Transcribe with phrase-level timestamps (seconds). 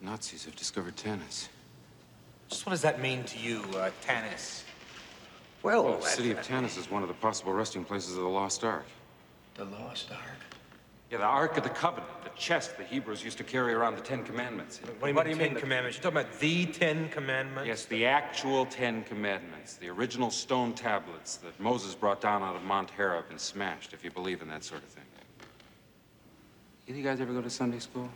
[0.00, 1.48] Nazis have discovered Tanis.
[2.48, 4.62] Just what does that mean to you, uh, Tanis?
[5.62, 8.64] Well, The city of Tanis is one of the possible resting places of the Lost
[8.64, 8.86] Ark.
[9.54, 10.20] the Lost Ark.
[11.10, 14.00] Yeah, the Ark of the Covenant, the chest the Hebrews used to carry around the
[14.00, 14.80] Ten Commandments.
[15.00, 15.98] What do you mean, Ten Commandments?
[15.98, 17.66] You're talking about the Ten Commandments?
[17.66, 22.62] Yes, the actual Ten Commandments, the original stone tablets that Moses brought down out of
[22.62, 25.04] Mount Horeb and smashed, if you believe in that sort of thing.
[26.86, 28.08] Either you guys ever go to Sunday school?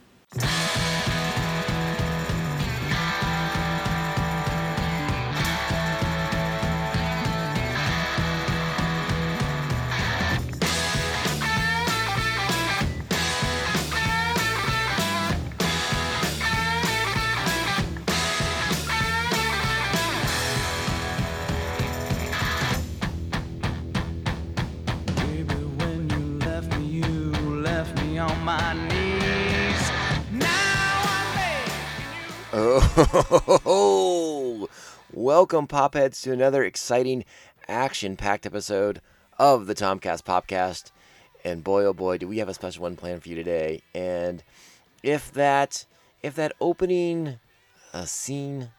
[35.55, 37.25] Welcome, Popheads, to another exciting,
[37.69, 39.01] action packed episode
[39.39, 40.91] of the Tomcast Popcast.
[41.45, 43.81] And boy, oh boy, do we have a special one planned for you today.
[43.95, 44.43] And
[45.05, 45.87] if that,
[46.25, 47.39] if that opening
[47.93, 48.71] uh, scene,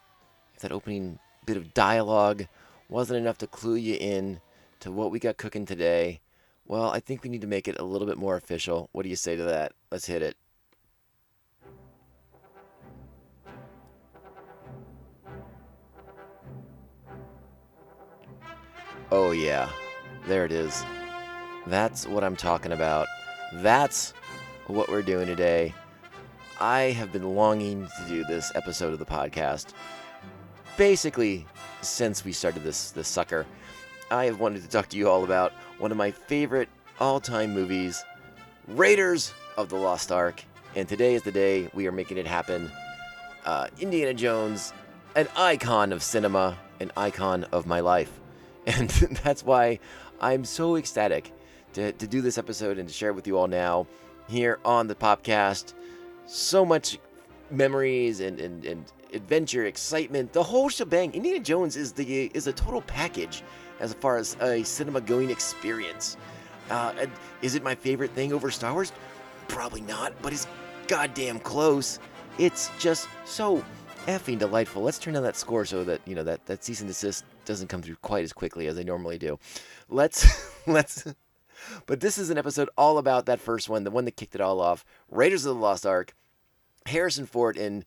[0.54, 2.46] if that opening bit of dialogue
[2.90, 4.42] wasn't enough to clue you in
[4.80, 6.20] to what we got cooking today,
[6.66, 8.90] well, I think we need to make it a little bit more official.
[8.92, 9.72] What do you say to that?
[9.90, 10.36] Let's hit it.
[19.12, 19.70] Oh, yeah.
[20.26, 20.84] There it is.
[21.68, 23.06] That's what I'm talking about.
[23.52, 24.12] That's
[24.66, 25.74] what we're doing today.
[26.60, 29.74] I have been longing to do this episode of the podcast.
[30.76, 31.46] Basically,
[31.82, 33.46] since we started this this sucker,
[34.10, 38.04] I have wanted to talk to you all about one of my favorite all-time movies,
[38.66, 40.42] Raiders of the Lost Ark.
[40.74, 42.72] And today is the day we are making it happen.
[43.44, 44.72] Uh, Indiana Jones,
[45.14, 48.20] an icon of cinema, an icon of my life.
[48.66, 48.88] And
[49.24, 49.78] that's why
[50.20, 51.32] I'm so ecstatic
[51.74, 53.86] to, to do this episode and to share it with you all now
[54.28, 55.74] here on the podcast.
[56.26, 56.98] So much
[57.50, 61.12] memories and, and, and adventure, excitement, the whole shebang.
[61.14, 63.42] Indiana Jones is the is a total package
[63.80, 66.16] as far as a cinema going experience.
[66.70, 67.06] Uh,
[67.42, 68.92] is it my favorite thing over Star Wars?
[69.48, 70.48] Probably not, but it's
[70.88, 72.00] goddamn close.
[72.38, 73.64] It's just so
[74.06, 74.82] effing delightful.
[74.82, 77.68] Let's turn down that score so that you know that that cease and desist doesn't
[77.68, 79.38] come through quite as quickly as they normally do.
[79.88, 80.26] Let's
[80.66, 81.04] let's.
[81.86, 84.40] But this is an episode all about that first one, the one that kicked it
[84.40, 84.84] all off.
[85.10, 86.14] Raiders of the Lost Ark.
[86.86, 87.84] Harrison Ford in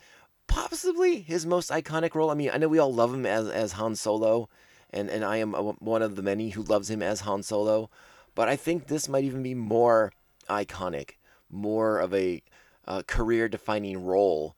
[0.48, 2.30] possibly his most iconic role.
[2.30, 4.50] I mean, I know we all love him as as Han Solo,
[4.92, 7.90] and and I am a- one of the many who loves him as Han Solo.
[8.36, 10.12] But I think this might even be more
[10.50, 11.12] iconic,
[11.50, 12.42] more of a
[12.88, 14.56] uh, career-defining role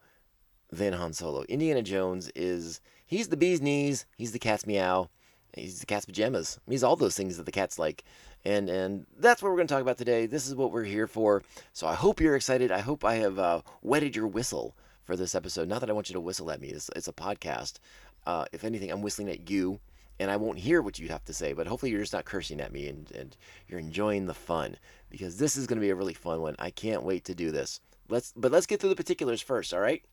[0.72, 1.44] than Han Solo.
[1.44, 2.80] Indiana Jones is
[3.12, 5.10] he's the bee's knees, he's the cat's meow,
[5.54, 6.60] he's the cat's pajamas.
[6.68, 8.04] He's all those things that the cats like.
[8.44, 10.26] And and that's what we're going to talk about today.
[10.26, 11.44] This is what we're here for.
[11.74, 12.72] So I hope you're excited.
[12.72, 15.68] I hope I have uh, wetted your whistle for this episode.
[15.68, 16.70] Not that I want you to whistle at me.
[16.70, 17.74] It's, it's a podcast.
[18.26, 19.80] Uh, if anything, I'm whistling at you,
[20.20, 21.54] and I won't hear what you have to say.
[21.54, 23.36] But hopefully, you're just not cursing at me, and, and
[23.68, 24.78] you're enjoying the fun
[25.10, 26.56] because this is going to be a really fun one.
[26.58, 27.80] I can't wait to do this.
[28.10, 29.74] Let's but let's get through the particulars first.
[29.74, 30.04] All right.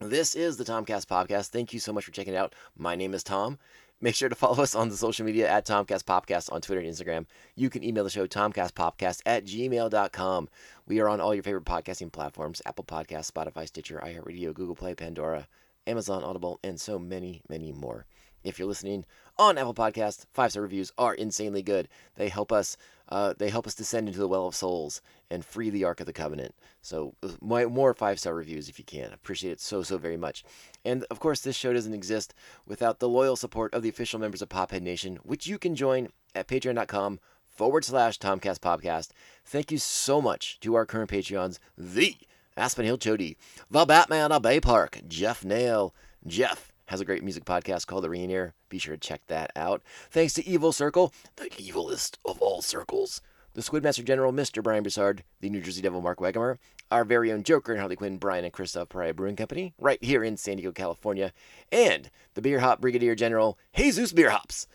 [0.00, 1.48] This is the Tomcast Podcast.
[1.48, 2.54] Thank you so much for checking it out.
[2.76, 3.58] My name is Tom.
[4.00, 6.92] Make sure to follow us on the social media at Tomcast Popcast on Twitter and
[6.92, 7.26] Instagram.
[7.54, 10.48] You can email the show tomcastpopcast at gmail.com.
[10.86, 14.94] We are on all your favorite podcasting platforms Apple Podcasts, Spotify, Stitcher, iHeartRadio, Google Play,
[14.94, 15.46] Pandora,
[15.86, 18.06] Amazon, Audible, and so many, many more.
[18.44, 19.04] If you're listening
[19.38, 21.88] on Apple Podcasts, five star reviews are insanely good.
[22.16, 22.76] They help us.
[23.08, 26.06] Uh, they help us descend into the well of souls and free the Ark of
[26.06, 26.54] the Covenant.
[26.80, 29.12] So, uh, my, more five star reviews if you can.
[29.12, 30.44] Appreciate it so so very much.
[30.84, 32.34] And of course, this show doesn't exist
[32.66, 36.08] without the loyal support of the official members of Pophead Nation, which you can join
[36.34, 39.10] at patreon.com forward slash Tomcast Podcast.
[39.44, 42.16] Thank you so much to our current Patreons, the
[42.56, 43.36] Aspen Hill Chody,
[43.70, 45.94] the Batman of Bay Park, Jeff Nail.
[46.26, 48.52] Jeff has a great music podcast called The Reunion.
[48.68, 49.82] Be sure to check that out.
[50.10, 53.22] Thanks to Evil Circle, the evilest of all circles.
[53.54, 54.62] The Squidmaster General, Mr.
[54.62, 56.58] Brian Broussard, the New Jersey Devil, Mark Wagamer,
[56.90, 60.22] our very own Joker and Harley Quinn, Brian and Christoph Pariah Brewing Company, right here
[60.22, 61.32] in San Diego, California,
[61.70, 64.66] and the Beer Hop Brigadier General, Jesus Beer Hops.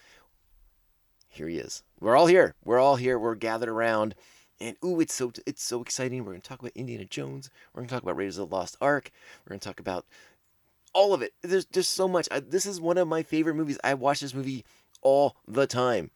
[1.27, 1.83] Here he is.
[1.99, 2.55] We're all here.
[2.65, 3.19] We're all here.
[3.19, 4.15] We're gathered around.
[4.59, 6.25] And ooh, it's so it's so exciting.
[6.25, 7.51] We're gonna talk about Indiana Jones.
[7.73, 9.11] We're gonna talk about Raiders of the Lost Ark.
[9.45, 10.07] We're gonna talk about
[10.97, 11.33] all of it.
[11.43, 12.27] There's just so much.
[12.31, 13.77] I, this is one of my favorite movies.
[13.83, 14.65] I watch this movie
[15.03, 16.09] all the time,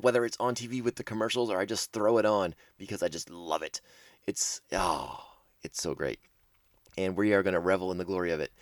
[0.00, 3.08] whether it's on TV with the commercials or I just throw it on because I
[3.08, 3.80] just love it.
[4.26, 5.24] It's oh,
[5.62, 6.20] it's so great.
[6.96, 8.52] and we are to revel in the glory of it.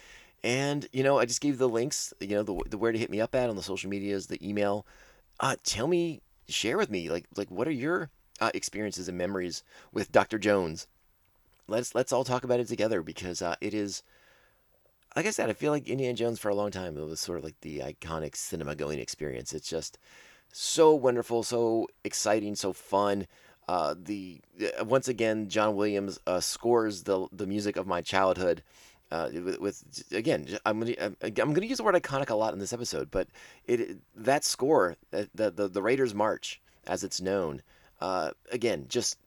[0.44, 3.10] And you know, I just gave the links, you know, the, the where to hit
[3.10, 4.86] me up at on the social medias, the email.
[5.40, 8.10] Uh, tell me, share with me, like like what are your
[8.40, 10.38] uh, experiences and memories with Dr.
[10.38, 10.88] Jones?
[11.68, 14.02] Let's let's all talk about it together because uh, it is,
[15.16, 17.38] like I said, I feel like Indiana Jones for a long time it was sort
[17.38, 19.54] of like the iconic cinema going experience.
[19.54, 19.98] It's just
[20.52, 23.26] so wonderful, so exciting, so fun.
[23.66, 24.40] Uh, the
[24.78, 28.62] uh, once again, John Williams uh, scores the the music of my childhood.
[29.10, 32.58] Uh, with, with again, I'm gonna I'm gonna use the word iconic a lot in
[32.58, 33.28] this episode, but
[33.66, 37.62] it that score, the the, the Raiders March, as it's known,
[38.00, 39.18] uh, again, just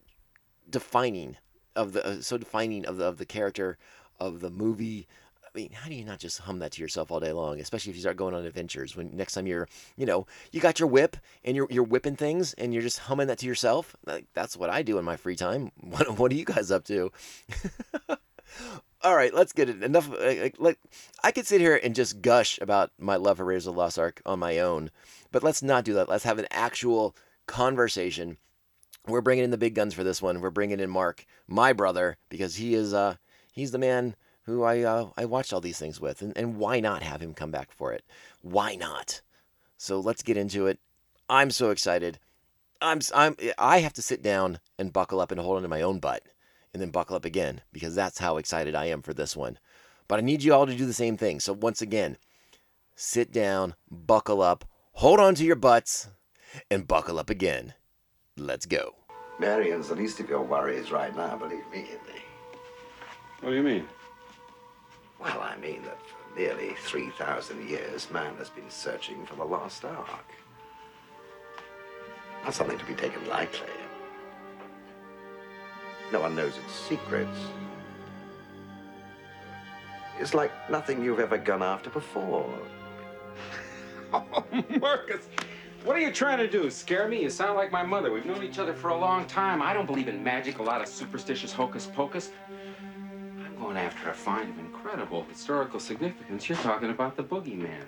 [0.70, 1.36] defining
[1.74, 3.76] of the uh, so defining of the of the character
[4.20, 5.08] of the movie.
[5.52, 7.60] I mean, how do you not just hum that to yourself all day long?
[7.60, 8.96] Especially if you start going on adventures.
[8.96, 12.54] When next time you're, you know, you got your whip and you're you're whipping things
[12.54, 13.96] and you're just humming that to yourself.
[14.06, 15.72] Like, that's what I do in my free time.
[15.80, 17.10] What what are you guys up to?
[19.02, 19.82] all right, let's get it.
[19.82, 20.08] Enough.
[20.10, 20.78] Like, like,
[21.24, 23.98] I could sit here and just gush about my love for Raiders of the Lost
[23.98, 24.90] Ark on my own,
[25.32, 26.08] but let's not do that.
[26.08, 27.16] Let's have an actual
[27.46, 28.36] conversation.
[29.06, 30.40] We're bringing in the big guns for this one.
[30.40, 33.16] We're bringing in Mark, my brother, because he is uh
[33.52, 34.14] he's the man
[34.44, 37.34] who I uh, I watched all these things with, and, and why not have him
[37.34, 38.04] come back for it?
[38.42, 39.20] Why not?
[39.76, 40.78] So let's get into it.
[41.28, 42.18] I'm so excited.
[42.80, 45.98] I'm I'm I have to sit down and buckle up and hold onto my own
[45.98, 46.22] butt,
[46.72, 49.58] and then buckle up again because that's how excited I am for this one.
[50.08, 51.38] But I need you all to do the same thing.
[51.38, 52.16] So once again,
[52.96, 54.64] sit down, buckle up,
[54.94, 56.08] hold on to your butts,
[56.70, 57.74] and buckle up again.
[58.36, 58.94] Let's go.
[59.38, 62.20] Marion's the least of your worries right now, believe me, Indy.
[63.40, 63.88] What do you mean?
[65.20, 69.84] Well, I mean that for nearly 3,000 years, man has been searching for the lost
[69.84, 70.32] ark.
[72.42, 73.68] Not something to be taken lightly.
[76.10, 77.38] No one knows its secrets.
[80.18, 82.52] It's like nothing you've ever gone after before.
[84.12, 84.44] Oh,
[84.80, 85.28] Marcus,
[85.84, 86.68] what are you trying to do?
[86.68, 87.22] Scare me?
[87.22, 88.10] You sound like my mother.
[88.10, 89.62] We've known each other for a long time.
[89.62, 92.30] I don't believe in magic, a lot of superstitious hocus pocus.
[93.60, 96.48] I'm going after a find of incredible historical significance.
[96.48, 97.82] You're talking about the boogeyman.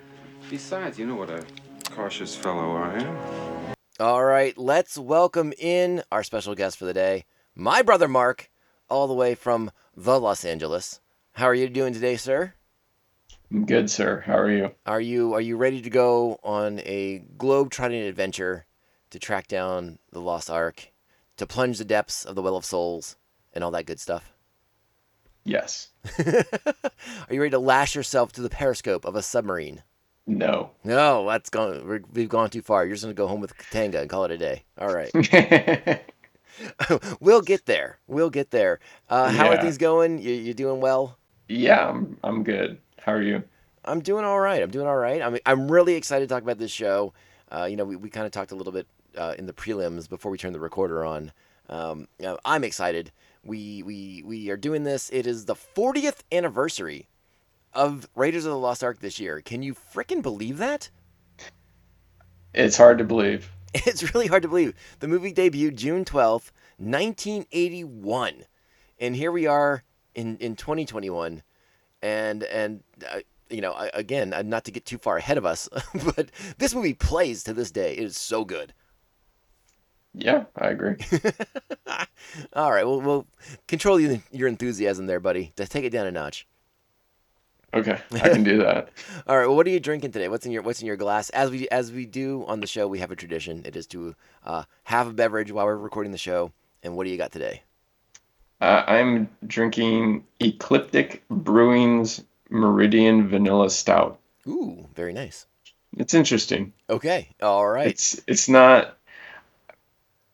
[0.47, 1.43] Besides, you know what a
[1.89, 3.73] cautious fellow I am.
[3.99, 7.25] All right, let's welcome in our special guest for the day,
[7.55, 8.51] my brother Mark,
[8.87, 11.01] all the way from the Los Angeles.
[11.31, 12.53] How are you doing today, sir?
[13.51, 14.21] I'm good, sir.
[14.27, 14.75] How are you?
[14.85, 18.67] Are you are you ready to go on a globe-trotting adventure
[19.09, 20.91] to track down the lost ark,
[21.37, 23.15] to plunge the depths of the well of souls,
[23.53, 24.33] and all that good stuff?
[25.45, 25.89] Yes.
[26.19, 29.83] are you ready to lash yourself to the periscope of a submarine?
[30.25, 30.71] No.
[30.85, 32.01] No, that's gone.
[32.13, 32.85] We've gone too far.
[32.85, 34.63] You're just gonna go home with Katanga and call it a day.
[34.77, 35.11] All right.
[37.19, 37.99] we'll get there.
[38.07, 38.79] We'll get there.
[39.09, 39.61] Uh, how are Yeah.
[39.61, 40.19] things going?
[40.19, 41.17] You, you doing well?
[41.49, 42.79] yeah, I'm I'm good.
[42.99, 43.43] How are you?
[43.85, 44.61] I'm doing all right.
[44.63, 45.21] I'm doing all right.
[45.21, 47.13] I'm I'm really excited to talk about this show.
[47.51, 48.87] Uh, you know, we, we kind of talked a little bit
[49.17, 51.31] uh, in the prelims before we turned the recorder on.
[51.73, 52.07] Um,
[52.45, 53.11] I'm excited.
[53.43, 55.09] We we we are doing this.
[55.11, 57.07] It is the 40th anniversary
[57.73, 59.41] of Raiders of the Lost Ark this year.
[59.41, 60.91] Can you frickin' believe that?
[62.53, 63.49] It's hard to believe.
[63.87, 64.75] It's really hard to believe.
[64.99, 68.45] The movie debuted June 12th, 1981.
[68.99, 69.81] And here we are
[70.13, 71.41] in, in 2021.
[72.03, 75.67] And, and uh, you know, again, uh, not to get too far ahead of us,
[76.15, 77.93] but this movie plays to this day.
[77.93, 78.75] It is so good.
[80.13, 80.95] Yeah, I agree.
[82.53, 83.27] All right, well, we'll
[83.67, 85.53] control your, your enthusiasm there, buddy.
[85.57, 86.47] Just take it down a notch.
[87.73, 88.89] Okay, I can do that.
[89.25, 90.27] All right, well, what are you drinking today?
[90.27, 91.29] What's in your What's in your glass?
[91.31, 93.63] As we as we do on the show, we have a tradition.
[93.65, 94.15] It is to
[94.45, 96.51] uh, have a beverage while we're recording the show.
[96.83, 97.63] And what do you got today?
[98.61, 104.19] Uh, I'm drinking Ecliptic Brewing's Meridian Vanilla Stout.
[104.47, 105.47] Ooh, very nice.
[105.97, 106.73] It's interesting.
[106.89, 107.87] Okay, all right.
[107.87, 108.97] It's it's not.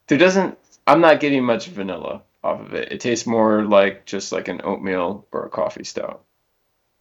[0.09, 0.57] There doesn't.
[0.87, 2.91] I'm not getting much vanilla off of it.
[2.91, 6.23] It tastes more like just like an oatmeal or a coffee stout.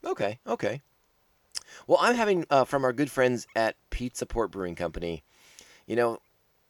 [0.05, 0.83] Okay, okay.
[1.87, 5.25] Well, I'm having uh, from our good friends at Pizza Port Brewing Company.
[5.87, 6.19] You know,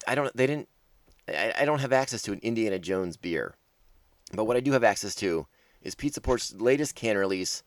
[0.06, 0.34] I don't.
[0.36, 0.68] They didn't.
[1.26, 3.56] I, I don't have access to an Indiana Jones beer,
[4.32, 5.48] but what I do have access to
[5.82, 7.64] is Pizza Port's latest can release,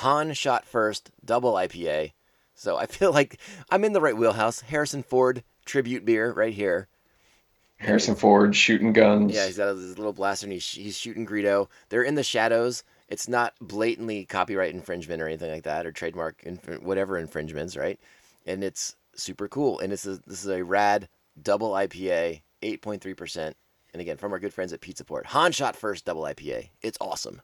[0.00, 2.12] Han Shot First Double IPA.
[2.54, 3.38] So I feel like
[3.68, 4.62] I'm in the right wheelhouse.
[4.62, 6.88] Harrison Ford tribute beer right here.
[7.78, 9.34] Harrison Ford shooting guns.
[9.34, 11.68] Yeah, he's got his little blaster and he's, he's shooting Greedo.
[11.88, 12.82] They're in the shadows.
[13.08, 18.00] It's not blatantly copyright infringement or anything like that or trademark inf- whatever infringements, right?
[18.46, 19.78] And it's super cool.
[19.80, 21.08] And this is this is a rad
[21.42, 23.54] double IPA, 8.3%.
[23.92, 25.26] And again, from our good friends at Pizza Port.
[25.26, 26.70] Han shot first double IPA.
[26.82, 27.42] It's awesome.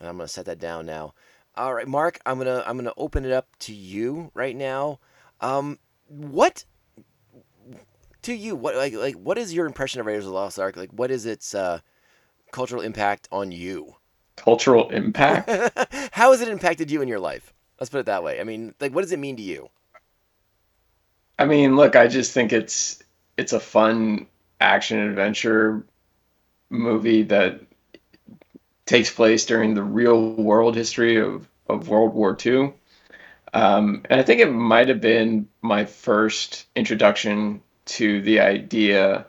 [0.00, 1.14] And I'm gonna set that down now.
[1.56, 4.98] All right, Mark, I'm gonna I'm gonna open it up to you right now.
[5.40, 6.64] Um, what
[8.22, 8.54] to you?
[8.56, 10.76] What like like what is your impression of Raiders of the Lost Ark?
[10.76, 11.80] Like, what is its uh,
[12.52, 13.96] cultural impact on you?
[14.36, 15.48] Cultural impact.
[16.12, 17.52] How has it impacted you in your life?
[17.78, 18.40] Let's put it that way.
[18.40, 19.70] I mean, like, what does it mean to you?
[21.38, 23.02] I mean, look, I just think it's
[23.36, 24.26] it's a fun
[24.60, 25.84] action adventure
[26.68, 27.60] movie that
[28.86, 32.72] takes place during the real world history of, of World War II.
[33.54, 39.26] Um, and I think it might have been my first introduction to the idea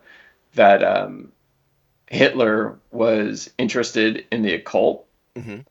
[0.53, 1.31] that um,
[2.07, 5.07] Hitler was interested in the occult.
[5.35, 5.65] Mhm.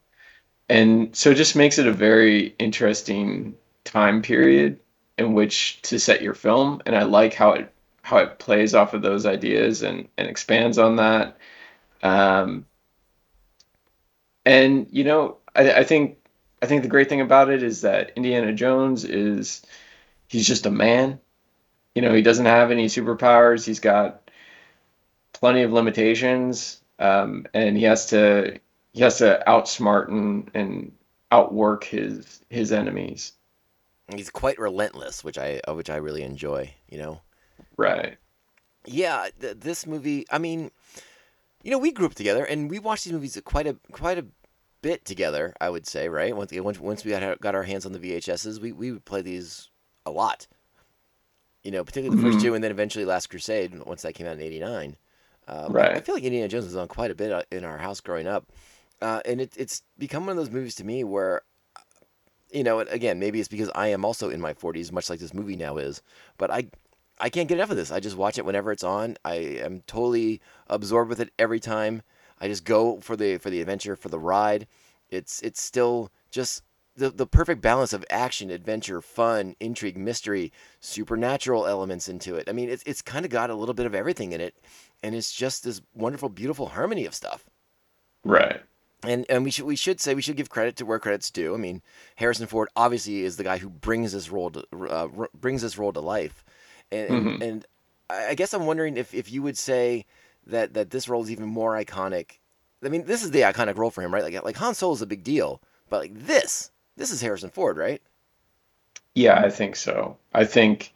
[0.69, 3.55] And so it just makes it a very interesting
[3.85, 4.79] time period
[5.19, 6.81] in which to set your film.
[6.87, 10.79] And I like how it how it plays off of those ideas and, and expands
[10.79, 11.37] on that.
[12.03, 12.67] Um,
[14.45, 16.19] and you know, I, I think
[16.63, 19.63] I think the great thing about it is that Indiana Jones is
[20.29, 21.21] he's just a man.
[21.95, 23.67] You know, he doesn't have any superpowers.
[23.67, 24.31] He's got
[25.33, 28.59] plenty of limitations, um, and he has to
[28.93, 30.93] he has to outsmart and, and
[31.33, 33.33] outwork his his enemies.
[34.15, 36.75] He's quite relentless, which I uh, which I really enjoy.
[36.89, 37.21] You know.
[37.77, 38.17] Right.
[38.87, 40.27] Yeah, th- this movie.
[40.31, 40.71] I mean,
[41.63, 44.27] you know, we grew up together, and we watched these movies quite a quite a
[44.83, 45.55] bit together.
[45.61, 46.37] I would say, right?
[46.37, 49.05] Once once once we got our, got our hands on the VHSs, we we would
[49.05, 49.71] play these
[50.07, 50.47] a lot.
[51.65, 52.43] You know, particularly the first Mhm.
[52.43, 54.97] two, and then eventually Last Crusade once that came out in '89.
[55.49, 55.97] Um, Right.
[55.97, 58.27] I feel like Indiana Jones was on quite a bit uh, in our house growing
[58.27, 58.47] up,
[59.03, 61.43] uh, and it, it's become one of those movies to me where,
[62.53, 65.35] you know, again, maybe it's because I am also in my 40s, much like this
[65.35, 66.03] movie now is,
[66.39, 66.69] but I
[67.19, 67.93] I can't get enough of this.
[67.93, 69.17] I just watch it whenever it's on.
[69.25, 72.03] I am totally absorbed with it every time.
[72.41, 74.67] I just go for the for the adventure, for the ride.
[75.11, 76.63] It's it's still just
[77.01, 82.49] the the perfect balance of action, adventure, fun, intrigue, mystery, supernatural elements into it.
[82.49, 84.55] I mean, it's it's kind of got a little bit of everything in it,
[85.03, 87.45] and it's just this wonderful, beautiful harmony of stuff.
[88.25, 88.61] Right.
[89.03, 91.55] And and we should we should say we should give credit to where credit's due.
[91.55, 91.81] I mean,
[92.17, 95.93] Harrison Ford obviously is the guy who brings this role to uh, brings this role
[95.93, 96.45] to life,
[96.93, 97.43] and and, Mhm.
[97.43, 97.67] and
[98.11, 100.05] I I guess I'm wondering if, if you would say
[100.47, 102.41] that that this role is even more iconic.
[102.85, 104.23] I mean, this is the iconic role for him, right?
[104.23, 107.79] Like like Han Solo is a big deal, but like this this is Harrison Ford,
[107.79, 108.01] right?
[109.15, 110.19] Yeah, I think so.
[110.33, 110.93] I think,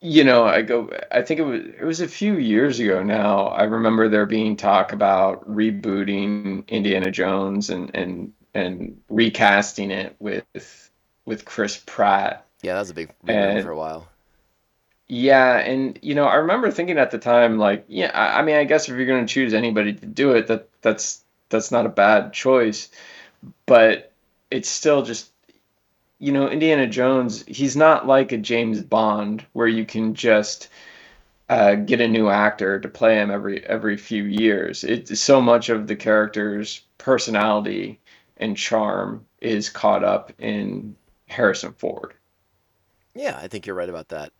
[0.00, 3.46] you know, I go, I think it was it was a few years ago now.
[3.48, 10.90] I remember there being talk about rebooting Indiana Jones and and and recasting it with
[11.24, 12.46] with Chris Pratt.
[12.62, 14.06] Yeah, that was a big, And- for a while.
[15.08, 18.56] Yeah, and you know, I remember thinking at the time, like, yeah, I, I mean,
[18.56, 21.86] I guess if you're going to choose anybody to do it, that that's that's not
[21.86, 22.90] a bad choice,
[23.66, 24.12] but
[24.50, 25.32] it's still just,
[26.18, 30.68] you know, Indiana Jones, he's not like a James Bond where you can just
[31.48, 34.82] uh, get a new actor to play him every every few years.
[34.82, 38.00] It's so much of the character's personality
[38.36, 42.14] and charm is caught up in Harrison Ford.
[43.14, 44.32] Yeah, I think you're right about that.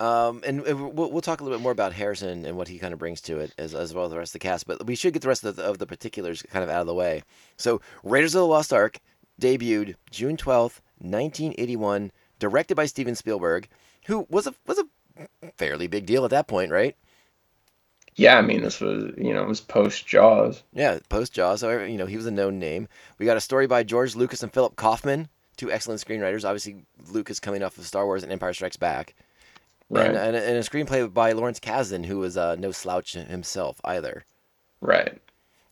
[0.00, 2.92] Um, and, we'll, we'll talk a little bit more about Harrison and what he kind
[2.92, 4.66] of brings to it, as, as well as the rest of the cast.
[4.66, 6.88] But we should get the rest of the, of the particulars kind of out of
[6.88, 7.22] the way.
[7.58, 8.98] So, Raiders of the Lost Ark
[9.40, 13.68] debuted June twelfth, nineteen eighty one, directed by Steven Spielberg,
[14.06, 14.86] who was a was a
[15.56, 16.96] fairly big deal at that point, right?
[18.16, 20.62] Yeah, I mean, this was, you know, it was post Jaws.
[20.72, 21.60] Yeah, post Jaws.
[21.60, 22.86] So you know he was a known name.
[23.18, 26.44] We got a story by George Lucas and Philip Kaufman, two excellent screenwriters.
[26.44, 29.14] Obviously, Lucas coming off of Star Wars and Empire Strikes Back.
[29.90, 30.06] Right.
[30.06, 34.24] And, and, and a screenplay by Lawrence Kasdan, who was uh, no slouch himself either.
[34.80, 35.20] Right.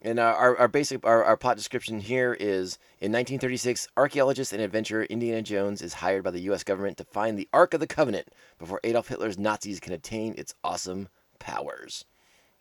[0.05, 4.61] And uh, our, our basic our, our plot description here is in 1936, archaeologist and
[4.61, 6.65] adventurer Indiana Jones is hired by the U.S.
[6.65, 8.29] government to find the Ark of the Covenant
[8.59, 12.05] before Adolf Hitler's Nazis can attain its awesome powers.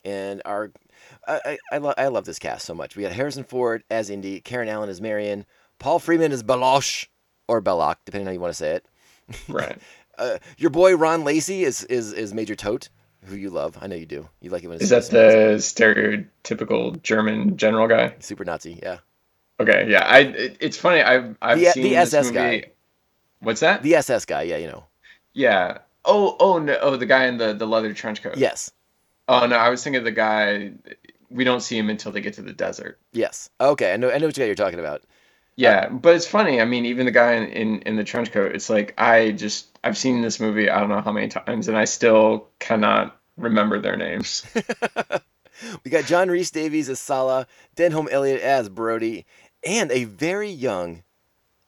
[0.06, 0.72] And our
[1.28, 2.96] I I, I, lo- I love this cast so much.
[2.96, 5.46] We got Harrison Ford as Indy, Karen Allen as Marion,
[5.80, 7.08] Paul Freeman as Balosh
[7.48, 8.86] or Belloq, depending on how you want to say it.
[9.48, 9.78] Right.
[10.18, 12.90] Uh, your boy Ron Lacey is, is is Major Toht,
[13.26, 13.78] who you love.
[13.82, 14.28] I know you do.
[14.42, 18.16] You like it when it's Is that the stereotypical German general guy?
[18.20, 18.80] super Nazi?
[18.82, 19.00] Yeah,
[19.60, 20.06] Okay, yeah.
[20.06, 21.02] I it, it's funny.
[21.02, 22.36] I've I've The- seen the SS movie.
[22.38, 22.72] guy.
[23.40, 23.84] What's that?
[23.84, 24.44] the SS guy.
[24.44, 24.86] Yeah, you know.
[25.34, 25.80] Yeah.
[26.06, 28.38] Oh oh no oh the guy in the the leather trench coat.
[28.38, 28.72] Yes,
[29.28, 30.72] Oh no, I was thinking of the guy.
[31.30, 33.00] We don't see him until they get to the desert.
[33.14, 33.50] yes.
[33.62, 34.10] Okay, I know.
[34.12, 35.04] I know which guy you're talking about.
[35.56, 36.60] Yeah, uh, but it's funny.
[36.60, 38.54] I mean, even the guy in, in in the trench coat.
[38.56, 41.78] It's like I just I've seen this movie I don't know how many times, and
[41.78, 44.46] I still cannot remember their names.
[45.84, 49.26] we got John Rhys-Davies as Sallah, Denholm Elliott as Brody,
[49.66, 51.04] and a very young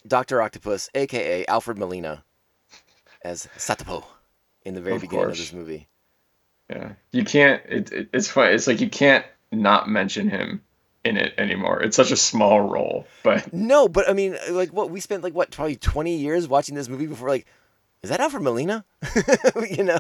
[0.08, 2.24] Doctor Octopus, aka Alfred Molina,
[3.24, 4.04] as Satipo
[4.64, 5.40] in the very Of beginning course.
[5.40, 5.88] of this movie.
[6.70, 7.62] Yeah, you can't.
[7.68, 8.54] It, it, it's funny.
[8.54, 10.62] It's like you can't not mention him
[11.04, 11.82] in it anymore.
[11.82, 15.34] It's such a small role, but No, but I mean, like, what we spent like
[15.34, 17.46] what probably twenty years watching this movie before, like,
[18.04, 18.86] is that Alfred Molina?
[19.70, 20.00] you know?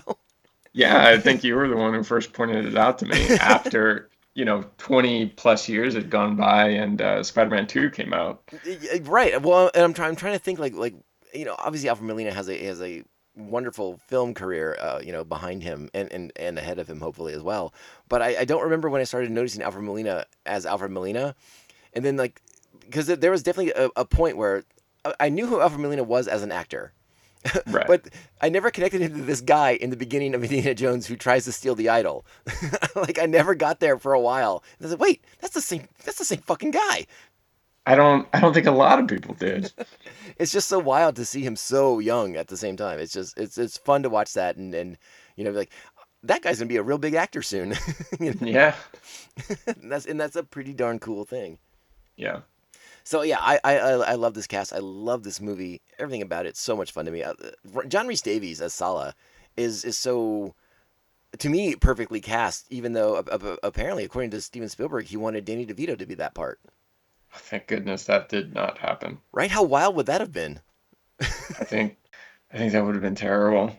[0.73, 4.09] yeah, I think you were the one who first pointed it out to me after
[4.35, 8.41] you know twenty plus years had gone by and uh, Spider-Man Two came out.
[9.03, 9.41] Right.
[9.41, 10.09] Well, and I'm trying.
[10.09, 10.93] I'm trying to think like like
[11.33, 13.03] you know, obviously Alfred Molina has a has a
[13.35, 17.33] wonderful film career, uh, you know, behind him and, and and ahead of him hopefully
[17.33, 17.73] as well.
[18.09, 21.35] But I, I don't remember when I started noticing Alfred Molina as Alfred Molina,
[21.93, 22.41] and then like
[22.81, 24.63] because there was definitely a, a point where
[25.05, 26.93] I- I knew who Alfred Molina was as an actor.
[27.67, 27.87] Right.
[27.87, 28.09] But
[28.41, 31.45] I never connected him to this guy in the beginning of Indiana Jones who tries
[31.45, 32.25] to steal the idol.
[32.95, 34.63] like I never got there for a while.
[34.77, 35.87] And I said, "Wait, that's the same.
[36.03, 37.07] That's the same fucking guy."
[37.85, 38.27] I don't.
[38.33, 39.73] I don't think a lot of people did.
[40.37, 42.99] it's just so wild to see him so young at the same time.
[42.99, 44.97] It's just it's it's fun to watch that and and
[45.35, 45.73] you know be like
[46.23, 47.75] that guy's gonna be a real big actor soon.
[48.19, 48.75] You know, yeah.
[49.67, 51.57] and that's and that's a pretty darn cool thing.
[52.15, 52.41] Yeah.
[53.03, 54.73] So yeah, I, I I love this cast.
[54.73, 55.81] I love this movie.
[55.99, 57.23] Everything about it's so much fun to me.
[57.23, 57.33] Uh,
[57.87, 59.13] John Rhys-Davies as Sallah
[59.57, 60.55] is is so
[61.39, 62.65] to me perfectly cast.
[62.71, 66.15] Even though uh, uh, apparently, according to Steven Spielberg, he wanted Danny DeVito to be
[66.15, 66.59] that part.
[67.33, 69.17] Thank goodness that did not happen.
[69.31, 69.51] Right?
[69.51, 70.61] How wild would that have been?
[71.19, 71.97] I think.
[72.53, 73.75] I think that would have been terrible.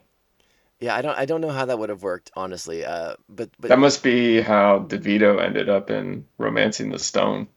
[0.80, 2.84] Yeah, I don't I don't know how that would have worked honestly.
[2.84, 7.48] Uh, but but That must be how DeVito ended up in Romancing the Stone.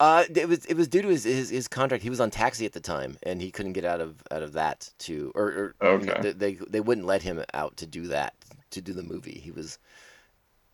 [0.00, 2.02] Uh, it was it was due to his, his his contract.
[2.02, 4.52] He was on taxi at the time, and he couldn't get out of out of
[4.54, 6.20] that to or, or Okay.
[6.20, 8.34] they, they they wouldn't let him out to do that
[8.70, 9.38] to do the movie.
[9.42, 9.78] He was,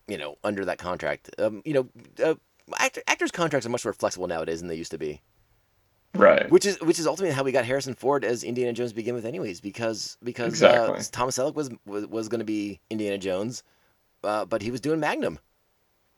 [0.07, 1.29] you know, under that contract.
[1.37, 1.87] Um, you know,
[2.23, 2.33] uh,
[2.79, 5.21] actor, actors' contracts are much more flexible nowadays than they used to be.
[6.15, 6.49] Right.
[6.49, 9.13] Which is which is ultimately how we got Harrison Ford as Indiana Jones to begin
[9.13, 10.97] with, anyways, because because Exactly.
[10.99, 13.61] uh, Thomas Selleck was was, was going to be Indiana Jones,
[14.23, 15.37] uh, but he was doing Magnum.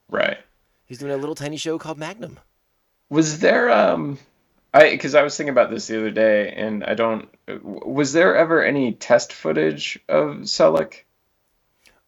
[0.10, 0.38] Right.
[0.86, 2.39] He's doing a little tiny show called Magnum.
[3.13, 4.17] Was there um
[4.73, 7.30] I because I was thinking about this the other day and I don't
[7.63, 11.04] was there ever any test footage of Selleck?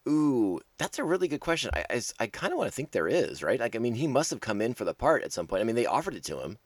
[0.07, 1.69] Ooh, that's a really good question.
[1.73, 3.59] I, I, I kind of want to think there is, right?
[3.59, 5.61] Like, I mean, he must have come in for the part at some point.
[5.61, 6.57] I mean, they offered it to him.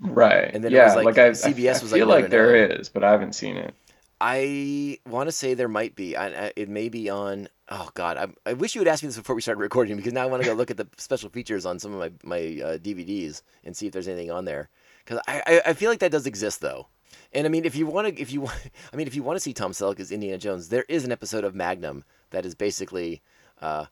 [0.00, 0.50] Right.
[0.52, 2.14] And then it yeah, was like like, I, CBS I, was I like, feel no,
[2.14, 2.74] like no, there no.
[2.74, 3.74] is, but I haven't seen it.
[4.20, 6.16] I want to say there might be.
[6.16, 7.48] I, I, it may be on.
[7.68, 10.12] Oh God, I, I wish you would ask me this before we started recording because
[10.12, 12.38] now I want to go look at the special features on some of my my
[12.38, 14.70] uh, DVDs and see if there's anything on there.
[15.04, 16.88] Because I, I feel like that does exist though.
[17.32, 18.56] And I mean, if you want to, if you want,
[18.92, 21.12] I mean, if you want to see Tom Selleck as Indiana Jones, there is an
[21.12, 23.22] episode of Magnum that is basically,
[23.60, 23.86] uh,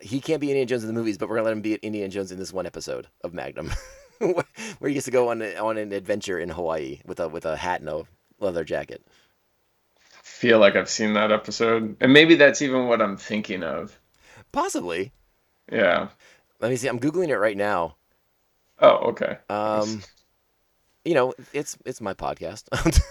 [0.00, 2.08] he can't be Indiana Jones in the movies, but we're gonna let him be Indiana
[2.08, 3.72] Jones in this one episode of Magnum,
[4.18, 7.56] where he gets to go on on an adventure in Hawaii with a with a
[7.56, 8.04] hat and a
[8.40, 9.04] leather jacket.
[10.44, 11.96] Feel like I've seen that episode.
[12.00, 13.98] And maybe that's even what I'm thinking of.
[14.52, 15.12] Possibly.
[15.72, 16.08] Yeah.
[16.60, 16.86] Let me see.
[16.86, 17.96] I'm googling it right now.
[18.78, 19.38] Oh, okay.
[19.48, 20.02] Um,
[21.04, 22.64] you know, it's it's my podcast.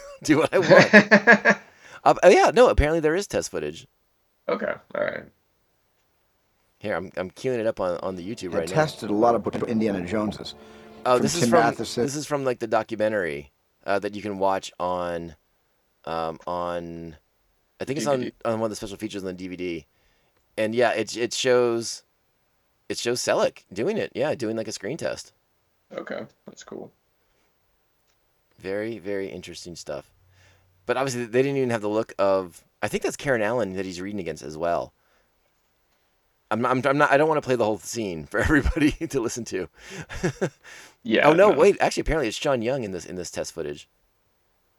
[0.23, 1.57] Do what I want.
[2.05, 2.67] Uh, oh, yeah, no.
[2.67, 3.87] Apparently there is test footage.
[4.49, 4.73] okay.
[4.93, 5.23] All right.
[6.79, 8.75] Here, I'm I'm queuing it up on, on the YouTube I right now.
[8.75, 10.53] tested a lot of books Indiana Joneses.
[11.05, 12.03] Oh, from this is from Matheson.
[12.03, 13.53] this is from like the documentary
[13.85, 15.37] uh, that you can watch on,
[16.03, 17.15] um, on,
[17.83, 19.83] I think it's on on one of the special features on the DVD,
[20.57, 22.03] and yeah, it it shows,
[22.87, 24.13] it shows Selleck doing it.
[24.15, 25.33] Yeah, doing like a screen test.
[25.93, 26.21] Okay.
[26.45, 26.93] That's cool.
[28.57, 30.13] Very very interesting stuff.
[30.85, 32.63] But obviously they didn't even have the look of.
[32.81, 34.93] I think that's Karen Allen that he's reading against as well.
[36.49, 37.11] I'm not, I'm, I'm not.
[37.11, 39.67] I don't want to play the whole scene for everybody to listen to.
[41.03, 41.27] Yeah.
[41.27, 41.75] oh no, wait.
[41.81, 43.89] Actually, apparently it's Sean Young in this in this test footage.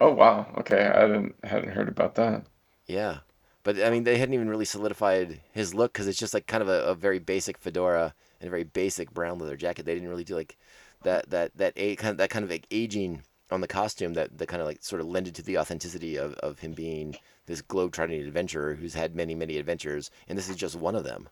[0.01, 0.47] Oh wow.
[0.57, 0.87] Okay.
[0.87, 2.47] I didn't hadn't heard about that.
[2.87, 3.19] Yeah,
[3.63, 6.63] but I mean, they hadn't even really solidified his look because it's just like kind
[6.63, 9.87] of a, a very basic fedora and a very basic brown leather jacket.
[9.87, 10.59] They didn't really do like
[11.03, 14.37] that that that a kind of that kind of like aging on the costume that
[14.39, 17.17] that kind of like sort of lended to the authenticity of of him being
[17.47, 21.29] this globe-trotting adventurer who's had many many adventures, and this is just one of them.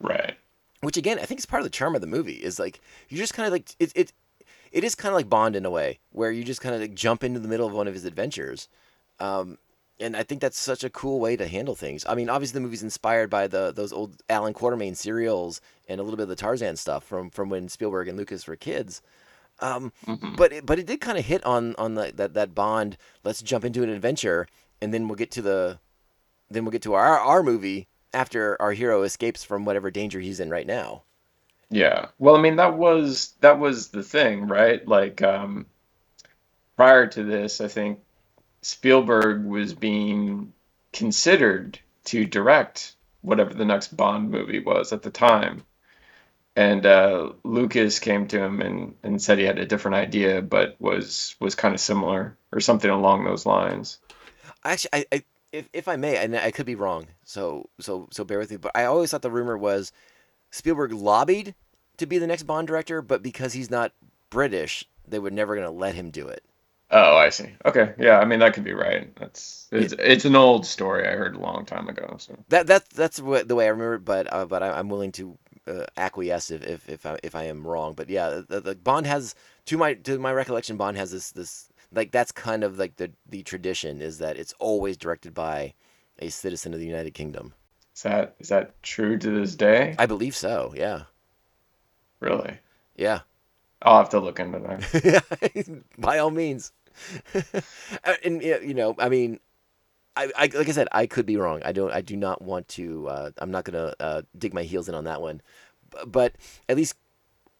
[0.00, 0.36] Right.
[0.82, 3.16] Which again, I think is part of the charm of the movie is like you
[3.16, 4.12] just kind of like it it
[4.72, 6.94] it is kind of like Bond in a way where you just kind of like
[6.94, 8.68] jump into the middle of one of his adventures.
[9.18, 9.56] Um,
[10.00, 12.04] and I think that's such a cool way to handle things.
[12.08, 16.02] I mean, obviously the movie's inspired by the those old Allan Quatermain serials and a
[16.02, 19.02] little bit of the Tarzan stuff from from when Spielberg and Lucas were kids.
[19.60, 19.92] Um,
[20.36, 22.96] But it, but it did kind of hit on on the, that that Bond.
[23.24, 24.46] Let's jump into an adventure,
[24.80, 25.80] and then we'll get to the
[26.50, 30.40] then we'll get to our our movie after our hero escapes from whatever danger he's
[30.40, 31.04] in right now.
[31.70, 32.08] Yeah.
[32.18, 34.86] Well, I mean, that was that was the thing, right?
[34.86, 35.66] Like um
[36.76, 38.00] prior to this, I think
[38.66, 40.52] Spielberg was being
[40.92, 45.62] considered to direct whatever the next Bond movie was at the time.
[46.56, 50.74] And uh, Lucas came to him and, and said he had a different idea, but
[50.80, 54.00] was was kind of similar or something along those lines.
[54.64, 58.24] Actually, I, I if, if I may, and I could be wrong, so so so
[58.24, 58.56] bear with me.
[58.56, 59.92] But I always thought the rumor was
[60.50, 61.54] Spielberg lobbied
[61.98, 63.92] to be the next Bond director, but because he's not
[64.28, 66.42] British, they were never going to let him do it.
[66.90, 67.48] Oh, I see.
[67.64, 68.20] Okay, yeah.
[68.20, 69.14] I mean, that could be right.
[69.16, 72.16] That's it's, it's an old story I heard a long time ago.
[72.18, 74.88] So That that that's what, the way I remember it, but uh, but I, I'm
[74.88, 77.94] willing to uh, acquiesce if if if I, if I am wrong.
[77.94, 79.34] But yeah, the, the Bond has
[79.66, 83.10] to my to my recollection, Bond has this this like that's kind of like the
[83.28, 85.74] the tradition is that it's always directed by
[86.20, 87.52] a citizen of the United Kingdom.
[87.94, 89.96] is that is that true to this day?
[89.98, 90.72] I believe so.
[90.76, 91.02] Yeah.
[92.20, 92.58] Really?
[92.96, 93.20] Yeah.
[93.82, 95.82] I'll have to look into that.
[95.98, 96.72] by all means.
[98.24, 99.38] And yeah, you know, I mean,
[100.16, 101.60] I, I like I said, I could be wrong.
[101.64, 101.92] I don't.
[101.92, 103.08] I do not want to.
[103.08, 105.42] Uh, I'm not gonna uh, dig my heels in on that one.
[105.90, 106.34] B- But
[106.68, 106.96] at least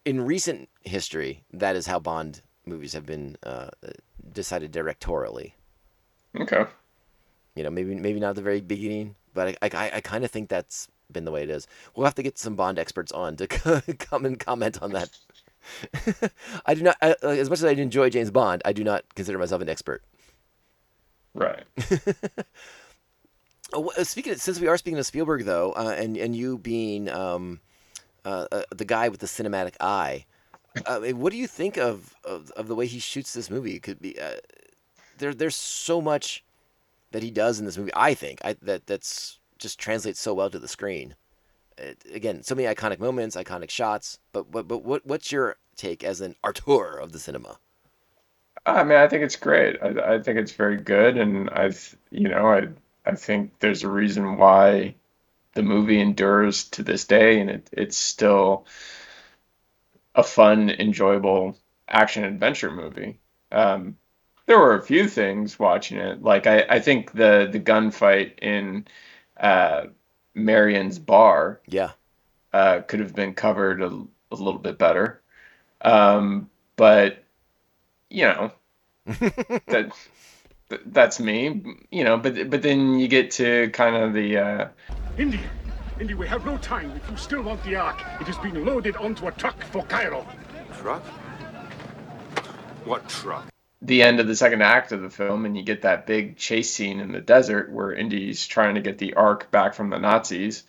[0.05, 3.69] in recent history, that is how Bond movies have been uh,
[4.33, 5.53] decided directorially.
[6.39, 6.65] Okay.
[7.55, 10.31] You know, maybe maybe not at the very beginning, but I I, I kind of
[10.31, 11.67] think that's been the way it is.
[11.95, 15.11] We'll have to get some Bond experts on to come and comment on that.
[16.67, 19.39] I do not, I, as much as I enjoy James Bond, I do not consider
[19.39, 20.03] myself an expert.
[21.35, 21.65] Right.
[23.73, 27.09] Oh, speaking of, since we are speaking of Spielberg though, uh, and and you being
[27.09, 27.61] um,
[28.25, 30.25] uh, uh, the guy with the cinematic eye,
[30.87, 33.75] uh, what do you think of, of of the way he shoots this movie?
[33.75, 34.37] It could be uh,
[35.19, 35.35] there.
[35.35, 36.45] There's so much
[37.11, 37.91] that he does in this movie.
[37.97, 41.17] I think I, that that's just translates so well to the screen.
[41.79, 44.19] It, again, so many iconic moments, iconic shots.
[44.33, 47.59] But but but what what's your take as an auteur of the cinema?
[48.65, 49.77] I mean, I think it's great.
[49.83, 52.69] I, I think it's very good, and I've, you know, I,
[53.05, 54.97] I think there's a reason why
[55.55, 58.67] the movie endures to this day, and it, it's still
[60.15, 61.57] a fun, enjoyable
[61.89, 63.21] action adventure movie.
[63.53, 63.97] Um,
[64.47, 68.87] there were a few things watching it, like I, I think the the gunfight in
[69.39, 69.87] uh,
[70.37, 71.93] Marion's bar Yeah,
[72.53, 73.89] uh, could have been covered a,
[74.31, 75.21] a little bit better.
[75.81, 77.25] Um, but
[78.11, 78.53] you know,
[79.07, 79.93] that
[80.85, 81.63] that's me.
[81.91, 84.69] You know, but but then you get to kind of the uh,
[85.19, 85.41] Indy,
[85.99, 86.93] Indy, we have no time.
[86.97, 90.27] If you still want the Ark, it has been loaded onto a truck for Cairo.
[90.79, 91.03] Truck?
[92.85, 93.49] What truck?
[93.83, 96.73] The end of the second act of the film, and you get that big chase
[96.73, 100.65] scene in the desert where Indy's trying to get the Ark back from the Nazis,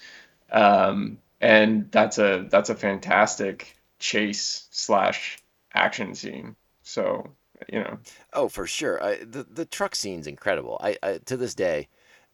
[0.51, 5.39] um, and that's a that's a fantastic chase slash
[5.73, 6.55] action scene.
[6.83, 7.31] So
[7.71, 7.99] you know,
[8.33, 9.03] Oh, for sure.
[9.03, 10.77] I, the the truck scene's incredible.
[10.81, 11.87] I, I to this day,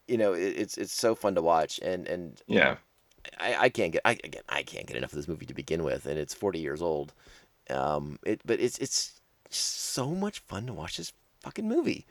[0.07, 2.77] you know, it, it's it's so fun to watch, and and yeah,
[3.39, 5.83] I, I can't get I again I can't get enough of this movie to begin
[5.83, 7.13] with, and it's forty years old.
[7.69, 9.21] Um, it but it's it's
[9.57, 12.05] so much fun to watch this fucking movie.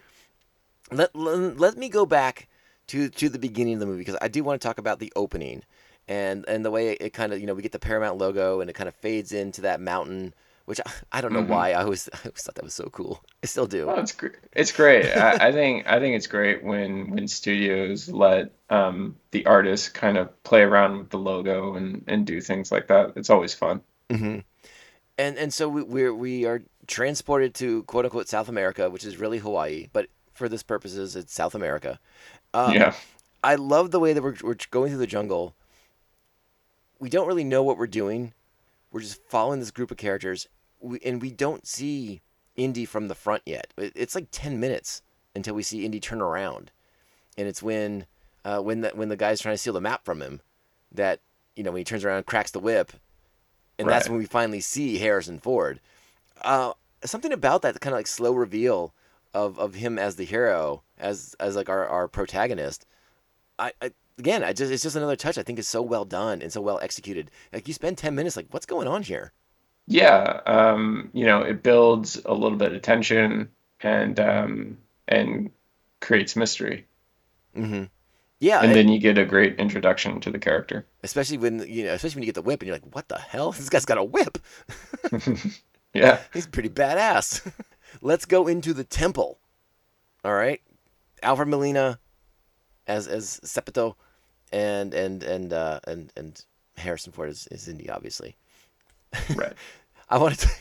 [0.91, 2.49] Let let, let me go back
[2.89, 5.13] to to the beginning of the movie because I do want to talk about the
[5.17, 5.63] opening
[6.09, 8.69] and and the way it, kind of you know we get the Paramount logo and
[8.69, 10.35] it kind of fades into that mountain.
[10.65, 11.49] Which I, I don't know Mhm.
[11.49, 13.25] why I always I always thought that was so cool.
[13.43, 13.87] I still do.
[13.87, 14.37] well, it's great.
[14.53, 15.11] It's great.
[15.13, 20.17] I, I think I think it's great when when studios let um, the artists kind
[20.19, 23.13] of play around with the logo and and do things like that.
[23.17, 23.81] It's always fun.
[24.11, 24.39] hmm
[25.19, 29.19] And and so we we're, we are transported to quote unquote South America, which is
[29.19, 31.99] really Hawaii, but for this purposes, it's South America.
[32.55, 32.95] Um, yeah.
[33.45, 35.55] I love the way that we're we're going through the jungle.
[36.99, 38.33] We don't really know what we're doing.
[38.93, 40.49] We're just following this group of characters,
[40.81, 42.21] we, and we don't see
[42.57, 43.73] Indy from the front yet.
[43.77, 45.03] It's like ten minutes
[45.35, 46.71] until we see Indy turn around,
[47.37, 48.07] and it's when
[48.45, 50.41] uh, when the when the guy's trying to steal the map from him
[50.93, 51.21] that
[51.57, 52.93] you know when he turns around and cracks the whip,
[53.79, 55.81] and that's when we finally see Harrison Ford.
[56.45, 56.73] Uh,
[57.05, 58.95] something about that kind of like slow reveal
[59.35, 62.87] of, of him as the hero, as as like our, our protagonist.
[63.59, 65.39] I, I again, I just it's just another touch.
[65.39, 67.31] I think is so well done and so well executed.
[67.53, 69.33] Like you spend ten minutes, like what's going on here?
[69.87, 73.49] Yeah, um, you know, it builds a little bit of tension
[73.81, 74.79] and um,
[75.09, 75.51] and
[76.01, 76.87] creates mystery,
[77.57, 77.85] Mm-hmm.
[78.41, 80.87] Yeah, and and then you get a great introduction to the character.
[81.05, 83.19] especially when you know, especially when you get the whip and you're like, what the
[83.19, 83.53] hell?
[83.57, 84.39] This guy's got a whip.
[85.95, 87.51] Yeah, He's pretty badass.
[88.01, 89.39] Let's go into the temple.
[90.25, 90.61] All right,
[91.23, 91.99] Alfred Molina
[92.87, 93.95] as as Satipo,
[94.53, 96.43] and and and uh, and and
[96.77, 98.37] Harrison Ford is, is Indy, obviously.
[99.35, 99.53] Right.
[100.09, 100.49] I wanted to.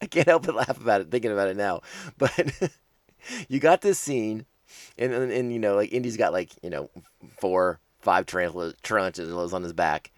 [0.00, 1.80] I can't help but laugh about it, thinking about it now.
[2.18, 2.52] But
[3.48, 4.44] you got this scene,
[4.98, 6.90] and, and, and you know, like Indy's got like you know
[7.38, 10.12] four, five tarantulas, tarantulas on his back,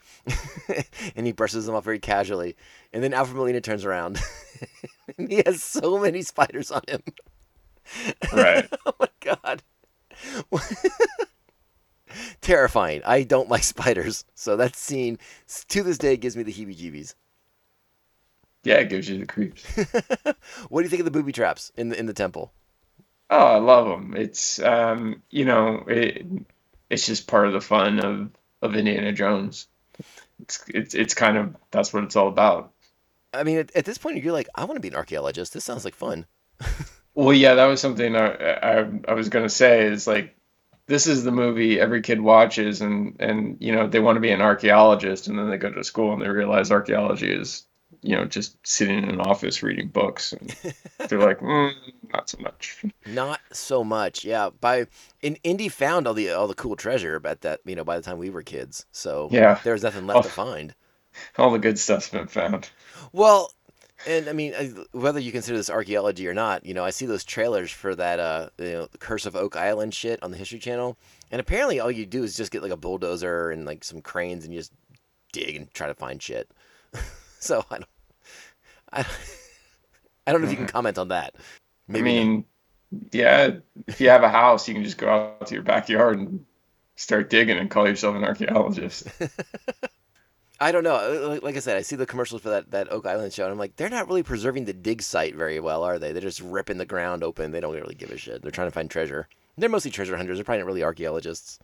[1.16, 2.54] and he brushes them off very casually.
[2.92, 4.20] And then Alfred Molina turns around,
[5.18, 7.02] and he has so many spiders on him.
[8.30, 8.68] Right.
[8.86, 9.62] oh my god.
[12.42, 13.00] Terrifying.
[13.06, 15.18] I don't like spiders, so that scene
[15.68, 17.14] to this day gives me the heebie-jeebies.
[18.64, 19.64] Yeah, it gives you the creeps.
[20.68, 22.52] What do you think of the booby traps in the in the temple?
[23.30, 24.14] Oh, I love them.
[24.14, 26.26] It's um, you know, it,
[26.90, 28.30] it's just part of the fun of
[28.62, 29.66] of Indiana Jones.
[30.40, 32.72] It's it's it's kind of that's what it's all about.
[33.32, 35.52] I mean, at, at this point, you're like, I want to be an archaeologist.
[35.52, 36.26] This sounds like fun.
[37.18, 40.36] Well, yeah, that was something I I, I was gonna say is like
[40.86, 44.30] this is the movie every kid watches and and you know they want to be
[44.30, 47.66] an archaeologist and then they go to school and they realize archaeology is
[48.02, 50.54] you know just sitting in an office reading books and
[51.08, 51.72] they're like mm,
[52.12, 52.84] not so much.
[53.06, 54.50] Not so much, yeah.
[54.60, 54.86] By
[55.22, 58.02] in Indy found all the all the cool treasure at that you know by the
[58.02, 59.58] time we were kids, so Yeah.
[59.64, 60.32] there was nothing left to Oh.
[60.32, 60.74] find.
[61.36, 62.70] All the good stuff's been found.
[63.12, 63.52] Well,
[64.06, 64.54] and I mean,
[64.92, 68.20] whether you consider this archaeology or not, you know, I see those trailers for that,
[68.20, 70.96] uh, you know, the Curse of Oak Island shit on the History Channel,
[71.32, 74.44] and apparently all you do is just get like a bulldozer and like some cranes
[74.44, 74.72] and you just
[75.32, 76.48] dig and try to find shit.
[77.40, 77.88] so I don't,
[78.92, 79.06] I,
[80.26, 81.34] I don't know if you can comment on that.
[81.94, 82.28] I Maybe not.
[82.28, 82.44] mean,
[83.12, 83.50] yeah,
[83.86, 86.44] if you have a house, you can just go out to your backyard and
[86.96, 89.08] start digging and call yourself an archaeologist.
[90.60, 90.96] I don't know.
[90.96, 93.44] Uh, Like- Like I said, I see the commercials for that, that Oak Island show,
[93.44, 96.12] and I'm like, they're not really preserving the dig site very well, are they?
[96.12, 97.52] They're just ripping the ground open.
[97.52, 98.42] They don't really give a shit.
[98.42, 99.28] They're trying to find treasure.
[99.56, 100.38] They're mostly treasure hunters.
[100.38, 101.58] They're probably not really archaeologists.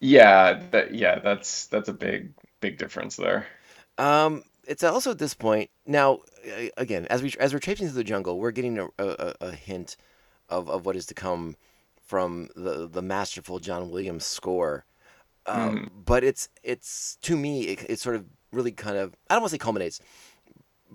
[0.00, 3.46] Yeah, that yeah, that's that's a big big difference there.
[3.98, 6.20] Um, it's also at this point now.
[6.76, 9.96] Again, as we as we're traipsing through the jungle, we're getting a, a, a hint
[10.48, 11.56] of, of what is to come
[12.04, 14.84] from the the masterful John Williams score.
[15.46, 19.42] Um, But it's it's to me it, it sort of really kind of I don't
[19.42, 20.00] want to say culminates,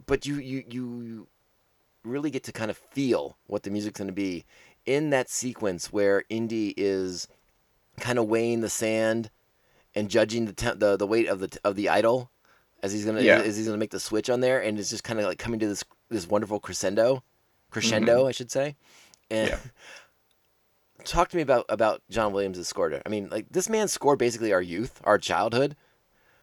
[0.05, 1.27] but you you you
[2.03, 4.45] really get to kind of feel what the music's going to be
[4.85, 7.27] in that sequence where Indy is
[7.99, 9.29] kind of weighing the sand
[9.93, 12.31] and judging the te- the the weight of the of the idol
[12.83, 13.39] as he's gonna Yeah.
[13.39, 15.59] as he's gonna make the switch on there, and it's just kind of like coming
[15.59, 17.23] to this this wonderful crescendo,
[17.71, 18.27] crescendo, mm-hmm.
[18.27, 18.75] I should say.
[19.29, 19.57] And Yeah.
[21.05, 23.01] talk to me about about John Williams' score.
[23.05, 25.75] I mean, like this man scored basically our youth, our childhood.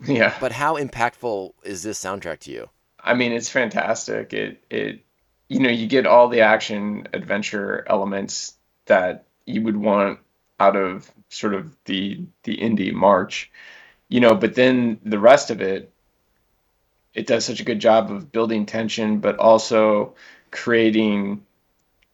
[0.05, 0.35] Yeah.
[0.41, 2.69] But how impactful is this soundtrack to you?
[3.03, 4.35] I mean, it's fantastic.
[4.35, 5.01] It it
[5.49, 10.19] you know, you get all the action adventure elements that you would want
[10.61, 13.51] out of sort of the the Indy march.
[14.11, 15.91] You know, but then the rest of it
[17.17, 20.15] it does such a good job of building tension but also
[20.53, 21.43] creating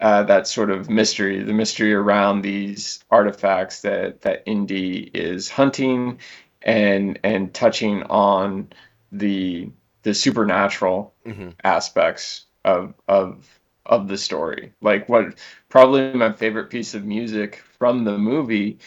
[0.01, 6.19] uh, that sort of mystery, the mystery around these artifacts that that Indy is hunting
[6.63, 8.69] and and touching on
[9.13, 9.71] the
[10.03, 14.73] the supernatural hmm aspects of of of the story.
[14.83, 15.39] Like what
[15.69, 18.79] probably my favorite piece of music from the movie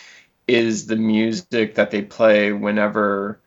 [0.48, 3.42] is the music that they play whenever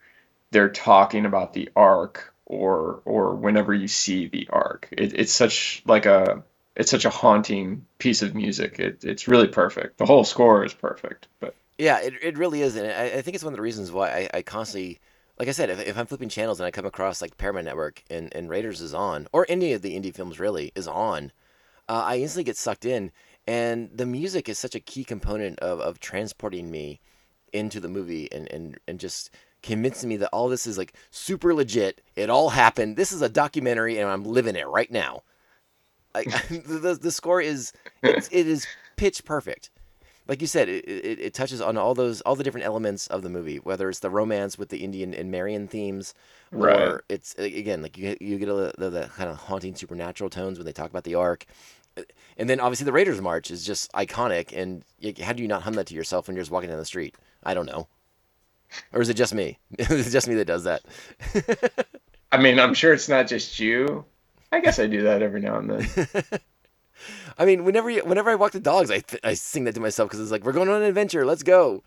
[0.51, 4.89] they're talking about the ark or or whenever you see the ark.
[4.91, 6.43] It, it's such like a
[6.75, 8.79] it's such a haunting piece of music.
[8.79, 9.97] It, it's really perfect.
[9.97, 11.27] The whole score is perfect.
[11.39, 13.91] But Yeah, it, it really is, and I, I think it's one of the reasons
[13.91, 14.99] why I, I constantly,
[15.37, 18.03] like I said, if, if I'm flipping channels and I come across like Paramount Network
[18.09, 21.31] and, and Raiders is on, or any of the Indy films really is on,
[21.87, 23.11] uh, I instantly get sucked in,
[23.45, 27.01] and the music is such a key component of, of transporting me
[27.51, 29.31] into the movie and, and, and just
[29.61, 32.01] convincing me that all this is like super legit.
[32.15, 32.95] It all happened.
[32.97, 35.23] This is a documentary, and I'm living it right now.
[36.15, 39.69] I, the, the score is it's, it is pitch perfect
[40.27, 43.23] like you said, it, it, it touches on all those all the different elements of
[43.23, 46.13] the movie, whether it's the romance with the Indian and Marion themes,
[46.53, 47.01] or Right.
[47.09, 50.59] it's again like you get- you get a, the, the kind of haunting supernatural tones
[50.59, 51.45] when they talk about the ark,
[52.37, 54.55] and then obviously the Raiders March is just iconic.
[54.55, 54.85] And
[55.19, 57.15] how do you not hum that to yourself when you're just walking down the street?
[57.43, 57.87] I don't know,
[58.93, 59.59] or is it just me?
[59.79, 60.83] is it just me that does that?
[62.31, 64.05] I mean, I'm sure it's not just you.
[64.51, 66.23] I guess I do that every now and then.
[67.37, 69.81] I mean, whenever you, whenever I walk the dogs, I, th- I sing that to
[69.81, 71.25] myself because it's like we're going on an adventure.
[71.25, 71.83] Let's go.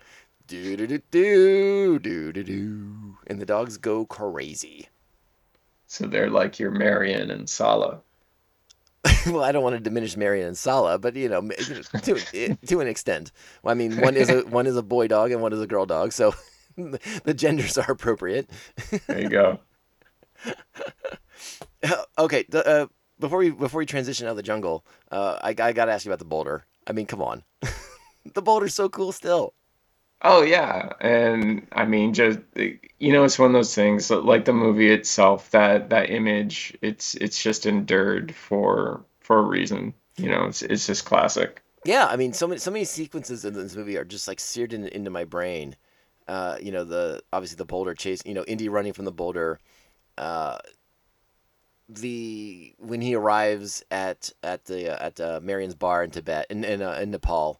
[0.47, 4.89] Do do do do do do do, and the dogs go crazy.
[5.87, 8.01] So they're like your Marion and Sallah.
[9.27, 11.99] well, I don't want to diminish Marion and Sallah, but you know, ma- you know,
[11.99, 13.31] to eh, to an extent.
[13.61, 15.67] Well, I mean, one is a one is a boy dog and one is a
[15.67, 16.33] girl dog, so
[17.23, 18.49] the genders are appropriate.
[19.07, 19.59] There you go.
[22.17, 22.87] okay, uh,
[23.19, 26.11] before we before we transition out of the jungle, uh, I I gotta ask you
[26.11, 26.65] about the boulder.
[26.87, 27.43] I mean, come on,
[28.33, 29.53] the boulder's so cool still.
[30.21, 34.53] Oh yeah, and I mean, just you know, it's one of those things like the
[34.53, 35.51] movie itself.
[35.51, 39.93] That that image, it's it's just endured for for a reason.
[40.17, 41.61] You know, it's it's just classic.
[41.85, 44.71] Yeah, I mean, so many so many sequences in this movie are just like seared
[44.71, 45.75] in, into my brain.
[46.27, 48.21] Uh, you know, the obviously the boulder chase.
[48.25, 49.59] You know, Indy running from the boulder.
[50.17, 50.57] Uh,
[51.89, 56.63] the when he arrives at at the uh, at uh, Marion's bar in Tibet in
[56.63, 57.59] in, uh, in Nepal,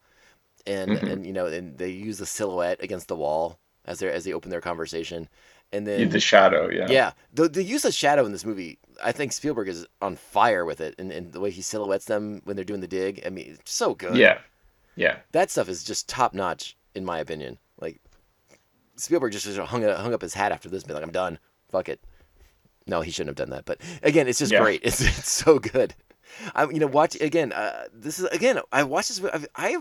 [0.65, 1.11] and Mhm.
[1.11, 4.33] and you know, and they use the silhouette against the wall as they as they
[4.33, 5.27] open their conversation,
[5.73, 6.87] and then the shadow, yeah.
[6.89, 10.63] yeah, the the use of shadow in this movie, I think Spielberg is on fire
[10.63, 13.21] with it, and, and the way he silhouettes them when they're doing the dig.
[13.25, 14.15] I mean, it's so good.
[14.15, 14.39] Yeah.
[14.95, 15.17] Yeah.
[15.31, 17.57] that stuff is just top notch in my opinion.
[18.95, 21.39] Spielberg just, just hung hung up his hat after this, be like, I'm done.
[21.69, 21.99] Fuck it.
[22.85, 23.65] No, he shouldn't have done that.
[23.65, 24.61] But again, it's just Yeah.
[24.61, 24.81] great.
[24.83, 25.95] It's it's so good.
[26.55, 27.51] I you know watch again.
[27.53, 28.59] Uh, this is again.
[28.71, 29.23] I watched this.
[29.23, 29.77] I've, I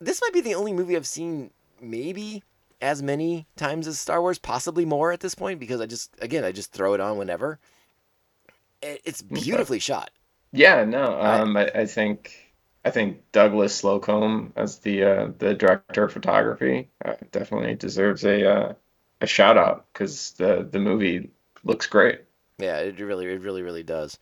[0.00, 1.50] this might be the only movie I've seen
[1.80, 2.42] maybe
[2.82, 6.44] as many times as Star Wars, possibly more at this point because I just again
[6.44, 7.58] I just throw it on whenever.
[8.82, 10.10] It- It's beautifully shot.
[10.52, 12.43] Yeah, no, um, I, I think
[12.84, 18.46] I think Douglas Slocombe as the uh, the director of photography uh, definitely deserves a
[18.48, 18.74] uh,
[19.20, 21.30] a shout out because the the movie
[21.64, 22.22] looks great.
[22.58, 24.18] Yeah, it really, it really, really does.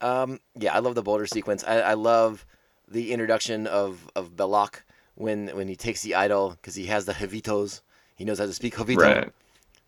[0.00, 1.64] Um, yeah, I love the boulder sequence.
[1.64, 2.46] I, I love
[2.88, 4.82] the introduction of of Belloq
[5.14, 7.80] when when he takes the idol because he has the Hovitos.
[8.16, 9.00] He knows how to speak Hovito.
[9.00, 9.32] Right.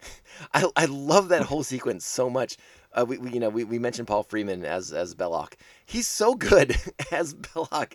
[0.54, 2.56] I, I love that whole sequence so much.
[2.92, 5.54] Uh, we, we you know we, we mentioned Paul Freeman as as Belloq.
[5.86, 6.76] He's so good
[7.12, 7.94] as Belloq.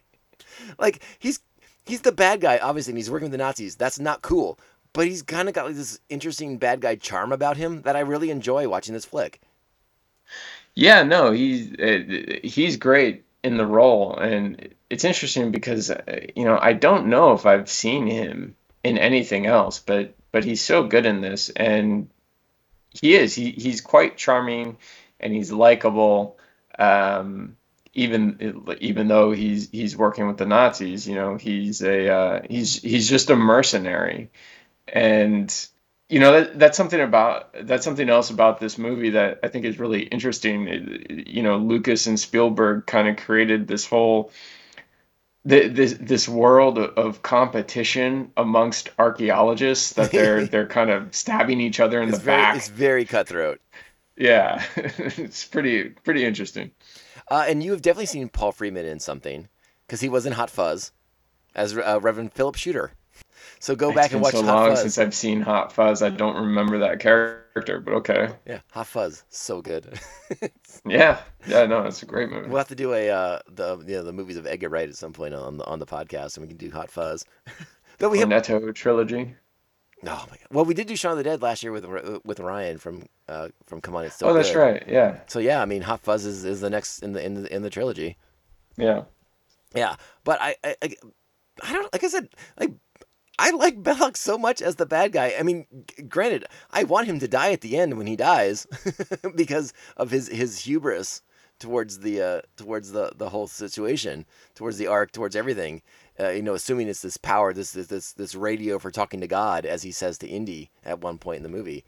[0.80, 1.40] Like he's
[1.86, 3.76] he's the bad guy obviously, and he's working with the Nazis.
[3.76, 4.60] That's not cool.
[4.94, 8.02] But he's kind of got like this interesting bad guy charm about him that I
[8.02, 9.40] really enjoy watching this flick.
[10.76, 16.46] Yeah, no, he's uh, he's great in the role, and it's interesting because uh, you
[16.46, 20.84] know I don't know if I've seen him in anything else, but but he's so
[20.84, 22.10] good in this, and
[22.90, 24.78] he is he he's quite charming,
[25.20, 26.38] and he's likable.
[26.78, 27.58] Um,
[27.94, 32.82] even even though he's he's working with the Nazis, you know, he's a uh, he's
[32.82, 34.30] he's just a mercenary,
[34.88, 35.68] and
[36.10, 39.66] you know that, that's something about that's something else about this movie that I think
[39.66, 40.68] is really interesting.
[40.68, 44.32] It- you know, Lucas and Spielberg kind of created this whole
[45.44, 52.02] this this world of, competition amongst archaeologists that they're they're kind of stabbing each other
[52.02, 52.56] in It's the very back.
[52.58, 53.60] it's very cutthroat.
[54.18, 56.72] Yeah, it's pretty pretty interesting.
[57.32, 59.48] Uh, and you have definitely seen Paul Freeman in something
[59.88, 60.92] because he was in Hot Fuzz
[61.56, 62.92] as uh, Reverend Philip Shooter.
[63.58, 64.82] So go back and watch so Hot long Fuzz.
[64.82, 66.02] since I've seen Hot Fuzz.
[66.02, 68.34] I don't remember that character, but okay.
[68.46, 69.98] Yeah, Hot Fuzz, so good.
[70.86, 72.48] Yeah, yeah, no, it's a great movie.
[72.48, 74.96] we'll have to do a uh, the you know, the movies of Edgar Wright at
[74.96, 77.24] some point on the on the podcast, and we can do Hot Fuzz.
[78.00, 79.36] but we have Cornetto trilogy.
[80.04, 80.48] Oh my god.
[80.52, 81.86] Well, we did do Shaun of the Dead last year with
[82.26, 84.58] with Ryan from uh, from Come On It's Still Oh, that's Good.
[84.60, 84.84] right.
[84.88, 87.56] Yeah, So yeah, I mean, Hot Fuzz is, is the next in the in the
[87.56, 88.18] in the trilogy.
[88.78, 89.04] yeah.
[89.74, 90.96] Yeah, but I, I, I,
[91.64, 92.28] I don't like I said
[92.60, 92.72] like
[93.40, 95.34] I like Belloq so much as the bad guy.
[95.40, 95.66] I mean,
[96.10, 98.68] granted, I want him to die at the end when he dies
[99.36, 101.22] because of his his hubris
[101.58, 105.82] towards the uh, towards the the whole situation, towards the ark, towards everything.
[106.22, 109.28] Uh, you know, assuming it's this power, this this this this radio for talking to
[109.28, 111.84] God, as he says to Indy at one point in the movie.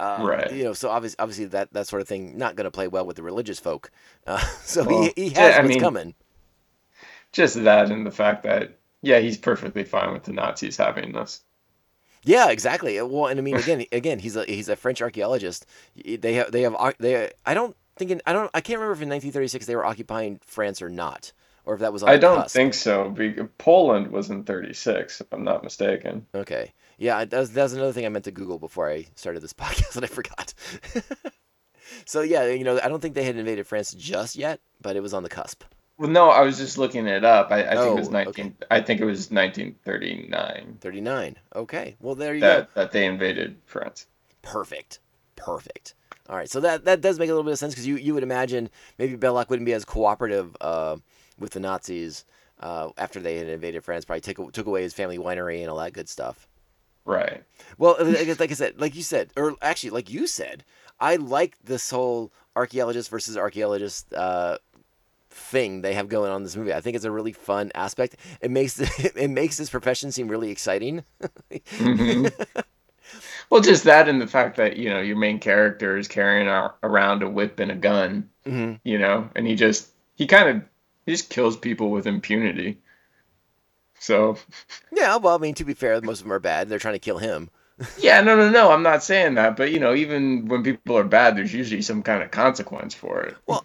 [0.00, 0.52] Um, Right.
[0.52, 3.06] You know, so obviously, obviously that that sort of thing not going to play well
[3.06, 3.90] with the religious folk.
[4.26, 6.14] Uh, so Well, he he yeah, has I what's mean- coming.
[7.32, 11.40] Just that and the fact that yeah, he's perfectly fine with the Nazis having this.
[12.24, 12.98] Yeah, exactly.
[12.98, 15.66] Uh, Well, and I mean, again, again, he's a he's a French archaeologist.
[16.04, 17.30] They have they have they.
[17.46, 20.40] I don't think in, I don't I can't remember if in 1936 they were occupying
[20.44, 21.32] France or not,
[21.64, 22.30] or if that was on I the U.S.
[22.30, 22.54] I don't cusp.
[22.54, 23.48] think so.
[23.58, 26.26] Poland was in 36, if I'm not mistaken.
[26.34, 26.72] Okay.
[26.98, 29.40] Yeah, I- that was, that was another thing I meant to Google before I started
[29.40, 30.54] this podcast and I forgot.
[32.04, 35.00] so yeah, you know, I don't think they had invaded France just yet, but it
[35.02, 35.64] was on the cusp.
[35.98, 37.50] Well, no, I was just looking it up.
[37.52, 38.56] I, I think it was Oh, 19.
[38.70, 41.36] I think it was 1939 39.
[41.54, 41.96] Okay.
[42.00, 42.80] Well, there you that go.
[42.82, 44.06] that they invaded France.
[44.42, 44.98] Perfect.
[45.36, 45.94] Perfect.
[46.28, 46.48] All right.
[46.48, 48.70] So that that does make a little bit of sense because you you would imagine
[48.98, 50.96] maybe Belloq wouldn't be as cooperative uh,
[51.42, 52.24] with the Nazis
[52.60, 54.06] uh, after they had invaded France.
[54.06, 56.48] Probably took took away his family winery and all that good stuff.
[57.04, 57.42] Right.
[57.78, 60.64] Well, like I like I said, like you said, or actually, like you said,
[61.00, 64.58] I like this whole archaeologist versus archaeologist uh,
[65.30, 66.74] thing they have going on in this movie.
[66.74, 68.16] I think it's a really fun aspect.
[68.40, 68.80] It makes
[69.16, 71.04] it makes this profession seem really exciting.
[71.78, 72.26] hmm
[73.50, 76.74] Well, just that and the fact that, you know, your main character is carrying ar-
[76.82, 80.62] around a whip and a gun, hmm you know, and he just, he kind of,
[81.06, 82.78] he just kills people with impunity.
[83.98, 84.36] So,
[84.92, 86.68] Yeah, well, I mean, to be fair, most of them are bad.
[86.68, 87.50] They're trying to kill him.
[87.98, 91.04] yeah, no, no, no, I'm not saying that, but, you know, even when people are
[91.04, 93.36] bad, there's usually some kind of consequence for it.
[93.46, 93.64] Well,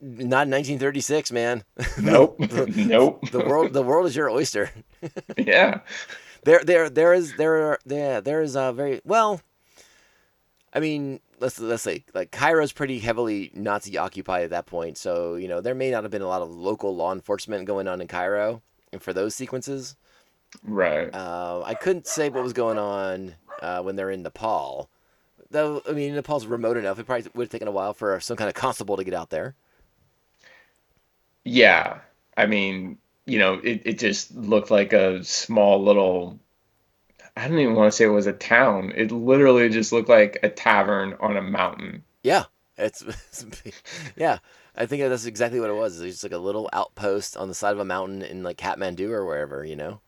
[0.00, 1.64] not in 1936, man.
[2.00, 2.38] Nope.
[2.38, 3.30] the, Nope.
[3.30, 4.70] the world, the world is your oyster.
[5.36, 5.80] Yeah.
[6.44, 9.40] There, there, there is, there, are, there, there is a very well.
[10.72, 15.36] I mean, let's let's say like Cairo's pretty heavily Nazi occupied at that point, so
[15.36, 18.00] you know there may not have been a lot of local law enforcement going on
[18.00, 19.96] in Cairo, and for those sequences,
[20.64, 21.14] Right.
[21.14, 24.90] uh, I couldn't say what was going on uh, when they're in Nepal.
[25.50, 28.36] Though I mean, Nepal's remote enough; it probably would have taken a while for some
[28.36, 29.54] kind of constable to get out there.
[31.44, 32.00] Yeah.
[32.36, 36.38] I mean, you know, it, it just looked like a small little,
[37.36, 38.92] I don't even want to say it was a town.
[38.94, 42.04] It literally just looked like a tavern on a mountain.
[42.22, 42.44] Yeah,
[42.78, 43.46] it's, it's
[44.16, 44.38] yeah.
[44.76, 46.00] I think that's exactly what it was.
[46.00, 49.10] It's just like a little outpost on the side of a mountain in like Kathmandu
[49.10, 50.00] or wherever, you know.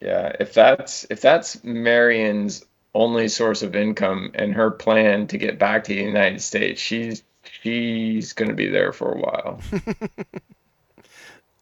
[0.00, 2.64] Yeah, if that's if that's Marion's
[2.94, 7.22] only source of income and her plan to get back to the United States, she's
[7.62, 9.60] she's gonna be there for a while.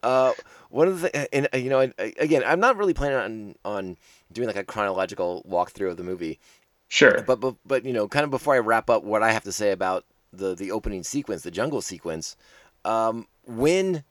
[0.04, 0.34] Uh,
[0.68, 3.54] one of the and uh, you know, and, uh, again, I'm not really planning on
[3.64, 3.96] on
[4.34, 6.38] doing like a chronological walkthrough of the movie,
[6.88, 7.22] Sure.
[7.26, 9.52] but but but you know, kind of before I wrap up, what I have to
[9.52, 12.36] say about the the opening sequence, the jungle sequence,
[12.84, 14.04] um, when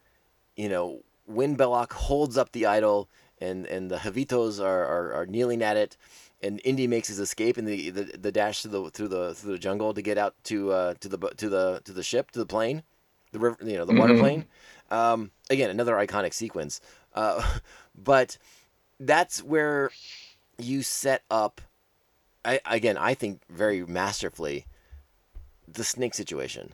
[0.55, 3.09] you know when Belloq holds up the idol
[3.39, 5.97] and and the Hovitos are, are, are kneeling at it,
[6.41, 9.51] and Indy makes his escape in the, the the dash through the through the through
[9.53, 12.39] the jungle to get out to uh, to the to the to the ship to
[12.39, 12.83] the plane,
[13.31, 14.19] the river you know the water Mhm.
[14.19, 14.45] plane.
[14.91, 16.79] Um, again, another iconic sequence,
[17.15, 17.41] uh,
[17.95, 18.37] but
[19.05, 19.91] that's where
[20.57, 21.61] you set up.
[22.45, 24.65] I again, I think very masterfully
[25.71, 26.73] the snake situation.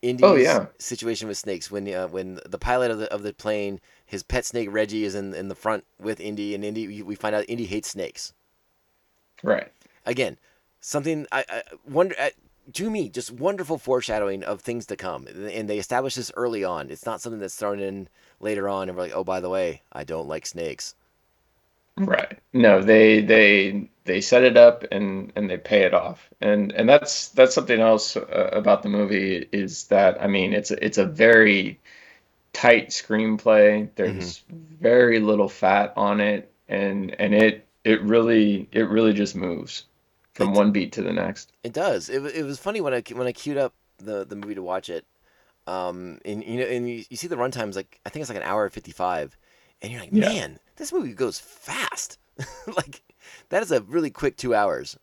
[0.00, 0.66] Indy's Oh, yeah.
[0.78, 4.44] situation with snakes when uh, when the pilot of the of the plane, his pet
[4.44, 7.66] snake Reggie is in in the front with Indy, and Indy we find out Indy
[7.66, 8.32] hates snakes.
[9.42, 9.70] Right.
[10.04, 10.38] Again,
[10.80, 12.30] something I, I wonder uh,
[12.72, 16.90] to me just wonderful foreshadowing of things to come, and they establish this early on.
[16.90, 18.08] It's not something that's thrown in
[18.40, 20.96] later on, and we're like, oh by the way, I don't like snakes.
[21.96, 22.38] Right.
[22.52, 26.28] No, they they they set it up and and they pay it off.
[26.40, 30.70] And and that's that's something else uh, about the movie is that I mean, it's
[30.70, 31.78] a, it's a very
[32.52, 33.88] tight screenplay.
[33.94, 34.42] There's
[34.80, 39.84] very little fat on it and and it it really it really just moves
[40.34, 41.52] from It's- one beat to the next.
[41.62, 42.08] It does.
[42.08, 44.88] It, it was funny when I when I queued up the, the movie to watch
[44.88, 45.04] it.
[45.66, 48.38] Um, and you know, and you, you see the runtime's like I think it's like
[48.38, 49.36] an hour fifty five,
[49.82, 50.34] and you're like, Yeah.
[50.34, 52.18] man, this movie goes fast.
[52.76, 53.02] like
[53.50, 54.96] that is a really quick two hours.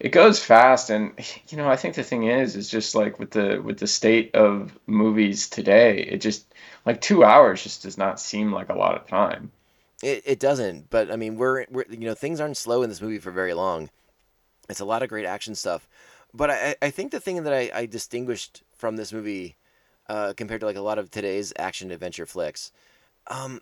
[0.00, 1.12] It goes fast and
[1.48, 4.34] you know, I think the thing is is just like with the with the state
[4.34, 6.52] of movies today, it just
[6.84, 9.52] like 2 hours just does not seem like a lot of time.
[10.02, 13.02] It, it doesn't, but I mean, we're, we're you know things aren't slow in this
[13.02, 13.90] movie for very long.
[14.68, 15.88] It's a lot of great action stuff,
[16.34, 19.56] but I, I think the thing that I, I distinguished from this movie
[20.08, 22.72] uh, compared to like a lot of today's action adventure flicks,
[23.28, 23.60] um,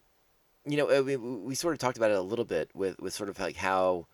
[0.67, 3.13] you know, uh, we, we sort of talked about it a little bit with with
[3.13, 4.07] sort of like how,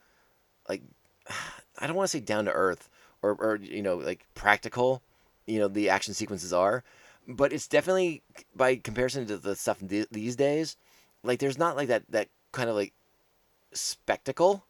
[0.68, 0.82] like,
[1.78, 2.88] I don't want to say down to earth
[3.22, 5.02] or or you know like practical,
[5.46, 6.84] you know, the action sequences are,
[7.26, 8.22] but it's definitely
[8.54, 10.76] by comparison to the stuff th- these days
[11.24, 12.92] like there's not like that that kind of like
[13.72, 14.64] spectacle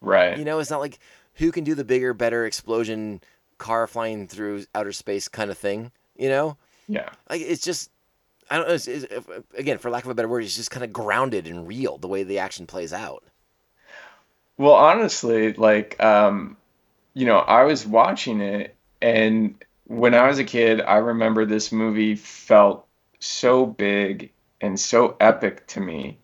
[0.00, 0.36] Right.
[0.38, 0.98] you know it's not like
[1.34, 3.20] who can do the bigger better explosion
[3.58, 6.56] car flying through outer space kind of thing you know
[6.88, 7.08] Yeah.
[7.30, 7.90] like it's just
[8.52, 9.06] i don't know it's, it's,
[9.56, 12.08] again for lack of a better word it's just kind of grounded and real the
[12.08, 13.24] way the action plays out
[14.58, 16.56] Well, honestly, like, um,
[17.14, 21.72] you know, I was watching it, and when I was a kid, I remember this
[21.72, 22.86] movie felt
[23.18, 24.30] so big
[24.60, 26.18] and so epic to me.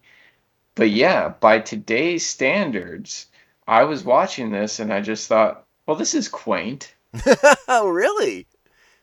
[0.74, 3.26] But yeah, by today's standards,
[3.66, 6.94] I was watching this and I just thought, well, this is quaint.
[7.68, 8.46] oh really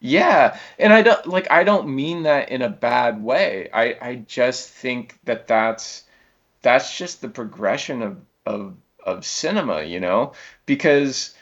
[0.08, 3.70] Yeah, and I don't like I don't mean that in a bad way.
[3.74, 6.04] I I just think that that's
[6.64, 10.34] that's just the progression of of of cinema, you know?
[10.68, 11.36] Because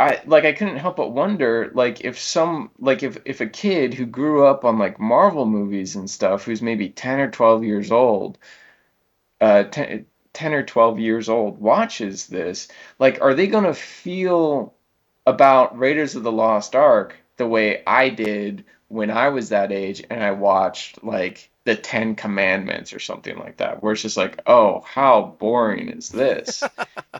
[0.00, 3.94] I like I couldn't help but wonder like if some like if if a kid
[3.94, 7.92] who grew up on like Marvel movies and stuff who's maybe 10 or 12 years
[7.92, 8.38] old
[9.40, 14.74] uh 10, 10 or 12 years old watches this, like are they going to feel
[15.26, 20.02] about Raiders of the Lost Ark the way I did when I was that age
[20.08, 24.40] and I watched like the Ten Commandments or something like that, where it's just like,
[24.46, 26.62] oh, how boring is this?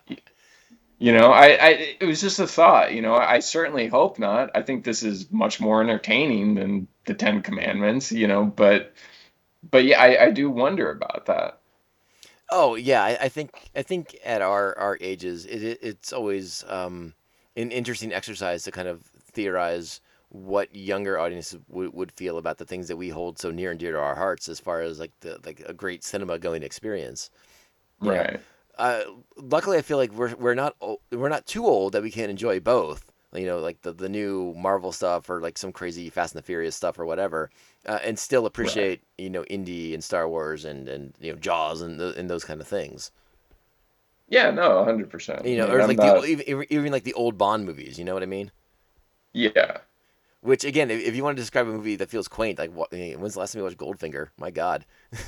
[0.98, 2.92] you know, I, I it was just a thought.
[2.92, 4.50] You know, I certainly hope not.
[4.54, 8.12] I think this is much more entertaining than the Ten Commandments.
[8.12, 8.92] You know, but
[9.68, 11.58] but yeah, I, I do wonder about that.
[12.50, 16.64] Oh yeah, I, I think I think at our our ages, it, it it's always
[16.68, 17.14] um,
[17.56, 19.02] an interesting exercise to kind of
[19.32, 20.00] theorize
[20.34, 23.80] what younger audiences would would feel about the things that we hold so near and
[23.80, 27.30] dear to our hearts, as far as like the like a great cinema going experience.
[28.02, 28.40] You Right.
[28.78, 29.02] uh,
[29.36, 30.76] luckily, I feel like we're we're not
[31.12, 33.10] we're not too old that we can't enjoy both.
[33.34, 36.46] You know, like the the new Marvel stuff or like some crazy Fast and the
[36.46, 37.50] Furious stuff or whatever,
[37.86, 41.82] uh, and still appreciate you know Indy and Star Wars and and you know Jaws
[41.82, 43.10] and the, and those kind of things.
[44.28, 45.46] Yeah, no, hundred percent.
[45.46, 47.98] You know, or like the even, even even like the old Bond movies.
[47.98, 48.50] You know what I mean?
[49.32, 49.78] yeah,
[50.44, 52.92] Which again, if, if you want to describe a movie that feels quaint, like what,
[52.92, 54.28] eh, when's the last time you watched Goldfinger?
[54.38, 54.84] My God.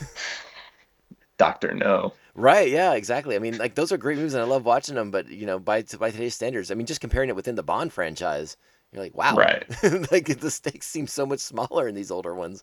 [1.39, 2.13] Doctor No.
[2.35, 3.35] Right, yeah, exactly.
[3.35, 5.11] I mean, like those are great movies, and I love watching them.
[5.11, 7.95] But you know, by by today's standards, I mean, just comparing it within the Bond
[7.95, 8.59] franchise,
[8.93, 9.65] you're like, wow, Right.
[10.13, 12.63] like the stakes seem so much smaller in these older ones.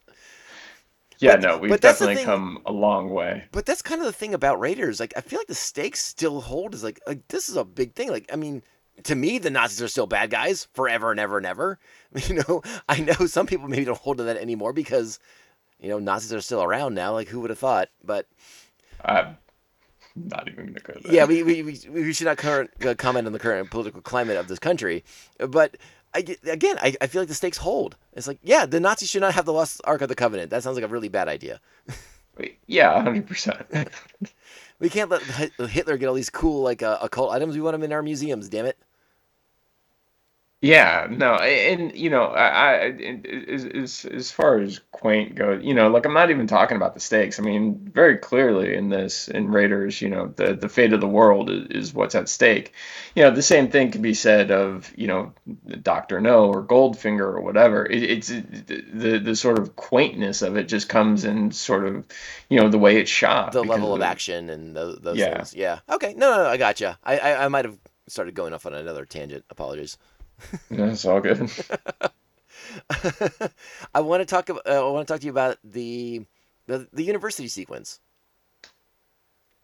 [1.18, 3.45] Yeah, But- no, we've definitely come a long way.
[3.51, 4.99] But that's kind of the thing about Raiders.
[4.99, 6.76] Like, I feel like the stakes still hold.
[6.76, 8.10] Is like, like this is a big thing.
[8.10, 8.62] Like, I mean,
[9.04, 11.80] to me, the Nazis are still bad guys forever and ever and ever.
[12.28, 15.18] You know, I know some people maybe don't hold to that anymore because,
[15.80, 17.12] you know, Nazis are still around now.
[17.14, 17.89] Like, who would have thought?
[18.04, 18.28] But
[19.04, 19.38] I'm
[20.16, 21.12] not even gonna go there.
[21.12, 24.38] yeah, we, we, we, we should not current, uh, comment on the current political climate
[24.38, 25.04] of this country.
[25.39, 25.78] But
[26.14, 27.98] I, again, I, I feel like the stakes hold.
[28.14, 30.52] It's like, yeah, the Nazis should not have the lost Ark of the Covenant.
[30.52, 31.60] That sounds like a really bad idea.
[32.66, 33.64] Yeah, hundred percent.
[34.84, 37.55] We can't let Hitler get all these cool like uh, occult items.
[37.55, 38.49] We want them in our museums.
[38.49, 38.77] Damn it.
[40.64, 42.76] Yeah, no, and you know, I, I
[43.49, 46.93] as, as as far as quaint goes, you know, like I'm not even talking about
[46.93, 47.38] the stakes.
[47.38, 51.07] I mean, very clearly in this in Raiders, you know, the the fate of the
[51.07, 52.72] world is, is what's at stake.
[53.14, 55.34] You know, the same thing can be said of you know,
[55.82, 57.86] Doctor No or Goldfinger or whatever.
[57.86, 62.05] It, it's the the sort of quaintness of it just comes in sort of
[62.47, 63.51] you know the way it's shot.
[63.51, 65.34] the level of action and those, those Yeah.
[65.36, 65.55] things.
[65.55, 65.80] Yeah.
[65.89, 66.14] Okay.
[66.14, 66.97] No, no, no I gotcha.
[67.03, 69.43] I, I, I might have started going off on another tangent.
[69.49, 69.97] Apologies.
[70.69, 71.49] Yeah, it's all good.
[73.93, 74.49] I want to talk.
[74.49, 76.25] ab- Uh, I want to talk to you about the,
[76.67, 77.99] the the university sequence.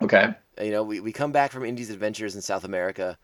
[0.01, 0.33] Okay.
[0.61, 3.17] You know, we, we come back from Indy's adventures in South America,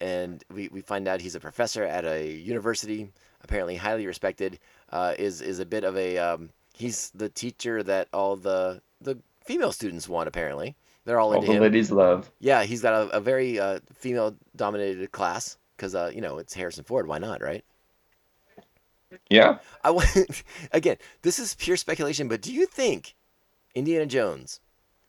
[0.00, 3.10] and we, we find out he's a professor at a university,
[3.42, 4.58] apparently highly respected.
[4.90, 9.18] Uh, is is a bit of a um, he's the teacher that all the the
[9.44, 10.28] female students want.
[10.28, 11.62] Apparently, they're all All into the him.
[11.62, 12.30] ladies love.
[12.40, 16.52] Yeah, he's got a, a very uh, female dominated class because uh, you know it's
[16.52, 17.06] Harrison Ford.
[17.06, 17.64] Why not, right?
[19.30, 19.58] Yeah.
[19.82, 20.26] I
[20.72, 20.98] again.
[21.22, 23.14] This is pure speculation, but do you think
[23.74, 24.60] Indiana Jones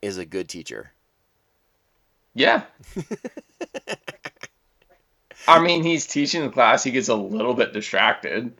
[0.02, 0.94] is a good teacher?
[2.34, 2.64] Yeah.
[5.48, 6.84] I mean, he's teaching the class.
[6.84, 8.54] He gets a little bit distracted,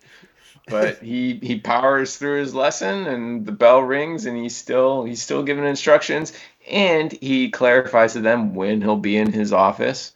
[0.68, 5.22] but he he powers through his lesson, and the bell rings, and he's still he's
[5.22, 6.34] still giving instructions,
[6.70, 10.12] and he clarifies to them when he'll be in his office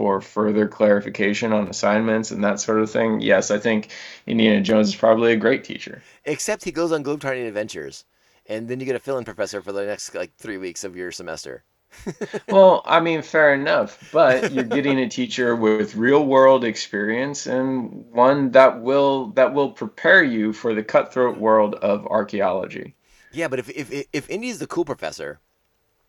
[0.00, 3.20] for further clarification on assignments and that sort of thing.
[3.20, 3.90] Yes, I think
[4.26, 6.02] Indiana Jones is probably a great teacher.
[6.24, 8.06] Except he goes on globetrotting adventures,
[8.46, 11.12] and then you get a fill-in professor for the next like three weeks of your
[11.12, 11.64] semester.
[12.48, 18.06] Well, I mean, fair enough, but you're getting a teacher with real world experience and
[18.10, 22.94] one that will that will prepare you for the cutthroat world of archaeology.
[23.32, 25.40] Yeah, but if if if Indy's the cool professor,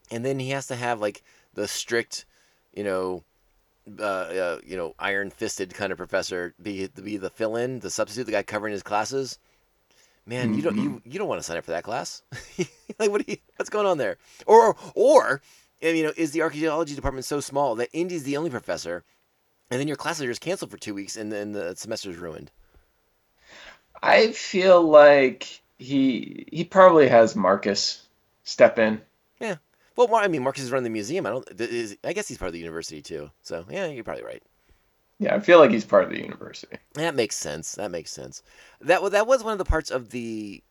[0.10, 1.24] and then he has to have like
[1.56, 2.26] the strict,
[2.74, 3.24] you know,
[4.00, 8.32] uh, uh you know, iron-fisted kind of professor be be the fill-in, the substitute, the
[8.32, 9.40] guy covering his classes.
[10.26, 12.22] Man, you don't you you don't want to sign up for that class.
[13.00, 14.18] like, what you, what's going on there?
[14.46, 15.42] Or or
[15.82, 19.04] you know, is the archaeology department so small that Indy's the only professor,
[19.70, 22.52] and then your classes are just canceled for two weeks, and then the semester's ruined?
[24.02, 28.06] I feel like he he probably has Marcus
[28.44, 29.02] step in.
[29.40, 29.56] Yeah.
[30.08, 31.26] Well, I mean, Marcus is running the museum.
[31.26, 31.48] I don't.
[31.60, 33.32] Is, I guess he's part of the university too.
[33.42, 34.44] So yeah, you're probably right.
[35.20, 36.78] Yeah, I feel like he's part of the university.
[36.94, 37.74] That makes sense.
[37.74, 38.42] That makes sense.
[38.82, 40.64] That that was one of the parts of the.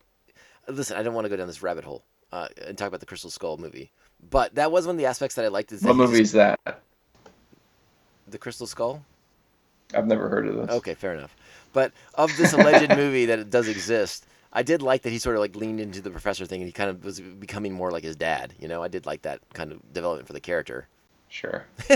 [0.67, 3.05] Listen, I don't want to go down this rabbit hole uh, and talk about the
[3.05, 3.91] Crystal Skull movie,
[4.29, 5.71] but that was one of the aspects that I liked.
[5.71, 6.59] Is that What movie is that?
[8.27, 9.03] The Crystal Skull.
[9.93, 10.69] I've never heard of this.
[10.69, 11.35] Okay, fair enough.
[11.73, 15.35] But of this alleged movie that it does exist, I did like that he sort
[15.35, 18.03] of like leaned into the professor thing and he kind of was becoming more like
[18.03, 18.53] his dad.
[18.59, 20.87] You know, I did like that kind of development for the character.
[21.29, 21.65] Sure.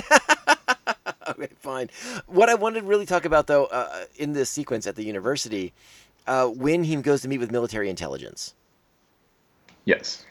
[1.30, 1.90] okay, fine.
[2.28, 5.74] What I wanted to really talk about, though, uh, in this sequence at the university,
[6.28, 8.54] uh, when he goes to meet with military intelligence.
[9.84, 10.26] Yes.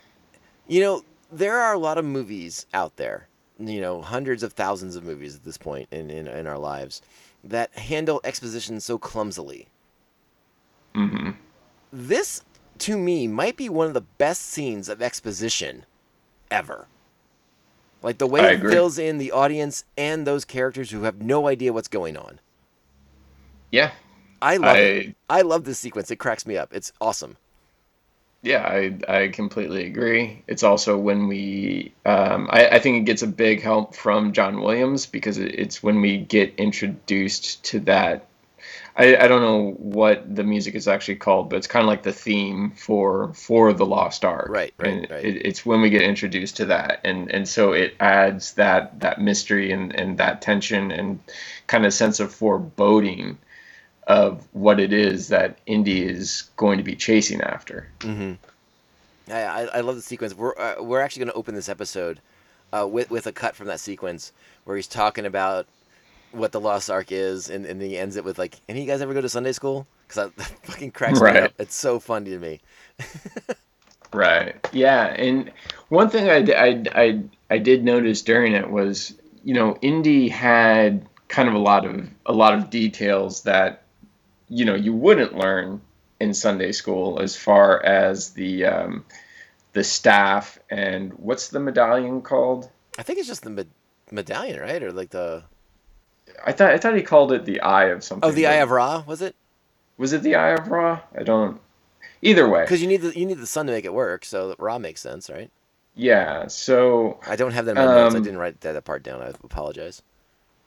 [0.66, 4.97] You know, there are a lot of movies out there, you know, hundreds of thousands
[4.97, 7.03] of movies at this point in, in, in our lives
[7.45, 9.68] that handle exposition so clumsily.
[10.95, 11.31] hmm
[11.97, 12.42] This,
[12.78, 15.86] to me, might be one of the best scenes of exposition
[16.51, 16.88] ever.
[18.03, 18.72] Like the way I it agree.
[18.72, 22.40] fills in the audience and those characters who have no idea what's going on.
[23.70, 23.92] Yeah.
[24.42, 25.16] I love I- it.
[25.30, 26.11] I love this sequence.
[26.11, 26.74] It cracks me up.
[26.74, 27.36] It's awesome.
[28.42, 30.42] Yeah, I, I completely agree.
[30.49, 34.61] It's also when we, um, I, I think it gets a big help from John
[34.61, 38.26] Williams because it's when we get introduced to that.
[38.97, 42.05] I, I don't know what the music is actually called, but it's kind of like
[42.05, 44.49] the theme for for the Lost Ark.
[44.49, 45.24] Right, right, right.
[45.24, 49.20] It, it's when we get introduced to that, and and so it adds that that
[49.20, 51.18] mystery and and that tension and
[51.66, 53.38] kind of sense of foreboding
[54.07, 57.88] of what it is that Indy is going to be chasing after.
[59.28, 60.34] I, I, I love the sequence.
[60.34, 62.20] We're uh, we're actually going to open this episode
[62.72, 64.32] uh, with with a cut from that sequence
[64.64, 65.66] where he's talking about
[66.35, 68.93] what the Lost Ark is, and, and he ends it with like, "Any of you
[68.93, 71.53] guys ever go to Sunday school?" Because that fucking cracks me up.
[71.59, 72.61] It's so funny to me.
[74.14, 74.55] Right.
[74.72, 75.53] Yeah, and
[75.89, 79.12] one thing I, I, I, I did notice during it was,
[79.43, 83.82] you know, Indy had kind of a lot of a lot of details that,
[84.49, 85.82] you know, you wouldn't learn
[86.20, 89.05] in Sunday school as far as the um,
[89.72, 92.70] the staff and what's the medallion called?
[92.97, 93.70] I think it's just the med-
[94.12, 94.82] medallion, right?
[94.82, 95.43] Or like the
[96.45, 98.29] I thought I thought he called it the Eye of something.
[98.29, 99.35] oh, the Eye of Ra was it?
[99.97, 101.01] Was it the Eye of Ra?
[101.18, 101.61] I don't.
[102.22, 102.62] Either way.
[102.62, 104.25] Because you need the you need the sun to make it work.
[104.25, 105.51] So Ra makes sense, right?
[105.95, 106.49] Yeah.
[106.49, 108.14] So I don't have that in my notes.
[108.14, 109.22] I Um, didn't write that part down.
[109.22, 110.03] I apologize.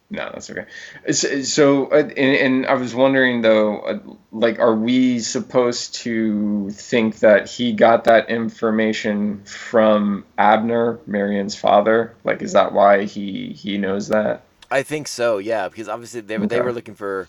[0.09, 0.63] No, that's okay.
[1.11, 3.99] So, uh, and, and I was wondering though, uh,
[4.31, 12.15] like, are we supposed to think that he got that information from Abner, Marion's father?
[12.23, 14.43] Like, is that why he he knows that?
[14.69, 17.27] I think so, yeah, because obviously they, were they were looking for.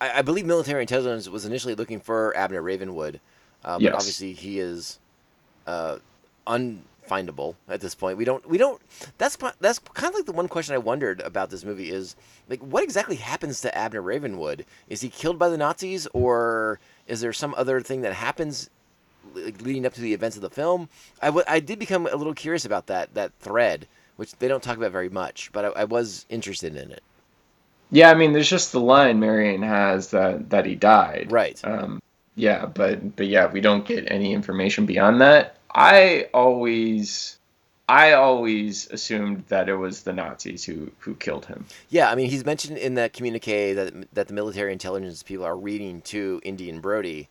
[0.00, 3.20] I, I believe military intelligence was initially looking for Abner Ravenwood,
[3.64, 3.94] uh, but Yes.
[3.94, 4.98] obviously he is
[5.66, 5.98] uh,
[6.46, 8.18] unfindable at this point.
[8.18, 8.46] We don't.
[8.48, 8.80] We don't.
[9.18, 12.14] That's that's kind of like the one question I wondered about this movie is
[12.48, 14.64] like what exactly happens to Abner Ravenwood?
[14.88, 18.68] Is he killed by the Nazis, or is there some other thing that happens
[19.34, 20.88] leading up to the events of the film?
[21.20, 23.86] I, w- I did become a little curious about that that thread,
[24.16, 27.02] which they don't talk about very much, but I, I was interested in it.
[27.90, 31.28] Yeah, I mean, there's just the line Marion has that that he died.
[31.30, 31.60] Right.
[31.64, 32.02] Um,
[32.34, 35.56] yeah, but but yeah, we don't get any information beyond that.
[35.72, 37.38] I always,
[37.88, 41.66] I always assumed that it was the Nazis who who killed him.
[41.88, 45.56] Yeah, I mean, he's mentioned in that communique that that the military intelligence people are
[45.56, 47.28] reading to Indian Brody.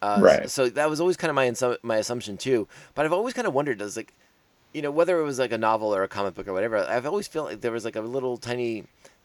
[0.00, 0.50] Uh, Right.
[0.50, 2.66] So that was always kind of my my assumption too.
[2.94, 4.12] But I've always kind of wondered, does like,
[4.72, 6.78] you know, whether it was like a novel or a comic book or whatever.
[6.78, 8.80] I've always felt like there was like a little tiny,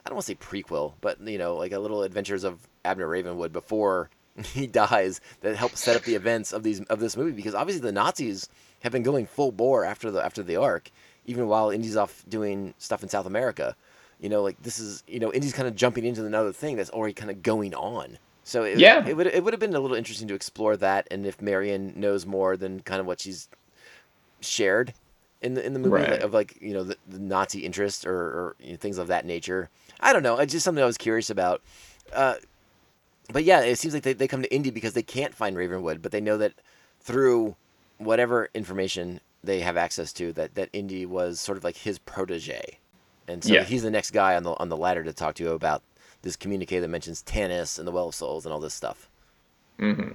[0.06, 3.08] I don't want to say prequel, but you know, like a little adventures of Abner
[3.08, 4.10] Ravenwood before
[4.54, 7.82] he dies that helps set up the events of these of this movie because obviously
[7.82, 8.50] the Nazis
[8.82, 10.92] have been going full bore after the after the ark,
[11.26, 13.76] even while Indy's off doing stuff in South America.
[14.20, 16.90] You know, like this is you know Indy's kind of jumping into another thing that's
[16.90, 18.18] already kind of going on.
[18.44, 19.06] So it, Yeah.
[19.08, 21.94] it would it would have been a little interesting to explore that, and if Marion
[21.96, 23.50] knows more than kind of what she's
[24.42, 24.94] shared
[25.42, 26.12] in the in the movie Right.
[26.12, 29.08] like, of like you know the, the Nazi interest or, or you know, things of
[29.08, 29.70] that nature.
[30.00, 30.38] I don't know.
[30.38, 31.62] It's just something I was curious about.
[32.14, 32.36] Uh,
[33.32, 36.02] but yeah, it seems like they, they come to Indy because they can't find Ravenwood,
[36.02, 36.54] but they know that
[37.02, 37.56] through
[37.98, 42.80] whatever information they have access to, that that Indy was sort of like his protege,
[43.28, 43.64] and so Yeah.
[43.64, 45.84] he's the next guy on the on the ladder to talk to about
[46.24, 49.10] this communique that mentions Tanis and the Well of Souls and all this stuff.
[49.78, 50.14] hmm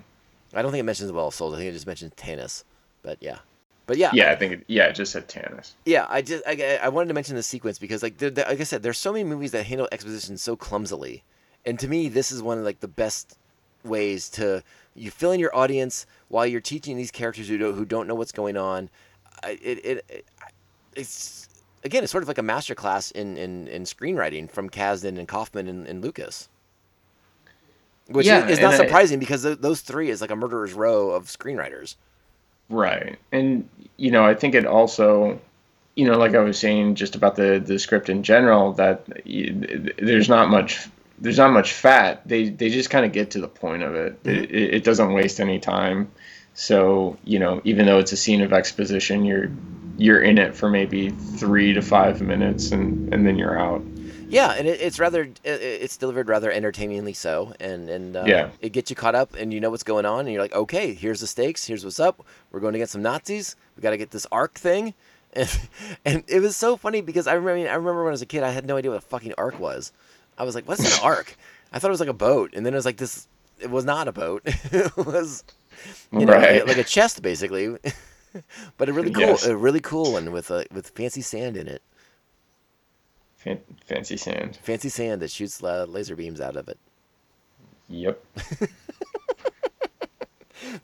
[0.54, 1.54] I don't think it mentions the Well of Souls.
[1.54, 2.64] I think it just mentions Tanis.
[3.02, 3.38] But yeah,
[3.86, 5.72] but yeah, Yeah, I think it, yeah, it just said Tanis.
[5.84, 6.06] yeah.
[6.08, 8.64] I just I, I wanted to mention the sequence because like there, there- like I
[8.64, 11.22] said, there's so many movies that handle exposition so clumsily,
[11.66, 13.36] and to me, this is one of like the best
[13.84, 14.62] ways to
[14.94, 18.14] you fill in your audience while you're teaching these characters who don't who don't know
[18.14, 18.88] what's going on.
[19.42, 20.26] I- It it, it
[20.94, 21.48] it's
[21.84, 25.26] again, it's sort of like a master class in in, in screenwriting from Kasdan and
[25.26, 26.48] Kaufman and, and Lucas.
[28.08, 30.36] Which Yeah, is, is not and I- surprising because th- those three is like a
[30.36, 31.96] murderer's row of screenwriters.
[32.68, 33.18] Right.
[33.30, 35.40] And you know, I think it also
[35.94, 39.06] you know, like I was saying just about the the script in general that
[39.98, 40.88] there's not much
[41.18, 42.26] there's not much fat.
[42.26, 44.22] They they just kind of get to the point of it.
[44.22, 44.54] Mm-hmm.
[44.54, 46.10] It, it doesn't waste any time.
[46.54, 49.50] So, you know, even though it's a scene of exposition, you're
[49.98, 53.82] you're in it for maybe 3 to 5 minutes and and then you're out.
[54.32, 58.50] Yeah, and it, it's rather it, it's delivered rather entertainingly so, and and uh, Yeah.
[58.60, 60.94] it gets you caught up, and you know what's going on, and you're like, okay,
[60.94, 62.24] here's the stakes, here's what's up.
[62.50, 63.56] We're going to get some Nazis.
[63.76, 64.94] We got to get this ark thing,
[65.34, 65.60] and
[66.04, 68.22] and it was so funny because I remember I, mean, I remember when I was
[68.22, 69.92] a kid, I had no idea what a fucking ark was.
[70.38, 71.36] I was like, what's an ark?
[71.72, 73.28] I thought it was like a boat, and then it was like this.
[73.60, 74.42] It was not a boat.
[74.46, 75.44] it was
[76.10, 76.66] you know Right.
[76.66, 77.76] like a chest basically,
[78.78, 79.46] but a really cool, Yes.
[79.46, 81.82] a really cool one with a with fancy sand in it.
[83.42, 84.56] Fan- fancy sand.
[84.62, 86.78] Fancy sand that shoots laser beams out of it.
[87.88, 88.24] Yep.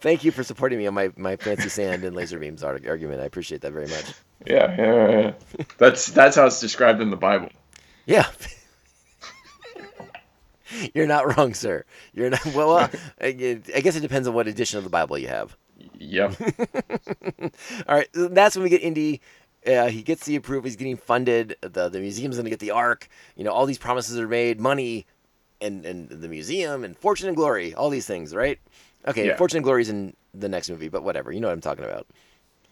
[0.00, 3.20] Thank you for supporting me on my, my fancy sand and laser beams arg- argument.
[3.20, 4.12] I appreciate that very much.
[4.46, 5.32] Yeah, yeah, yeah.
[5.78, 7.48] That's that's how it's described in the Bible.
[8.06, 8.26] Yeah.
[10.94, 11.84] You're not wrong, sir.
[12.12, 12.44] You're not.
[12.46, 12.88] Well, uh,
[13.20, 15.56] I I guess it depends on what edition of the Bible you have.
[15.98, 16.34] Yep.
[17.88, 19.20] All right, that's when we get Indy.
[19.66, 20.64] Uh, he gets the approval.
[20.66, 21.56] He's getting funded.
[21.60, 23.08] The the museum's going to get the Ark.
[23.36, 24.60] You know, all these promises are made.
[24.60, 25.06] Money,
[25.60, 27.74] and and the museum and fortune and glory.
[27.74, 28.58] All these things, right?
[29.06, 29.36] Okay, Yeah.
[29.36, 31.32] fortune and glory's in the next movie, but whatever.
[31.32, 32.06] You know what I'm talking about.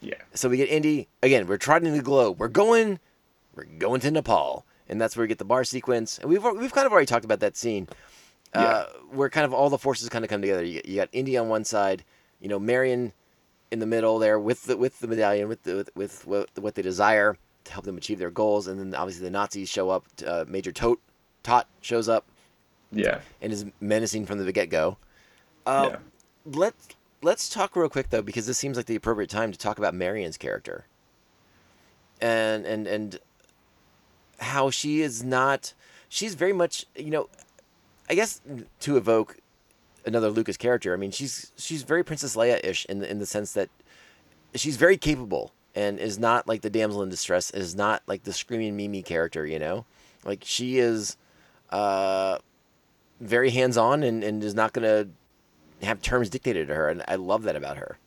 [0.01, 0.15] Yeah.
[0.35, 1.47] So we get Indy again.
[1.47, 2.39] We're trotting the globe.
[2.39, 2.99] We're going,
[3.55, 6.19] we're going to Nepal, and that's where we get the bar sequence.
[6.19, 7.89] And we've we've kind of already talked about that scene,
[8.55, 10.65] uh, where kind of all the forces kind of come together.
[10.65, 12.05] You, you got Indy on one side,
[12.41, 13.13] you know, Marion
[13.77, 16.75] in the middle there with the with the medallion with the with, with what, what
[16.75, 20.07] they desire to help them achieve their goals, and then obviously the Nazis show up.
[20.27, 20.97] Uh, Major Toht
[21.45, 22.25] Toht shows up
[22.91, 23.21] Yeah.
[23.43, 24.97] and is menacing from the get go.
[25.67, 25.99] Uh, yeah.
[26.47, 26.89] let's
[27.23, 29.95] let's talk real quick though because this seems like the appropriate time to talk about
[29.95, 30.87] Marion's character
[32.21, 33.19] and and and
[34.39, 35.75] how she is not
[36.09, 37.29] she's very much you know
[38.09, 38.41] I guess
[38.81, 39.37] to evoke
[40.07, 43.27] another Lucas character I mean she's she's very Princess Leia ish in the, in the
[43.27, 43.69] sense that
[44.55, 48.33] she's very capable and is not like the damsel in distress is not like the
[48.33, 49.85] screaming Mimi character you know
[50.25, 51.17] like she is
[51.71, 52.39] uh
[53.21, 57.03] very hands on and, and is not going to have terms dictated to her, and
[57.09, 57.99] I love that about her.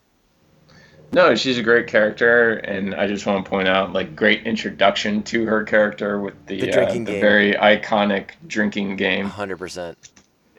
[1.12, 5.24] No, she's a great character, and I just want to point out, like, great introduction
[5.24, 7.06] to her character with the, The uh, the game.
[7.06, 9.26] very iconic drinking game.
[9.26, 9.98] hundred percent.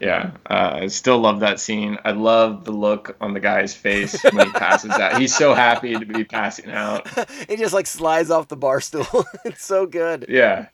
[0.01, 1.99] Yeah, uh, I still love that scene.
[2.05, 5.19] I love the look on the guy's face when he passes out.
[5.21, 7.07] He's so happy to be passing out.
[7.49, 9.07] It just like slides off the bar stool.
[9.45, 10.27] it's so good.
[10.29, 10.67] Yeah,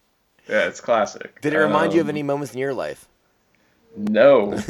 [0.48, 1.40] yeah, it's classic.
[1.40, 3.08] Did it remind you of Um, any moments in your life?
[3.96, 4.60] No,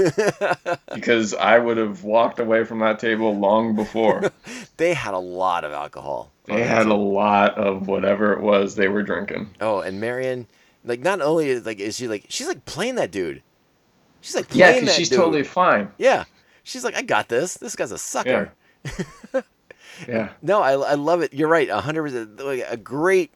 [0.95, 4.31] because I would have walked away from that table long before.
[4.77, 6.31] They had a lot of alcohol.
[6.45, 9.51] They had a lot of whatever it was they were drinking.
[9.61, 10.47] Oh, and Marion,
[10.85, 13.43] like not only is like is she like she's like playing that dude.
[14.27, 15.19] She's like Yeah, because she's dude.
[15.19, 15.89] totally fine.
[15.99, 16.25] Yeah,
[16.65, 17.55] she's like I got this.
[17.55, 18.51] This guy's a sucker.
[20.09, 20.31] Yeah.
[20.43, 21.33] No, I, I love it.
[21.33, 21.69] You're right.
[21.71, 22.41] A hundred percent.
[22.69, 23.31] A great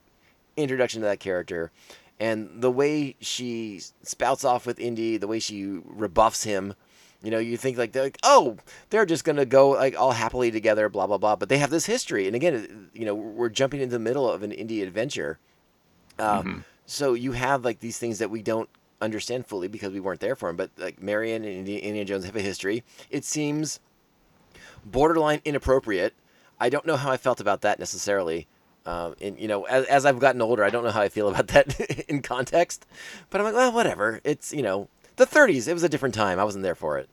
[0.57, 1.71] introduction to that character,
[2.19, 6.75] and the way she spouts off with Indy, the way she rebuffs him.
[7.23, 8.57] You know, you think like they're like, oh,
[8.91, 11.37] they're just gonna go like all happily together, blah blah blah.
[11.37, 14.43] But they have this history, and again, you know, we're jumping into the middle of
[14.43, 15.39] an Indy adventure.
[16.19, 18.69] Um, So you have like these things that we don't
[19.01, 20.57] understand fully because we weren't there for them.
[20.57, 22.85] But like Marion and Indi- Indiana Jones have a history.
[23.11, 23.81] It seems
[24.85, 26.15] borderline inappropriate.
[26.59, 28.47] I don't know how I felt about that necessarily.
[28.87, 31.29] Um, and you know, as, as I've gotten older, I don't know how I feel
[31.29, 31.79] about that
[32.09, 32.87] in context.
[33.31, 34.21] But I'm like, well, whatever.
[34.25, 35.69] It's you know, the 30s.
[35.69, 36.39] It was a different time.
[36.39, 37.09] I wasn't there for it.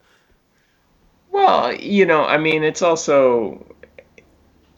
[1.31, 3.65] Well, you know, I mean, it's also,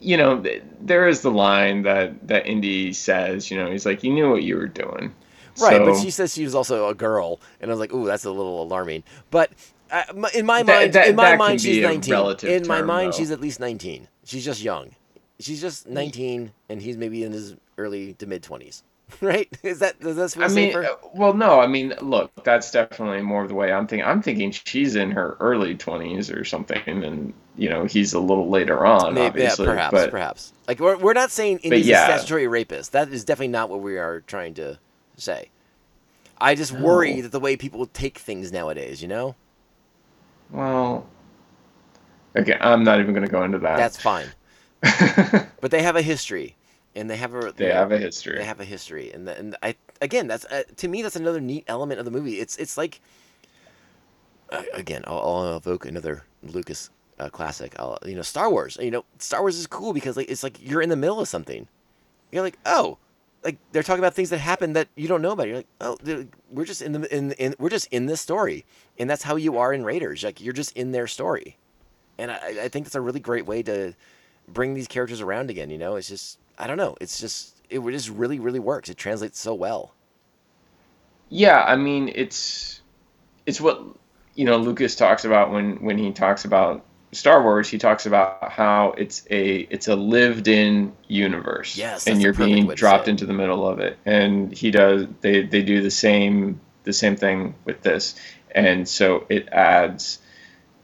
[0.00, 3.50] you know, th- there is the line that that Indy says.
[3.50, 5.14] You know, he's like, "You knew what you were doing."
[5.58, 8.24] Right, but she says she was also a girl, and I was like, "Ooh, that's
[8.24, 9.50] a little alarming." But
[9.90, 10.02] uh,
[10.34, 12.12] in my mind, that- in my mind, she's 19.
[12.12, 13.16] relative In my mind, though.
[13.18, 14.08] she's at least 19.
[14.24, 14.94] She's just young.
[15.40, 18.82] She's just 19, and he's maybe in his early to mid 20s.
[19.20, 19.48] Right?
[19.64, 20.84] Is that does that feel I mean, safer?
[20.84, 24.06] uh, well, no, I mean, look, that's definitely more of the way I'm thinking.
[24.06, 28.48] I'm thinking she's in her early 20s or something, and you know, he's a little
[28.48, 30.52] later on, Maybe, yeah, perhaps, but perhaps.
[30.68, 32.04] Like we're, we're not saying Indy's yeah.
[32.04, 32.92] a statutory rapist.
[32.92, 34.78] That is definitely not what we are trying to
[35.20, 35.50] say.
[36.40, 39.34] I just worry that the way people take things nowadays, you know,
[40.50, 41.06] well,
[42.36, 43.76] okay, I'm not even going to go into that.
[43.76, 44.26] that's fine.
[45.60, 46.56] But they have a history,
[46.94, 48.38] and they have a they have a history.
[48.38, 51.40] They have a history, and the, and I again, that's uh, to me that's another
[51.40, 52.40] neat element of the movie.
[52.40, 53.02] It's it's like
[54.50, 57.74] uh, again, I'll, I'll evoke another Lucas uh, classic.
[57.78, 58.78] I'll, you know, Star Wars.
[58.80, 61.28] You know, Star Wars is cool because like it's like you're in the middle of
[61.28, 61.68] something.
[62.32, 62.98] You're like, oh,
[63.42, 65.48] like they're talking about things that happen that you don't know about.
[65.48, 65.96] You're like, oh,
[66.50, 68.64] we're just in the in, in we're just in this story,
[68.98, 70.22] and that's how you are in Raiders.
[70.22, 71.56] Like you're just in their story,
[72.18, 73.94] and I, I think that's a really great way to
[74.48, 75.70] bring these characters around again.
[75.70, 76.96] You know, it's just I don't know.
[77.00, 78.88] It's just it just really really works.
[78.88, 79.94] It translates so well.
[81.28, 82.82] Yeah, I mean it's
[83.46, 83.82] it's what
[84.34, 87.68] you know Lucas talks about when when he talks about Star Wars.
[87.68, 91.76] He talks about how it's a it's a lived in universe.
[91.76, 93.98] Yes, and you're being dropped into the middle of it.
[94.04, 98.14] And he does they they do the same the same thing with this,
[98.52, 100.20] and so it adds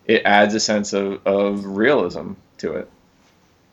[0.07, 2.89] it adds a sense of, of realism to it.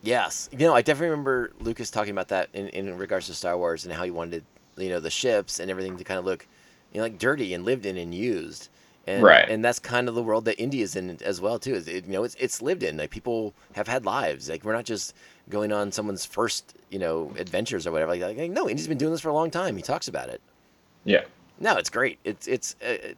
[0.02, 3.58] Yes, you know, I definitely remember Lucas talking about that in, in regards to Star
[3.58, 4.44] Wars and how he wanted,
[4.76, 6.46] you know, the ships and everything to kind of look,
[6.92, 8.68] you know, like dirty and lived in and used.
[9.06, 9.50] And, Right.
[9.50, 11.76] And that's kind of the world that India is in as well too.
[11.76, 12.98] Is it, you know, it's it's lived in.
[12.98, 14.50] Like people have had lives.
[14.50, 15.14] Like we're not just
[15.50, 18.16] going on someone's first, you know, adventures or whatever.
[18.16, 19.76] Like, like no, India's been doing this for a long time.
[19.76, 20.42] He talks about it.
[21.04, 21.24] Yeah.
[21.60, 22.20] No, it's great.
[22.24, 22.76] It's it's.
[22.82, 23.14] Uh,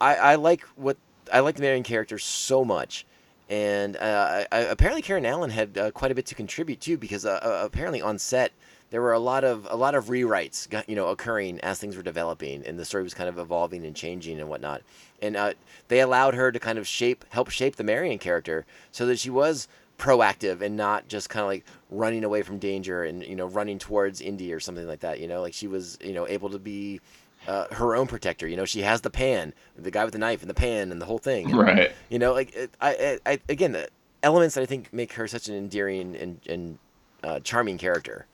[0.00, 0.96] I I like what
[1.32, 3.06] I like the Marion character so much,
[3.48, 6.96] and uh, I, I, apparently Karen Allen had uh, quite a bit to contribute too
[6.98, 8.52] because uh, uh, apparently on set
[8.94, 12.02] there were a lot of a lot of rewrites you know occurring as things were
[12.02, 14.82] developing and the story was kind of evolving and changing and whatnot,
[15.20, 15.52] and uh,
[15.88, 19.30] they allowed her to kind of shape help shape the Marion character so that she
[19.30, 19.66] was
[19.98, 23.80] proactive and not just kind of like running away from danger and you know running
[23.80, 25.18] towards Indy or something like that.
[25.18, 27.00] You know, like she was you know able to be
[27.48, 28.46] uh, her own protector.
[28.46, 31.02] You know, she has the pan, the guy with the knife and the pan and
[31.02, 31.50] the whole thing.
[31.50, 31.92] And, Right.
[32.10, 33.88] You know, like it, I, I, I, again, the
[34.22, 36.78] elements that I think make her such an endearing and, and
[37.24, 38.26] uh, charming character.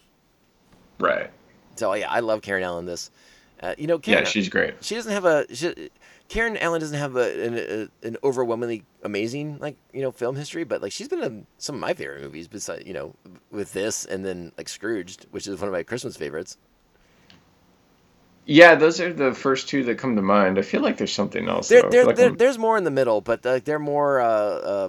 [1.00, 1.30] Right.
[1.76, 2.86] So yeah, I love Karen Allen.
[2.86, 3.10] This,
[3.62, 4.74] uh, you know, Karen, Yeah, she's great.
[4.82, 5.46] She doesn't have a.
[5.54, 5.90] She,
[6.28, 10.62] Karen Allen doesn't have a, an, a, an overwhelmingly amazing like you know film history,
[10.62, 12.46] but like she's been in some of my favorite movies.
[12.46, 13.14] Besides, you know,
[13.50, 16.56] with this and then like Scrooged, which is one of my Christmas favorites.
[18.46, 20.58] Yeah, those are the first two that come to mind.
[20.58, 21.68] I feel like there's something else.
[21.68, 24.20] There, there, like there, there's more in the middle, but uh, they're more.
[24.20, 24.88] Uh, uh,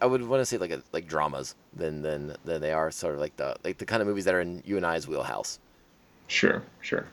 [0.00, 3.14] I would want to say like a, like dramas than than than they are sort
[3.14, 5.58] of like the like the kind of movies that are in you and I's wheelhouse.
[6.26, 7.06] Sure, sure.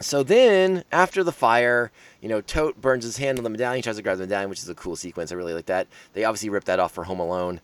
[0.00, 3.82] So then, after the fire, you know, Toht burns his hand on the medallion, He
[3.82, 5.30] tries to grab the medallion, which is a cool sequence.
[5.30, 5.86] I really like that.
[6.14, 7.60] They obviously ripped that off for Home Alone.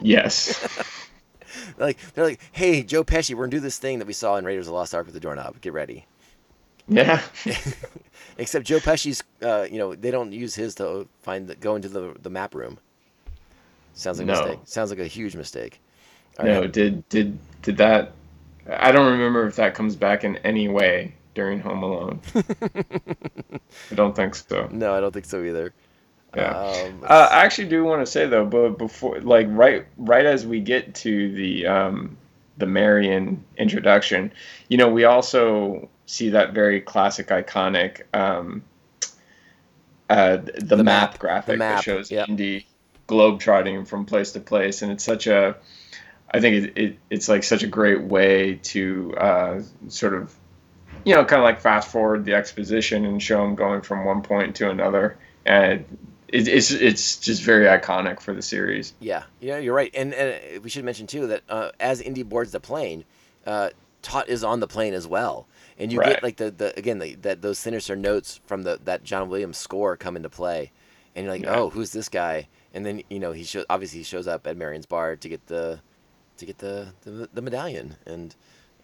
[0.00, 1.08] Yes.
[1.78, 4.44] like they're like, "Hey, Joe Pesci, we're gonna do this thing that we saw in
[4.44, 5.60] Raiders of the Lost Ark with the doorknob.
[5.60, 6.06] Get ready."
[6.88, 7.22] Yeah.
[8.38, 11.88] Except Joe Pesci's, uh, you know, they don't use his to find the, go into
[11.88, 12.78] the the map room.
[13.94, 14.58] Sounds like a mistake.
[14.64, 15.80] Sounds like a huge mistake.
[16.38, 16.72] All no, right.
[16.72, 18.12] did did did that?
[18.68, 22.20] I don't remember if that comes back in any way during Home Alone.
[23.90, 24.68] I don't think so.
[24.70, 25.72] No, I don't think so either.
[26.36, 26.56] Yeah.
[26.56, 30.46] Um, Uh, I actually do want to say though, but before, like right, right as
[30.46, 32.16] we get to the um,
[32.56, 34.32] the Marion introduction,
[34.68, 38.62] you know, we also see that very classic, iconic, um,
[40.10, 42.28] uh, the, The map, map, the graphic map, that shows yep.
[42.28, 42.66] Indy
[43.08, 45.56] globetrotting from place to place, and it's such a,
[46.30, 50.34] I think it, it it's like such a great way to uh, sort of,
[51.04, 54.20] you know, kind of like fast forward the exposition and show them going from one
[54.20, 55.86] point to another, and
[56.28, 58.92] it, it's it's just very iconic for the series.
[59.00, 59.94] Yeah, yeah, you're right.
[59.94, 63.04] And, and we should mention too that uh, as Indy boards the plane,
[63.46, 63.70] uh,
[64.02, 65.46] Toht is on the plane as well,
[65.82, 66.14] and you Right.
[66.14, 69.58] get like the, the again the, that those sinister notes from the that John Williams
[69.58, 70.72] score come into play,
[71.14, 71.56] and you're like, Yeah.
[71.56, 72.48] oh, who's this guy?
[72.74, 75.46] And then you know he shows obviously he shows up at Marion's bar to get
[75.46, 75.80] the
[76.38, 78.34] to get the the, the medallion and.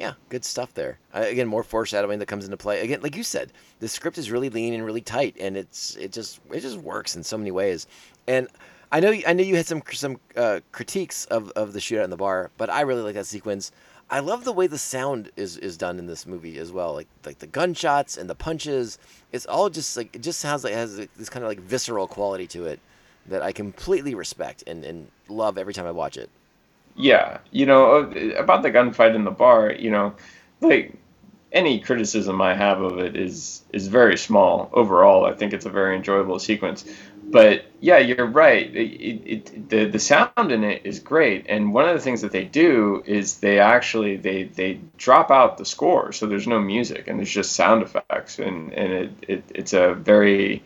[0.01, 1.01] Yeah, good stuff there.
[1.13, 2.83] Uh, again, more foreshadowing that comes into play.
[2.83, 6.13] Again, like you said, the script is really lean and really tight, and it's it
[6.13, 7.89] just it just works in so many ways.
[8.29, 8.47] And
[8.93, 12.11] I know I know you had some some uh, critiques of, of the shootout in
[12.11, 13.73] the bar, but I really like that sequence.
[14.11, 17.09] I love the way the sound is, is done in this movie as well, like
[17.27, 18.99] like the gunshots and the punches.
[19.33, 22.07] It's all just like it just sounds like it has this kind of like visceral
[22.07, 22.81] quality to it
[23.27, 26.31] that I completely respect and, and love every time I watch it.
[26.97, 29.73] Yeah, you know uh, about the gunfight in the bar.
[29.73, 30.15] You know,
[30.63, 30.95] like
[31.53, 34.71] any criticism I have of it is is very small.
[34.73, 36.85] Overall, I think it's a very enjoyable sequence.
[37.31, 38.75] But yeah, you're right.
[38.75, 42.23] It, it, it, the the sound in it is great, and one of the things
[42.23, 46.59] that they do is they actually they they drop out the score, so there's no
[46.59, 50.63] music and there's just sound effects, and and it, it it's a very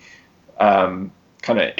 [0.58, 1.10] um,
[1.42, 1.74] kind of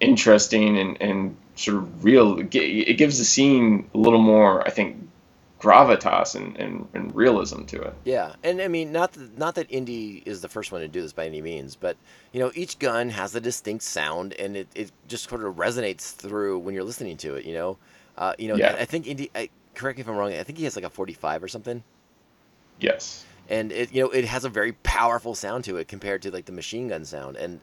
[0.00, 2.40] interesting and, and sort of real.
[2.40, 5.09] It gives the scene a little more, I think,
[5.60, 7.94] gravitas and, and, and realism to it.
[8.04, 11.02] Yeah, and I mean, not that, not that Indy is the first one to do
[11.02, 11.96] this by any means, but
[12.32, 16.14] you know, each gun has a distinct sound, and it, it just sort of resonates
[16.14, 17.44] through when you're listening to it.
[17.44, 17.76] You know,
[18.16, 18.74] uh, you know, Yeah.
[18.78, 19.30] I, think Indy.
[19.34, 20.32] I, correct me if I'm wrong.
[20.32, 21.82] I think he has like a 45 or something,
[22.80, 23.24] Yes.
[23.48, 26.46] and it you know it has a very powerful sound to it compared to like
[26.46, 27.60] the machine gun sound, and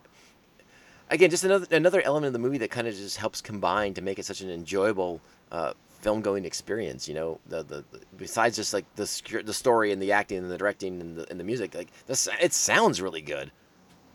[1.09, 4.01] again, just another another element of the movie that kind of just helps combine to
[4.01, 5.19] make it such an enjoyable
[5.51, 7.07] uh, film going experience.
[7.07, 10.51] You know, the, the, the besides just like the the story and the acting and
[10.51, 13.51] the directing and the and the music, like this, it sounds really good.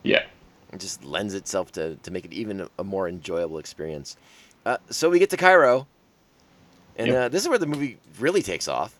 [0.03, 0.25] Yeah.
[0.73, 4.17] It just lends itself to to make it even a, more enjoyable experience.
[4.65, 5.87] Uh, so we get to Cairo,
[6.97, 7.17] and Yep.
[7.17, 8.99] uh, this is where the movie really takes off.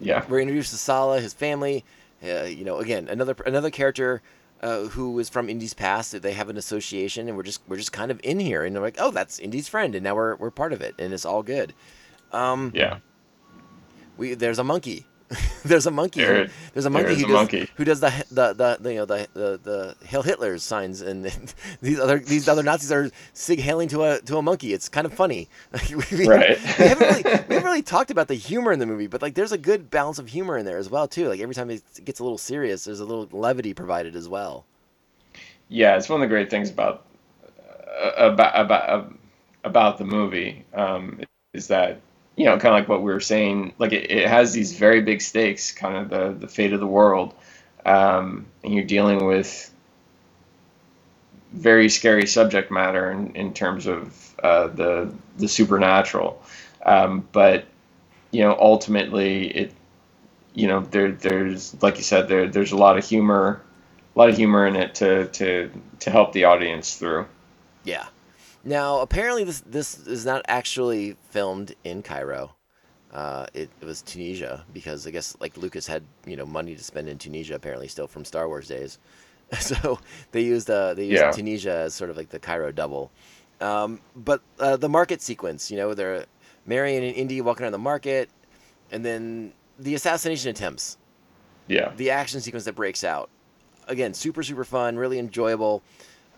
[0.00, 0.24] Yeah.
[0.28, 1.84] We're introduced to Sallah, his family.
[2.22, 4.20] Uh, you know, again, another another character
[4.62, 6.20] uh, who is from Indy's past.
[6.22, 8.82] They have an association, and we're just we're just kind of in here, and they're
[8.82, 11.42] like, oh, that's Indy's friend, and now we're we're part of it, and it's all
[11.42, 11.74] good.
[12.32, 12.98] Um, Yeah.
[14.16, 15.06] we there's a monkey.
[15.64, 16.20] there's a monkey.
[16.22, 17.70] There- who- there's a monkey there's who a does, monkey.
[17.76, 19.60] who does the the the, the you know the the
[20.00, 21.24] the Hail Hitler signs, and
[21.82, 24.72] these other these other Nazis are sig hailing to a to a monkey.
[24.72, 25.48] It's kind of funny.
[26.12, 26.58] we, Right.
[26.78, 29.34] we haven't really we haven't really talked about the humor in the movie, but like
[29.34, 31.28] there's a good balance of humor in there as well too.
[31.28, 34.64] Like every time it gets a little serious, there's a little levity provided as well.
[35.68, 37.04] Yeah, it's one of the great things about
[38.02, 39.04] uh, about about uh,
[39.64, 41.20] about the movie um,
[41.52, 42.00] is that
[42.38, 45.00] you know kind of like what we were saying, like it, it has these very
[45.02, 47.34] big stakes, kind of the the fate of the world,
[47.84, 49.70] um, and you're dealing with
[51.52, 56.40] very scary subject matter in, in terms of uh, the the supernatural,
[56.86, 57.66] um, but
[58.30, 59.72] you know ultimately it
[60.54, 63.60] you know there there's like you said there there's a lot of humor
[64.14, 67.26] a lot of humor in it to to to help the audience through.
[67.82, 68.06] Yeah.
[68.64, 72.54] Now, apparently, this this is not actually filmed in Cairo.
[73.12, 76.84] Uh, it, it was Tunisia because I guess like Lucas had you know money to
[76.84, 78.98] spend in Tunisia apparently still from Star Wars days,
[79.60, 79.98] so
[80.32, 81.30] they used uh, they used Yeah.
[81.30, 83.10] Tunisia as sort of like the Cairo double.
[83.60, 86.26] Um, but uh, the market sequence, you know, they're
[86.66, 88.28] Marion and Indy walking around the market,
[88.92, 90.98] and then the assassination attempts
[91.66, 93.30] Yeah, the action sequence that breaks out.
[93.88, 95.82] Again, super super fun, really enjoyable.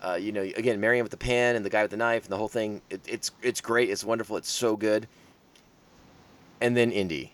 [0.01, 2.31] Uh, you know, again, Marion with the pan and the guy with the knife and
[2.31, 2.81] the whole thing.
[2.89, 3.89] It, it's it's great.
[3.89, 4.37] It's wonderful.
[4.37, 5.07] It's so good.
[6.59, 7.33] And then Indy.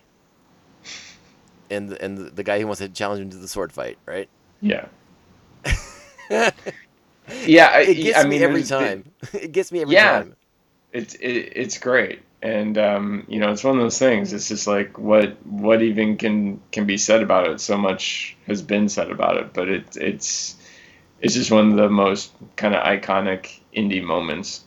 [1.70, 4.28] And the, and the, guy who wants to challenge him to the sword fight, right?
[4.60, 4.86] yeah,
[7.46, 7.66] yeah.
[7.74, 9.04] I, It gets I me mean, every time.
[9.34, 9.98] It, gets me every Yeah.
[9.98, 10.36] time.
[10.92, 14.32] It's it, it's great, and um, you know, it's one of those things.
[14.32, 17.60] It's just like what what even can can be said about it.
[17.60, 20.56] So much has been said about it, but it it's
[21.20, 24.64] it's just one of the most kind of iconic Indy moments.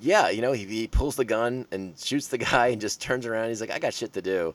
[0.00, 3.26] Yeah, you know, he, he pulls the gun and shoots the guy and just turns
[3.26, 3.48] around.
[3.48, 4.54] He's like, I got shit to do.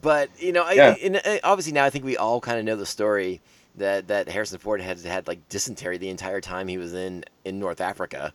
[0.00, 2.76] But you know, I, and, uh, obviously now I think we all kind of know
[2.76, 3.40] the story
[3.76, 7.58] that that Harrison Ford had had like dysentery the entire time he was in in
[7.58, 8.32] North Africa,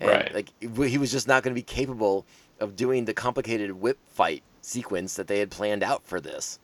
[0.00, 0.34] and Right.
[0.34, 2.26] like he was just not going to be capable
[2.58, 6.58] of doing the complicated whip fight sequence that they had planned out for this.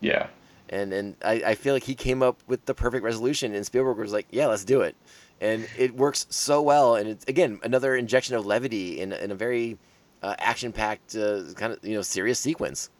[0.00, 0.26] Yeah,
[0.68, 3.98] And and I, I feel like he came up with the perfect resolution, and Spielberg
[3.98, 4.96] was like, "Yeah, let's do it,"
[5.40, 6.96] and it works so well.
[6.96, 9.78] And it's again another injection of levity in in a very
[10.22, 12.90] uh, action-packed uh, kind of you know serious sequence.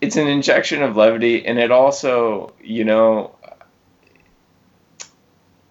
[0.00, 3.34] it's an injection of levity and it also you know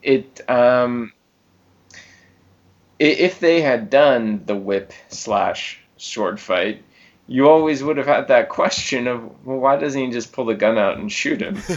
[0.02, 1.12] it um
[3.00, 6.84] if they had done the whip slash sword fight
[7.32, 10.54] you always would have had that question of well why doesn't he just pull the
[10.56, 11.56] gun out and shoot him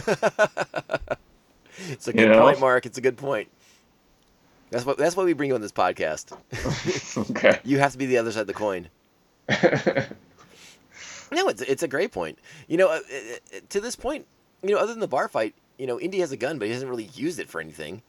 [1.89, 2.41] It's a You good know?
[2.41, 2.85] point, Mark.
[2.85, 3.49] It's a good point.
[4.71, 6.31] That's what that's why we bring you on this podcast.
[7.31, 8.89] okay You have to be the other side of the coin.
[11.31, 12.37] No, it's it's a great point.
[12.67, 14.25] You know, uh, uh, uh, to this point,
[14.61, 16.73] you know, other than the bar fight, you know, Indy has a gun, but he
[16.73, 18.03] hasn't really used it for anything.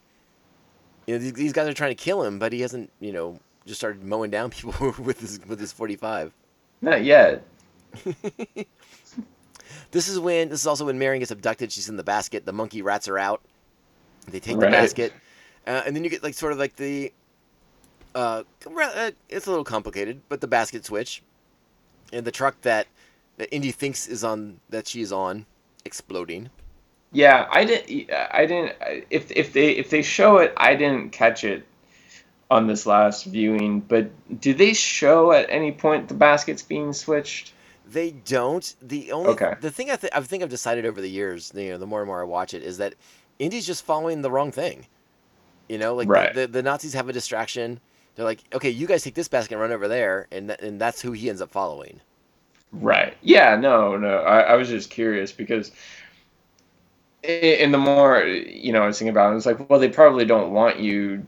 [1.07, 3.41] You know, these, these guys are trying to kill him, but he hasn't, you know,
[3.65, 6.33] just started mowing down people with his with his forty five.
[6.81, 7.45] Not yet
[9.91, 11.73] This is when this is also when Marion gets abducted.
[11.73, 12.45] She's in the basket.
[12.45, 13.41] The monkey rats are out.
[14.29, 15.13] They take the basket,
[15.67, 17.13] uh, and then you get like sort of like the.
[18.15, 21.23] Uh, uh, it's a little complicated, but the basket switch,
[22.13, 22.87] and the truck that,
[23.37, 25.47] that Indy thinks is on that she's on,
[25.85, 26.51] exploding.
[27.13, 28.75] yeah i didn't i didn't
[29.11, 31.65] if if they if they show it i didn't catch it
[32.51, 37.53] on this last viewing but do they show at any point the baskets being switched
[37.85, 38.75] They don't.
[38.83, 39.55] The only Okay.
[39.61, 42.01] the thing I, th- I think I've decided over the years, you know, the more
[42.01, 42.95] and more I watch it, is that
[43.39, 44.87] Indy's just following the wrong thing.
[45.69, 46.33] You know, like Right.
[46.33, 47.81] the, the the Nazis have a distraction.
[48.15, 50.81] They're like, okay, you guys take this basket and run over there, and th- and
[50.81, 52.01] that's who he ends up following.
[52.73, 53.17] Right.
[53.23, 53.57] Yeah.
[53.57, 53.97] No.
[53.97, 54.19] No.
[54.19, 55.73] I, I was just curious because,
[57.25, 60.25] and the more you know, I was thinking about it, it's like, well, they probably
[60.25, 61.27] don't want you.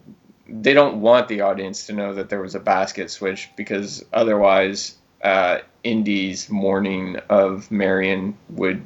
[0.49, 4.97] They don't want the audience to know that there was a basket switch because otherwise,
[5.23, 8.83] uh, Indy's mourning of Marion would,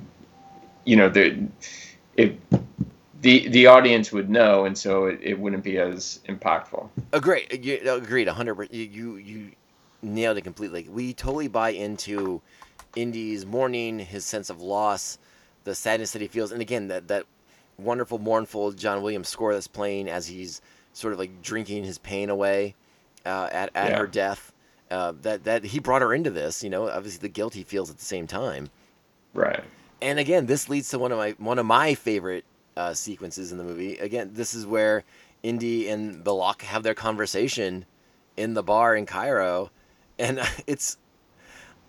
[0.85, 1.47] you know, the
[2.17, 2.33] if
[3.21, 6.89] the the audience would know, and so it, it wouldn't be as impactful.
[7.13, 7.65] Agreed.
[7.65, 8.29] You, agreed.
[8.29, 8.73] hundred.
[8.73, 9.51] You you you
[10.03, 10.89] nailed it completely.
[10.89, 12.43] We totally buy into
[12.97, 15.19] Indy's mourning, his sense of loss,
[15.65, 17.27] the sadness that he feels, and again that that
[17.79, 20.61] wonderful, mournful John Williams score that's playing as he's
[20.93, 22.74] sort of like drinking his pain away
[23.26, 23.99] uh, at at Yeah.
[23.99, 24.53] her death.
[24.90, 27.88] Uh, that that he brought her into this, you know, obviously the guilt he feels
[27.90, 28.68] at the same time.
[29.32, 29.64] Right.
[30.03, 32.45] And again, this leads to one of my one of my favorite
[32.76, 33.97] uh, sequences in the movie.
[33.99, 35.03] Again, this is where
[35.43, 37.86] Indy and Belloq have their conversation
[38.36, 39.70] in the bar in Cairo,
[40.18, 40.99] and it's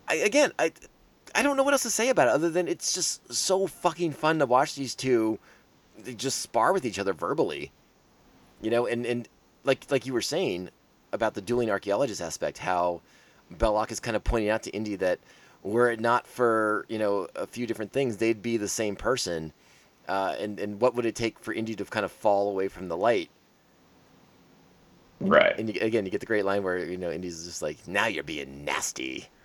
[0.08, 0.72] I, again I
[1.34, 4.12] I don't know what else to say about it other than it's just so fucking
[4.12, 5.38] fun to watch these two
[5.98, 7.70] they just spar with each other verbally,
[8.64, 9.28] you know, and and
[9.64, 10.70] like like you were saying
[11.12, 13.02] about the dueling archaeologist aspect, how
[13.52, 15.20] Belloq is kind of pointing out to Indy that
[15.62, 19.52] were it not for you know a few different things, they'd be the same person.
[20.08, 22.88] Uh, and and what would it take for Indy to kind of fall away from
[22.88, 23.30] the light?
[25.20, 25.58] Right.
[25.58, 28.06] And you, again, you get the great line where you know Indy's just like, "Now
[28.06, 29.28] you're being nasty."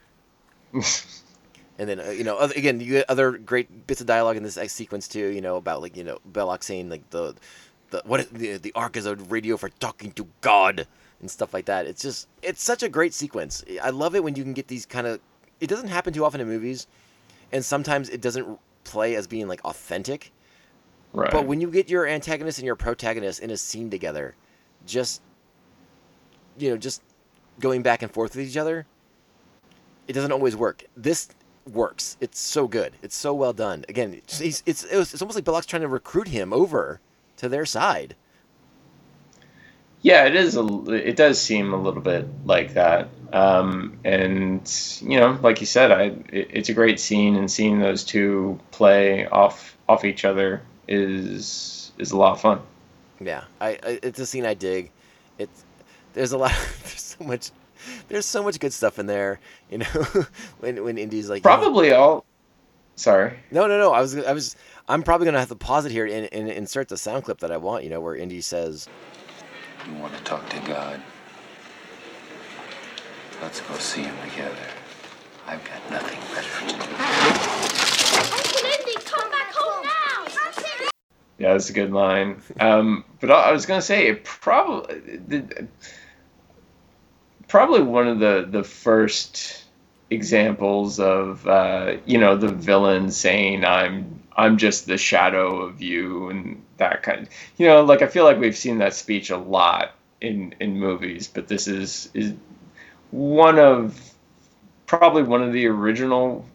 [1.79, 4.43] And then uh, you know, other, again, you get other great bits of dialogue in
[4.43, 5.27] this sequence too.
[5.27, 7.35] You know about like you know Belloq saying like the
[7.91, 10.87] the what is- the the ark is a radio for talking to God
[11.21, 11.85] and stuff like that.
[11.85, 13.63] It's just it's such a great sequence.
[13.81, 15.19] I love it when you can get these kind of.
[15.59, 16.87] It doesn't happen too often in movies,
[17.51, 20.31] and sometimes it doesn't play as being like authentic.
[21.11, 21.31] Right.
[21.31, 24.35] But when you get your antagonist and your protagonist in a scene together,
[24.85, 25.21] just
[26.57, 27.01] you know, just
[27.59, 28.85] going back and forth with each other,
[30.07, 30.83] it doesn't always work.
[30.95, 31.29] This
[31.71, 32.17] works.
[32.19, 32.93] It's so good.
[33.01, 33.85] It's so well done.
[33.89, 36.99] Again, it's it's it's, it's almost like Belloq's trying to recruit him over
[37.39, 38.15] to their side.
[40.01, 40.55] Yeah, it is.
[40.55, 43.09] A, it does seem a little bit like that.
[43.33, 44.61] Um, and
[45.01, 48.59] you know, like you said, I it, it's a great scene, and seeing those two
[48.71, 52.61] play off off each other is is a lot of fun.
[53.19, 54.91] Yeah, I, I it's a scene I dig.
[55.37, 55.65] It's
[56.13, 56.51] there's a lot.
[56.83, 57.51] There's so much.
[58.07, 59.39] There's so much good stuff in there.
[59.69, 59.85] You know,
[60.59, 62.25] when when Indy's like you know- Probably all.
[62.99, 63.39] Sorry.
[63.49, 63.93] No, no, no.
[63.93, 64.57] I was, I was,
[64.89, 67.49] I'm probably gonna have to pause it here and, and insert the sound clip that
[67.49, 67.85] I want.
[67.85, 68.89] You know, where Indy says,
[69.87, 71.01] You want to talk to God?
[73.41, 74.53] Let's go see him together.
[75.47, 76.95] I've got nothing better to do.
[78.35, 80.25] Uncle Indy, come back home now!
[81.37, 82.41] Yeah, that's a good line.
[82.59, 85.67] Um, but I I was gonna say it probably the,
[87.47, 89.68] probably one of the the first
[90.09, 96.29] examples of uh, you know the villain saying I'm I'm just the shadow of you
[96.29, 97.27] and that kind.
[97.57, 101.27] You know, like I feel like we've seen that speech a lot in in movies,
[101.27, 102.33] but this is is
[103.11, 103.99] one of
[104.87, 106.45] probably one of the original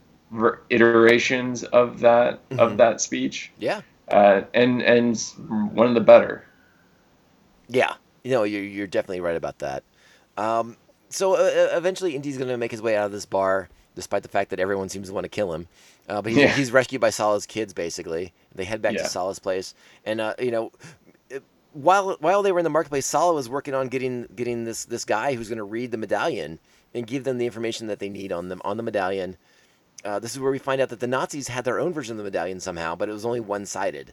[0.70, 2.76] iterations of that of Mhm.
[2.76, 5.16] that speech "Yeah, uh, and and
[5.74, 6.44] one of the better.
[7.68, 9.84] yeah, you know, you're you're definitely right about that."
[10.36, 10.76] Um,
[11.14, 14.50] so uh, eventually, Indy's gonna make his way out of this bar, despite the fact
[14.50, 15.68] that everyone seems to want to kill him.
[16.08, 16.48] Uh, but he's, Yeah.
[16.54, 17.72] he's rescued by Sallah's kids.
[17.72, 19.02] Basically, they head back Yeah.
[19.04, 20.70] to Sallah's place, and uh, you know.
[21.72, 25.04] While, while they were in the marketplace, Sallah was working on getting getting this, this
[25.04, 26.60] guy who's going to read the medallion
[26.94, 29.36] and give them the information that they need on them on the medallion.
[30.04, 32.18] Uh, this is where we find out that the Nazis had their own version of
[32.18, 34.12] the medallion somehow, but it was only one sided.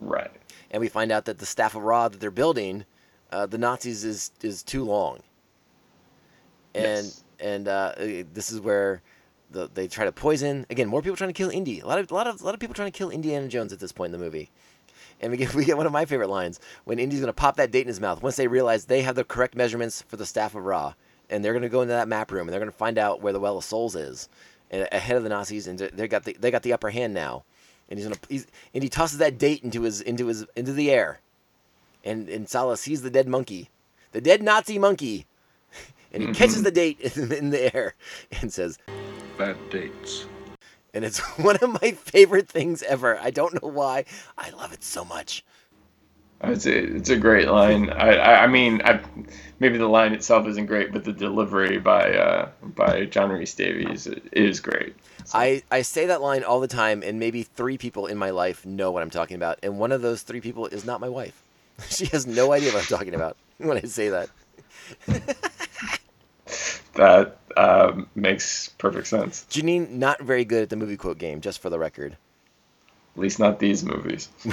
[0.00, 0.32] Right.
[0.72, 2.84] And we find out that the staff of Ra that they're building,
[3.30, 5.20] uh, the Nazis is is too long.
[6.74, 7.24] And Yes.
[7.40, 9.02] and uh, this is where
[9.50, 10.88] the, they try to poison again.
[10.88, 11.80] More people trying to kill Indy.
[11.80, 13.72] A lot of a lot of a lot of people trying to kill Indiana Jones
[13.72, 14.50] at this point in the movie.
[15.20, 17.70] And we get we get one of my favorite lines when Indy's gonna pop that
[17.70, 20.54] date in his mouth once they realize they have the correct measurements for the staff
[20.54, 20.94] of Ra,
[21.28, 23.40] and they're gonna go into that map room and they're gonna find out where the
[23.40, 24.28] Well of Souls is,
[24.70, 27.44] and ahead of the Nazis, and they got the they got the upper hand now,
[27.88, 30.90] and he's gonna he's, and he tosses that date into his into his into the
[30.90, 31.20] air,
[32.04, 33.68] and and Sallah sees the dead monkey,
[34.12, 35.26] the dead Nazi monkey,
[36.12, 37.94] and he catches the date in, the air,
[38.40, 38.78] and says,
[39.38, 40.26] Bad dates.
[40.92, 43.18] and it's one of my favorite things ever.
[43.18, 44.04] I don't know why.
[44.36, 45.44] I love it so much.
[46.42, 47.90] It's a, it's a great line.
[47.90, 49.00] I, I, I mean, I,
[49.58, 54.58] maybe the line itself isn't great, but the delivery by uh, by John Rhys-Davies is
[54.58, 54.96] great.
[55.34, 58.64] I, I say that line all the time, and maybe three people in my life
[58.64, 59.58] know what I'm talking about.
[59.62, 61.42] And one of those three people is not my wife.
[61.88, 64.30] she has no idea what I'm talking about when I say that.
[66.94, 69.46] That um, makes perfect sense.
[69.50, 72.16] Janine, not very good at the movie quote game, just for the record.
[73.16, 74.28] At least not these movies.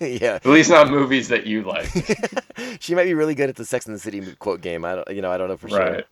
[0.00, 1.88] yeah, At least not movies that you like.
[2.80, 4.84] she might be really good at the Sex and the City quote game.
[4.84, 5.78] I don't, you know, I don't know for sure.
[5.78, 6.04] right.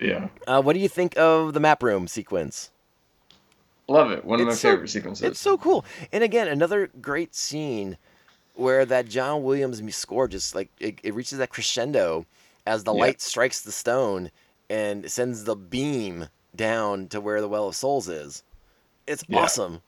[0.00, 0.28] Yeah.
[0.48, 2.70] Uh, what do you think of the map room sequence?
[3.88, 4.24] Love it.
[4.24, 5.24] One of my It's so- favorite sequences.
[5.24, 5.84] It's so cool.
[6.12, 7.98] And again, another great scene
[8.54, 12.26] where that John Williams score just like it, it reaches that crescendo
[12.66, 13.00] as the Yeah.
[13.00, 14.30] light strikes the stone
[14.72, 18.42] and sends the beam down to where the Well of Souls is.
[19.06, 19.40] It's Yeah.
[19.40, 19.82] awesome.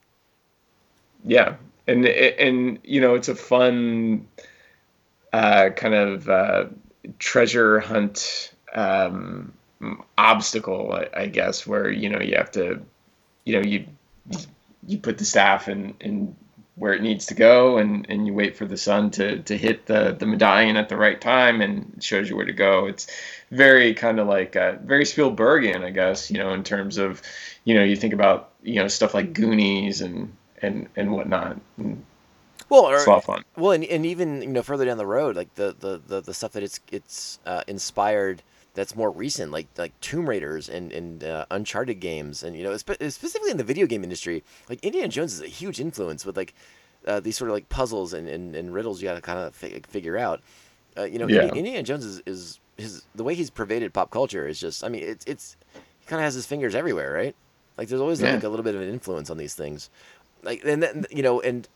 [1.23, 1.55] Yeah,
[1.87, 4.27] and and you know it's a fun
[5.33, 6.65] uh, kind of uh,
[7.17, 9.53] treasure hunt um,
[10.19, 12.79] obstacle, I, guess, where you know you have to,
[13.43, 13.87] you know, you
[14.87, 16.35] you put the staff in in
[16.75, 19.85] where it needs to go, and and you wait for the sun to to hit
[19.85, 22.85] the the medallion at the right time, and shows you where to go.
[22.85, 23.07] It's
[23.51, 27.21] very kind of like uh, very Spielbergian, I guess, you know, in terms of,
[27.63, 31.59] you know, you think about you know stuff like Goonies and and and whatnot.
[31.77, 32.03] And
[32.69, 33.43] Well, or, it's a lot of fun.
[33.55, 36.33] Well, and, and even you know further down the road, like the the, the, the
[36.33, 38.41] stuff that it's it's uh, inspired
[38.75, 42.75] that's more recent, like like Tomb Raiders and and uh, Uncharted games, and you know
[42.77, 46.37] spe- specifically in the video game industry, like Indiana Jones is a huge influence with
[46.37, 46.53] like
[47.07, 49.55] uh, these sort of like puzzles and, and, and riddles you got to kind of
[49.55, 50.41] fi- figure out.
[50.97, 51.47] Uh, you know, Yeah.
[51.53, 54.83] Indiana Jones is, is his the way he's pervaded pop culture is just.
[54.83, 57.35] I mean, it's it's he kind of has his fingers everywhere, right?
[57.77, 58.33] Like there's always Yeah.
[58.35, 59.89] like a little bit of an influence on these things,
[60.43, 61.67] like and then you know and.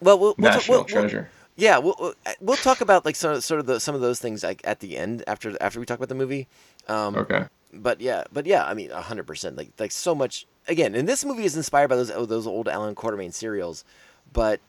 [0.00, 1.30] Well, we'll, we'll, National we'll, we'll- treasure.
[1.56, 4.42] Yeah, we'll, we'll we'll talk about like some sort of the some of those things
[4.42, 6.48] like at the end after after we talk about the movie.
[6.88, 7.46] Um, Okay.
[7.72, 9.56] But yeah, but yeah, I mean, hundred percent.
[9.56, 12.68] Like like so much again, and this movie is inspired by those oh, those old
[12.68, 13.84] Allan Quatermain serials,
[14.32, 14.60] but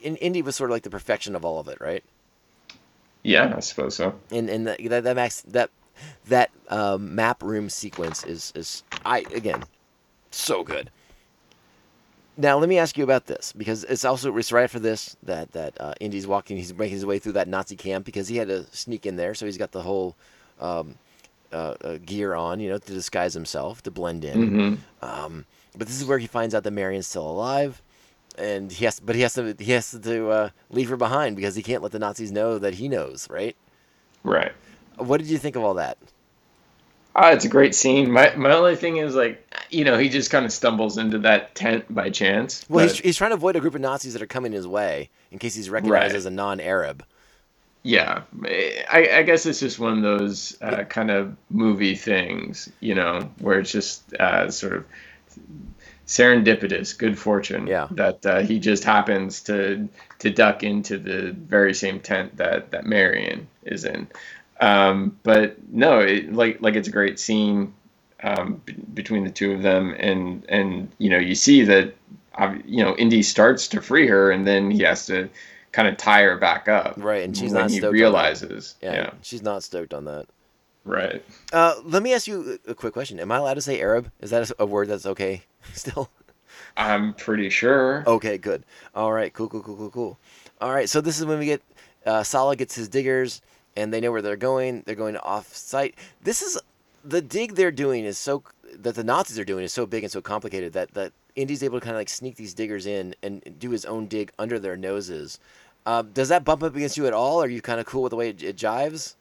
[0.00, 2.02] in Indy was sort of like the perfection of all of it, right?
[3.22, 4.14] Yeah, I suppose so.
[4.30, 5.70] And and that that that max that
[6.28, 9.64] that um, map room sequence is is I again
[10.30, 10.90] so good.
[12.40, 15.50] Now let me ask you about this because it's also it's right after this that
[15.52, 16.56] that uh, Indy's walking.
[16.56, 19.34] He's making his way through that Nazi camp because he had to sneak in there,
[19.34, 20.14] so he's got the whole
[20.60, 20.94] um,
[21.52, 24.50] uh, uh, gear on, you know, to disguise himself to blend in.
[24.50, 24.78] Mhm.
[25.02, 25.46] Um,
[25.76, 27.82] but this is where he finds out that Marion's still alive,
[28.36, 31.56] and he has but he has to he has to uh, leave her behind because
[31.56, 33.56] he can't let the Nazis know that he knows, right?
[34.22, 34.52] Right.
[34.96, 35.98] What did you think of all that?
[37.20, 38.10] Ah, it's a great scene.
[38.12, 41.54] My my only thing is like, you know, he just kind of stumbles into that
[41.56, 42.64] tent by chance.
[42.68, 44.66] Well, but- he's, he's trying to avoid a group of Nazis that are coming his
[44.68, 46.14] way in case he's recognized Right.
[46.16, 47.04] as a non-Arab.
[47.82, 52.94] yeah, I, I guess it's just one of those uh, kind of movie things, you
[52.94, 54.84] know, where it's just uh, sort of
[56.06, 57.66] serendipitous, good fortune.
[57.66, 57.88] Yeah.
[57.90, 59.88] That uh, he just happens to
[60.20, 64.08] to duck into the very same tent that that Marion is in.
[64.60, 67.74] Um, but no, it, like like it's a great scene
[68.22, 71.94] um, b- between the two of them, and and you know you see that
[72.64, 75.28] you know Indy starts to free her, and then he has to
[75.72, 76.94] kind of tie her back up.
[76.96, 77.92] Right, and she's not he stoked on that.
[77.92, 78.74] realizes.
[78.82, 79.10] Yeah, yeah.
[79.22, 80.26] she's not stoked on that.
[80.84, 81.22] Right.
[81.52, 83.20] Uh, let me ask you a a quick question.
[83.20, 84.10] Am I allowed to say Arab?
[84.20, 85.42] Is that a word that's okay
[85.74, 86.10] still?
[86.76, 88.04] I'm pretty sure.
[88.06, 88.64] Okay, good.
[88.94, 90.18] All right, cool, cool, cool, cool, cool.
[90.60, 91.62] All right, so this is when we get
[92.06, 93.42] uh, Sallah gets his diggers,
[93.76, 94.82] and they know where they're going.
[94.86, 95.94] They're going off site.
[96.22, 96.58] This is
[97.04, 98.42] the dig they're doing is so
[98.80, 101.78] that the Nazis are doing is so big and so complicated that that Indy's able
[101.78, 104.76] to kind of like sneak these diggers in and do his own dig under their
[104.76, 105.38] noses.
[105.86, 107.42] Uh, does that bump up against you at all?
[107.42, 109.14] Are you kind of cool with the way it, it jives?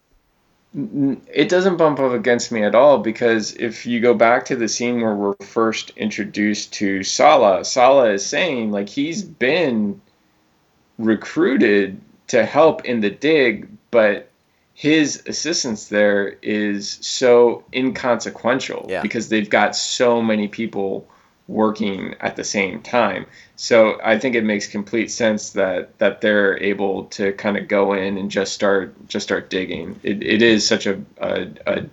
[0.75, 4.67] It doesn't bump up against me at all because if you go back to the
[4.67, 10.01] scene where we're first introduced to Sallah, Sallah is saying like he's been
[10.99, 14.26] recruited to help in the dig, but
[14.77, 19.01] his assistance there is so inconsequential Yeah.
[19.01, 21.07] because they've got so many people
[21.47, 23.25] working at the same time.
[23.55, 27.93] So I think it makes complete sense that that they're able to kind of go
[27.93, 29.99] in and just start just start digging.
[30.03, 31.85] It, it is such a, a a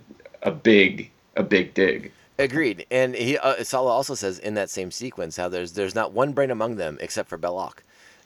[0.43, 2.11] a big a big dig.
[2.37, 2.85] Agreed.
[2.91, 6.33] And he uh, Sallah also says in that same sequence how there's there's not one
[6.33, 7.77] brain among them except for Belloq.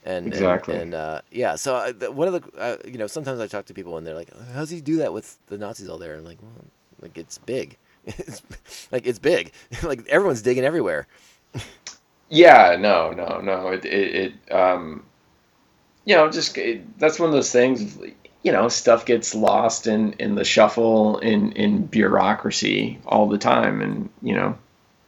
[0.04, 0.76] And, and- Exactly.
[0.76, 3.98] And, uh, yeah, so one of the uh, you know sometimes I talk to people
[3.98, 6.24] and they're like, "How does he do that with the Nazis all there?" And I'm
[6.26, 6.64] like, well,
[7.02, 8.42] like it's big, it's,
[8.90, 9.52] like it's big,
[9.82, 11.06] like everyone's digging everywhere.
[12.28, 13.68] Yeah, no, no, no.
[13.68, 15.04] It it, it um,
[16.04, 17.98] you know, just it, that's one of those things.
[18.42, 23.82] You know, stuff gets lost in in the shuffle in in bureaucracy all the time,
[23.82, 24.56] and you know,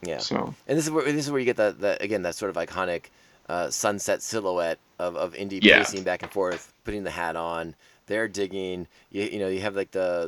[0.03, 0.19] Yeah.
[0.19, 2.55] so And this is where this is where you get that, that again that sort
[2.55, 3.05] of iconic
[3.49, 5.77] uh, sunset silhouette of, of Indy Yeah.
[5.77, 7.75] pacing back and forth, putting the hat on.
[8.07, 8.87] They're digging.
[9.11, 10.27] You, you know you have like the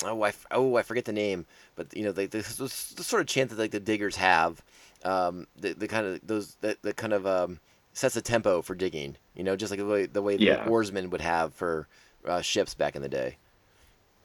[0.00, 1.46] the oh I, oh I forget the name,
[1.76, 4.62] but you know the, the, the, the sort of chant that like the diggers have.
[5.04, 7.60] Um, the, the kind of those that the kind of um,
[7.92, 9.16] sets a tempo for digging.
[9.34, 10.64] You know, just like the way the way Yeah.
[10.64, 11.88] the oarsmen would have for
[12.26, 13.36] uh, ships back in the day.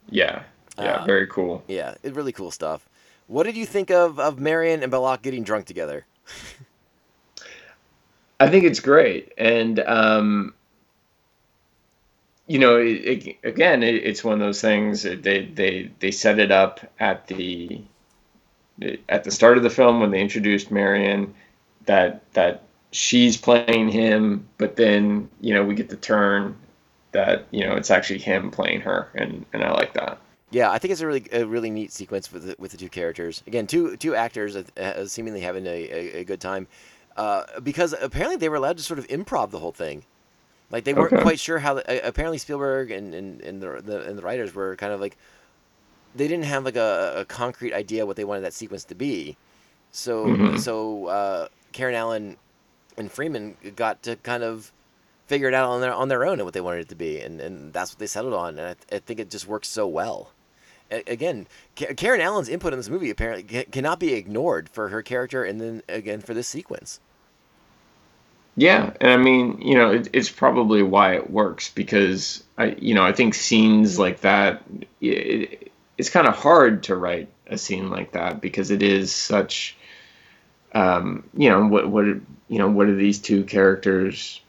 [0.10, 0.44] yeah,
[0.78, 1.64] yeah, Uh, very cool.
[1.68, 2.90] Yeah, it really cool stuff.
[3.28, 6.06] What did you think of of Marion and Belloq getting drunk together?
[8.40, 10.54] I think it's great, and um,
[12.48, 15.04] you know, it, it, again, it, it's one of those things.
[15.04, 17.82] They they they set it up at the
[19.08, 21.34] at the start of the film when they introduced Marion
[21.86, 26.56] that that she's playing him, but then you know we get the turn
[27.12, 30.20] that you know it's actually him playing her, and and I like that.
[30.52, 32.90] Yeah, I think it's a really a really neat sequence with the, with the two
[32.90, 33.42] characters.
[33.48, 36.68] Again, two two actors uh, seemingly having a, a, a good time,
[37.18, 40.06] uh, because apparently they were allowed to sort of improv the whole thing.
[40.72, 41.18] Like they weren't Okay.
[41.18, 41.76] quite sure how.
[41.76, 45.02] The, uh, apparently Spielberg and, and, and the, the and the writers were kind of
[45.02, 45.18] like
[46.14, 49.38] they didn't have like a, a concrete idea what they wanted that sequence to be.
[49.92, 50.56] So Mhm.
[50.56, 52.38] so uh, Karen Allen
[52.98, 54.74] and Freeman got to kind of
[55.28, 57.22] figure it out on their on their own and what they wanted it to be,
[57.22, 58.60] and, and that's what they settled on.
[58.60, 60.33] And I, I think it just works so well.
[61.08, 65.60] Again, Karen Allen's input in this movie apparently cannot be ignored for her character, and
[65.60, 67.00] then again for this sequence.
[68.56, 72.94] Yeah, and I mean, you know, it, it's probably why it works because I, you
[72.94, 74.62] know, I think scenes like that,
[75.02, 79.76] it, it's kind of hard to write a scene like that because it is such,
[80.76, 84.40] um, you know, what what you know, what are these two characters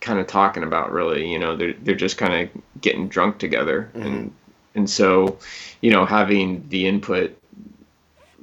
[0.00, 0.90] kind of talking about?
[0.90, 4.32] Really, you know, they're they're just kind of getting drunk together, and
[4.78, 5.38] and so,
[5.82, 7.36] you know, having the input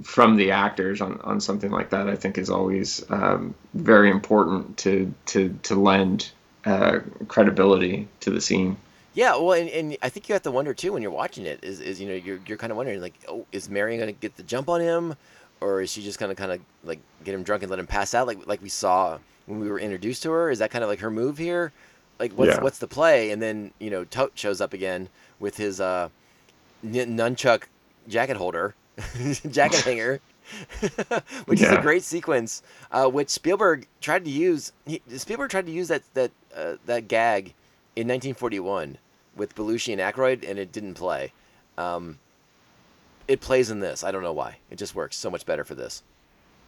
[0.04, 4.78] from the actors on, on something like that, I think is always um, very important
[4.80, 6.32] to to to lend
[6.66, 8.78] uh, credibility to the scene.
[9.14, 11.60] Yeah, well, and, and I think you have to wonder too when you're watching it.
[11.64, 14.36] Is, is you know you're you're kind of wondering like, oh, is Marion gonna get
[14.36, 15.16] the jump on him,
[15.62, 18.14] or is she just gonna kind of like get him drunk and let him pass
[18.14, 20.52] out like like we saw when we were introduced to her?
[20.52, 21.72] Is that kind of like her move here?
[22.20, 22.60] Like what's Yeah.
[22.60, 23.32] what's the play?
[23.32, 25.08] And then you know Toht shows up again
[25.40, 26.10] with his uh,
[26.84, 27.64] nunchuck
[28.08, 28.76] jacket holder,
[29.50, 30.20] jacket hanger.
[31.46, 32.62] which is a great sequence,
[32.92, 34.72] uh, which Spielberg tried to use.
[34.86, 37.54] He, Spielberg tried to use that that uh, that gag
[37.96, 38.98] in 1941
[39.36, 41.34] with Belushi and Aykroyd, and it didn't play.
[41.78, 42.20] Um,
[43.28, 44.04] it plays in this.
[44.04, 44.58] I don't know why.
[44.70, 46.04] It just works so much better for this.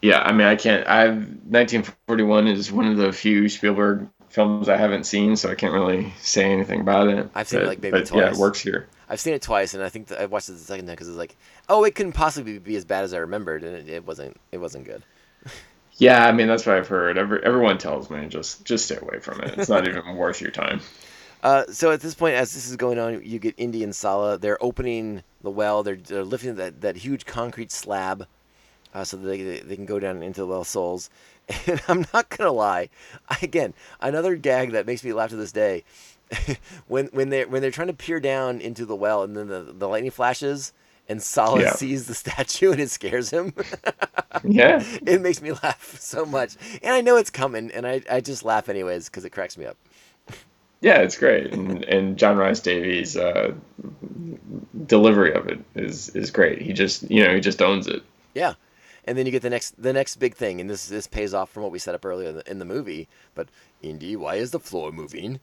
[0.02, 0.88] Yeah, I mean, I can't.
[0.88, 5.74] I've 1941 is one of the few Spielberg films I haven't seen, so I can't
[5.74, 7.30] really say anything about it.
[7.34, 8.88] I've seen it, like, maybe but yeah, it works here.
[9.10, 11.08] I've seen it twice, and I think that I watched it the second time because
[11.08, 11.36] it's like,
[11.70, 14.38] oh, it couldn't possibly be as bad as I remembered, and it, it wasn't.
[14.52, 15.04] It wasn't good.
[16.00, 17.18] Yeah, I mean that's what I've heard.
[17.18, 19.58] Every, everyone tells me just just stay away from it.
[19.58, 20.80] It's not even worth your time.
[21.44, 24.38] Uh, so at this point, as this is going on, you get Indy and Sallah.
[24.38, 25.84] They're opening the well.
[25.84, 28.28] They're, they're lifting that, that huge concrete slab
[28.98, 31.10] uh, so that they, they can go down into the well souls.
[31.68, 32.90] And I'm not gonna lie,
[33.30, 35.84] I, again, another gag that makes me laugh to this day.
[36.88, 39.62] when when they when they're trying to peer down into the well, and then the,
[39.62, 40.74] the lightning flashes,
[41.08, 41.72] and Sallah Yeah.
[41.72, 43.54] sees the statue, and it scares him.
[44.44, 44.84] Yeah.
[45.06, 48.44] it makes me laugh so much, and I know it's coming, and I, I just
[48.44, 49.78] laugh anyways because it cracks me up.
[50.82, 53.54] Yeah, it's great, and and John Rhys-Davies' uh,
[54.86, 56.62] delivery of it is is great.
[56.62, 58.04] He just you know he just owns it.
[58.36, 58.54] Yeah,
[59.08, 61.50] and then you get the next the next big thing, and this this pays off
[61.50, 63.08] from what we set up earlier in the, in the movie.
[63.34, 63.48] But
[63.82, 65.40] Indy, why is the floor moving?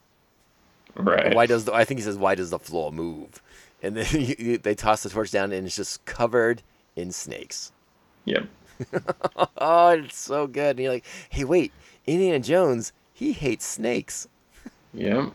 [0.94, 1.34] Right.
[1.34, 3.42] Why does the, I think he says why does the floor move?
[3.82, 6.62] And then you, you, they toss the torch down, and it's just covered
[6.94, 7.72] in snakes.
[8.26, 8.46] Yep.
[9.58, 10.76] oh, it's so good.
[10.76, 11.72] And you're like, hey, wait,
[12.06, 14.28] Indiana Jones, he hates snakes.
[14.92, 15.32] Yep.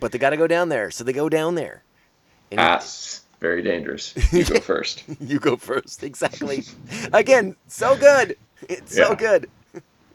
[0.00, 1.82] But they got to go down there, so they go down there.
[2.50, 3.23] And Ass.
[3.44, 4.14] Very dangerous.
[4.32, 5.04] You go first.
[5.20, 6.64] you go first, exactly.
[7.12, 8.38] Again, so good.
[8.70, 9.50] It's so good.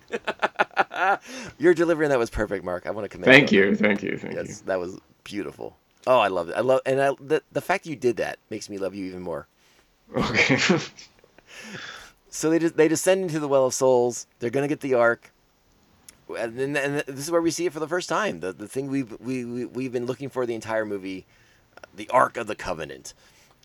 [1.60, 2.88] Your delivery on that was perfect, Mark.
[2.88, 3.76] I want to commend Thank on you.
[3.76, 4.18] Thank you.
[4.18, 4.56] Thank you.
[4.66, 5.78] That was beautiful.
[6.08, 6.56] Oh, I love it.
[6.56, 9.22] I love, and I, the the fact you did that makes me love you even
[9.22, 9.46] more.
[10.16, 10.58] Okay.
[12.32, 14.26] So they just, they descend into the well of souls.
[14.40, 15.32] They're gonna get the ark,
[16.36, 18.40] and, then, and this is where we see it for the first time.
[18.40, 21.26] The the thing we've we, we we've been looking for the entire movie,
[22.00, 23.14] the Ark of the Covenant,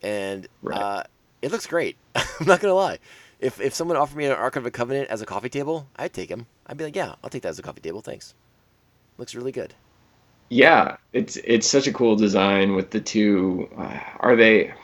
[0.02, 0.82] and Right.
[0.82, 1.04] uh,
[1.42, 1.96] it looks great.
[2.16, 3.00] I'm not gonna lie.
[3.40, 6.14] If if someone offered me an Ark of the Covenant as a coffee table, I'd
[6.14, 6.48] take him.
[6.66, 8.02] I'd be like, yeah, I'll take that as a coffee table.
[8.02, 8.34] Thanks.
[9.18, 9.74] Looks really good.
[10.50, 13.68] yeah, it's it's such a cool design with the two.
[13.76, 14.74] Uh, are they?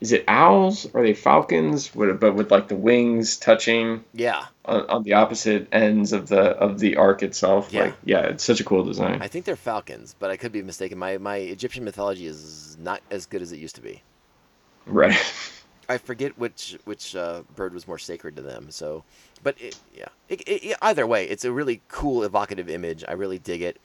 [0.00, 0.86] Is it owls?
[0.94, 1.88] Are they falcons?
[1.88, 6.78] But with like the wings touching Yeah, on, on the opposite ends of the of
[6.78, 7.72] the ark itself.
[7.72, 7.84] Yeah.
[7.84, 9.22] Like, yeah, it's such a cool design.
[9.22, 10.98] I think they're falcons, but I could be mistaken.
[10.98, 14.02] My my Egyptian mythology is not as good as it used to be.
[14.86, 15.16] Right.
[15.88, 18.70] I forget which which uh, bird was more sacred to them.
[18.70, 19.04] So,
[19.42, 23.04] but it, yeah, it, it, either way, it's a really cool, evocative image.
[23.06, 23.78] I really dig it.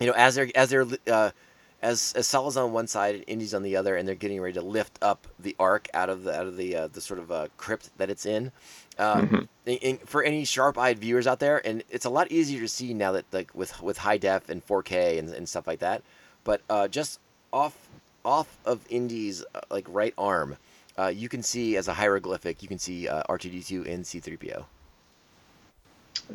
[0.00, 1.30] You know, as they're as they're uh,
[1.82, 4.54] as as Sal's on one side and Indy's on the other, and they're getting ready
[4.54, 7.30] to lift up the ark out of the out of the uh, the sort of
[7.30, 8.52] uh, crypt that it's in.
[8.98, 9.48] In-
[9.78, 13.12] in- for any sharp-eyed viewers out there, and it's a lot easier to see now
[13.12, 16.02] that like with with high def and 4K and, and stuff like that.
[16.44, 17.20] but uh, just
[17.52, 17.76] off
[18.24, 20.56] off of Indy's uh, like right arm,
[20.98, 24.64] uh, you can see as a hieroglyphic, you can see uh, R2D2 and C3PO.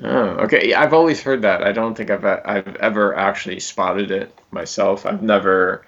[0.04, 0.70] Oh, okay.
[0.70, 1.64] Yeah, I've always heard that.
[1.64, 5.06] I don't think I've I've ever actually spotted it myself.
[5.06, 5.86] I've never,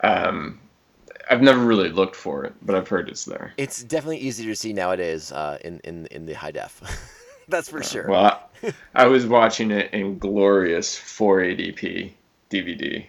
[0.00, 0.58] um,
[1.30, 3.52] I've never really looked for it, but I've heard it's there.
[3.56, 6.82] It's definitely easier to see nowadays uh, in in in the high def.
[7.48, 8.08] That's for sure.
[8.08, 12.12] Well, I, I was watching it in glorious 480p
[12.50, 13.06] DVD.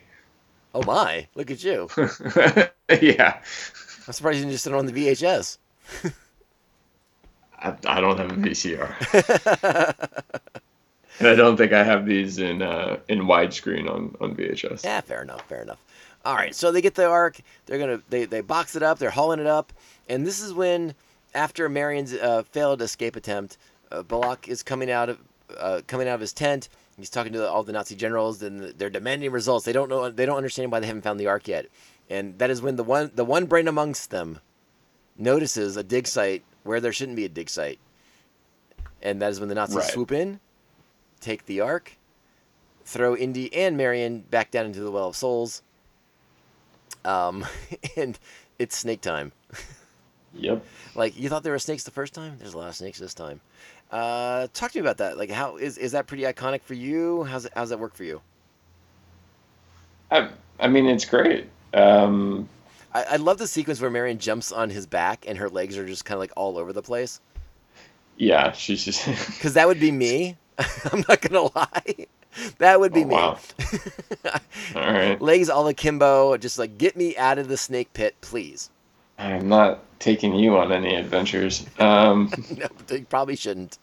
[0.74, 1.28] Oh my!
[1.36, 1.90] Look at you.
[3.02, 3.42] yeah.
[4.08, 5.58] I'm surprised you didn't just sit on the VHS.
[7.62, 8.96] I, I don't have a VCR.
[11.20, 14.84] and I don't think I have these in uh, in widescreen on, on VHS.
[14.84, 15.48] Yeah, fair enough.
[15.48, 15.80] Fair enough.
[16.26, 17.40] All right, so they get the ark.
[17.66, 19.00] They're gonna they, they box it up.
[19.00, 19.72] They're hauling it up,
[20.10, 20.94] and this is when,
[21.34, 23.58] after Marion's uh, failed escape attempt,
[23.92, 25.20] uh, Belloq is coming out of
[25.58, 26.70] uh, coming out of his tent.
[26.98, 29.66] He's talking to all the Nazi generals, and they're demanding results.
[29.66, 30.10] They don't know.
[30.10, 31.68] They don't understand why they haven't found the ark yet,
[32.10, 34.40] and that is when the one the one brain amongst them
[35.18, 37.80] notices a dig site where there shouldn't be a dig site,
[39.02, 39.92] and that is when the Nazis Right.
[39.92, 40.40] swoop in,
[41.20, 41.98] take the ark,
[42.86, 45.62] throw Indy and Marion back down into the Well of Souls.
[47.06, 47.46] Um,
[47.98, 48.18] and
[48.58, 49.32] it's snake time.
[50.34, 50.64] Yep.
[50.96, 52.36] Like you thought there were snakes the first time.
[52.40, 53.40] There's a lot of snakes this time.
[53.92, 55.18] Uh, talk to me about that.
[55.18, 57.24] Like, how is is that pretty iconic for you?
[57.24, 58.22] How's it, how's that work for you?
[60.12, 60.30] I,
[60.60, 61.48] I mean, it's great.
[61.74, 62.50] Um,
[62.94, 65.86] I, I love the sequence where Marion jumps on his back and her legs are
[65.86, 67.20] just kind of like all over the place.
[68.18, 69.06] yeah, she's just.
[69.36, 70.38] Because that would be me.
[70.92, 72.08] I'm not gonna lie.
[72.60, 73.16] That would be Oh, me.
[73.16, 73.40] wow.
[74.76, 75.20] All right.
[75.22, 78.70] Legs all akimbo, just like get me out of the snake pit, please.
[79.18, 81.66] I'm not taking you on any adventures.
[81.80, 83.78] Um, no, they probably shouldn't.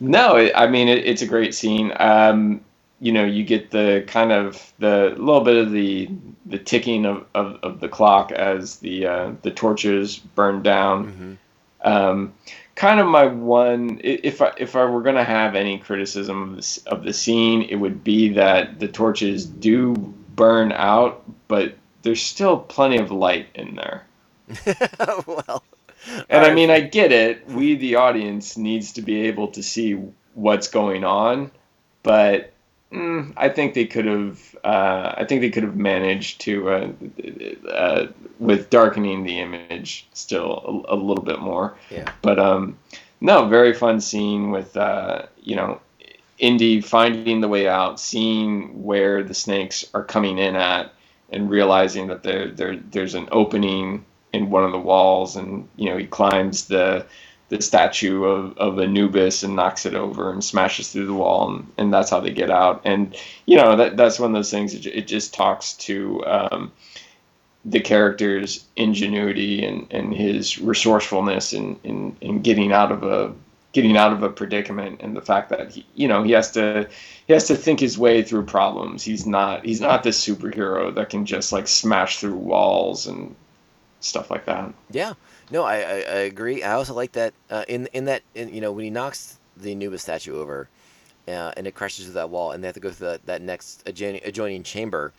[0.00, 1.92] no, I mean it, it's a great scene.
[1.96, 2.60] Um,
[3.00, 6.10] you know, you get the kind of the little bit of the
[6.46, 11.38] the ticking of, of, of the clock as the uh, the torches burn down.
[11.82, 12.34] Um,
[12.74, 16.78] kind of my one, if I if I were gonna have any criticism of this
[16.86, 19.94] of the scene, it would be that the torches do
[20.34, 24.06] burn out, but there's still plenty of light in there.
[25.26, 25.62] well,
[26.28, 27.46] And I mean, I get it.
[27.48, 29.98] We, the audience, needs to be able to see
[30.34, 31.50] what's going on,
[32.02, 32.52] but
[32.92, 34.56] mm, I think they could have.
[34.64, 36.92] Uh, I think they could have managed to, uh,
[37.68, 38.06] uh,
[38.38, 41.76] with darkening the image, still a, a little bit more.
[41.90, 42.10] Yeah.
[42.22, 42.78] But um,
[43.20, 45.80] no, very fun scene with uh, you know,
[46.38, 50.92] Indy finding the way out, seeing where the snakes are coming in at,
[51.30, 55.90] and realizing that there there there's an opening in one of the walls, and you
[55.90, 57.06] know he climbs the
[57.48, 61.72] the statue of, of Anubis and knocks it over and smashes through the wall, and,
[61.78, 62.82] and that's how they get out.
[62.84, 63.16] And
[63.46, 64.74] you know that that's one of those things.
[64.74, 66.72] It, it just talks to um,
[67.64, 73.32] the character's ingenuity and, and his resourcefulness in, in, in getting out of a
[73.72, 76.88] getting out of a predicament and the fact that he you know he has to
[77.26, 81.10] he has to think his way through problems he's not he's not this superhero that
[81.10, 83.36] can just like smash through walls and
[84.00, 85.14] stuff like that Yeah,
[85.50, 86.62] no, I, I, I agree.
[86.62, 89.72] I also like that uh, in in that in, you know when he knocks the
[89.72, 90.68] Anubis statue over,
[91.28, 93.42] uh, and it crashes through that wall, and they have to go through that, that
[93.42, 95.12] next adjoining, adjoining chamber.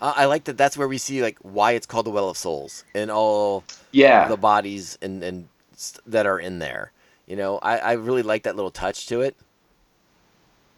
[0.00, 0.58] Uh, I like that.
[0.58, 4.28] That's where we see like why it's called the Well of Souls and all Yeah.
[4.28, 6.92] the bodies and and st- that are in there.
[7.26, 9.36] You know, I, I really like that little touch to it.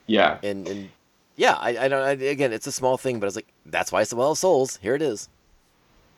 [0.07, 0.91] yeah And and
[1.37, 2.03] yeah, I, I don't.
[2.03, 4.33] I, again, it's a small thing, but I was like, that's why it's the Well
[4.33, 4.79] of Souls.
[4.83, 5.29] Here it is.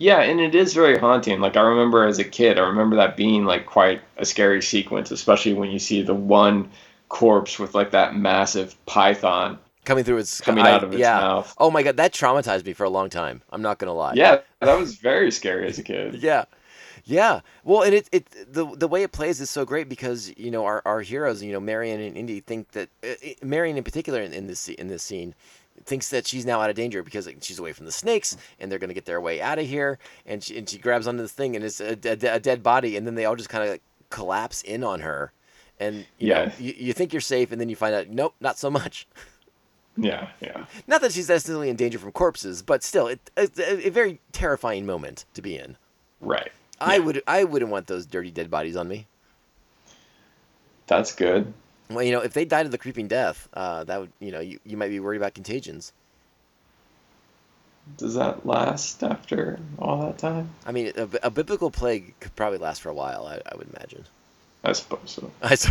[0.01, 1.41] Yeah, and it is very haunting.
[1.41, 5.11] Like I remember as a kid, I remember that being like quite a scary sequence,
[5.11, 6.71] especially when you see the one
[7.11, 11.21] corpse with like that massive python Coming through its coming I- out of its yeah.
[11.21, 11.55] mouth.
[11.59, 13.43] Oh my god, that traumatized me for a long time.
[13.51, 14.15] I'm not gonna lie.
[14.15, 16.15] Yeah, that was very scary as a kid.
[16.23, 16.45] Yeah.
[17.05, 17.41] Yeah.
[17.65, 20.65] Well, and it, it the the way it plays is so great because you know
[20.65, 24.21] our, our heroes, you know Marion and Indy, think that uh, uh, Marion in particular
[24.21, 25.35] in, in this in this scene
[25.85, 28.71] thinks that she's now out of danger because like, she's away from the snakes and
[28.71, 31.33] they're gonna get their way out of here, and she, and she grabs onto this
[31.33, 33.71] thing and it's a, a, a dead body, and then they all just kind of
[33.71, 35.33] like collapse in on her,
[35.79, 36.53] and you know Yeah.
[36.59, 39.07] you, you think you're safe, and then you find out nope, not so much.
[39.97, 40.65] Yeah, yeah.
[40.87, 44.21] Not that she's necessarily in danger from corpses, but still, it, it's a, a very
[44.33, 45.77] terrifying moment to be in.
[46.21, 46.51] Right.
[46.81, 49.09] I would I wouldn't want those dirty dead bodies on me.
[50.87, 51.53] That's good.
[51.91, 54.41] Well, you know, if they died of the creeping death, uh, that would you know
[54.41, 55.93] you, you might be worried about contagions.
[57.97, 60.51] Does that last after all that time?
[60.65, 63.27] I mean, a, a biblical plague could probably last for a while.
[63.27, 64.05] I, I would imagine.
[64.63, 65.31] I suppose so.
[65.43, 65.71] I s-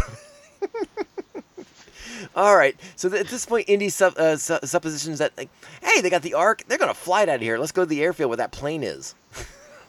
[2.35, 2.75] All right.
[2.97, 5.49] So at this point, Indy sup- uh, su- suppositions that like,
[5.81, 6.63] hey, they got the ark.
[6.67, 7.57] They're gonna fly it out of here.
[7.57, 9.15] Let's go to the airfield where that plane is.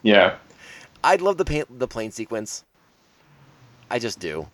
[0.03, 0.37] Yeah.
[1.05, 2.63] I'd love the pa- the plane sequence.
[3.91, 4.47] I just do.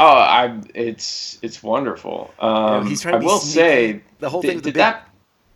[0.00, 2.32] Oh, I it's it's wonderful.
[2.38, 3.54] Um, he's trying I to be will sneaky.
[3.54, 5.08] say The whole thing did big- that.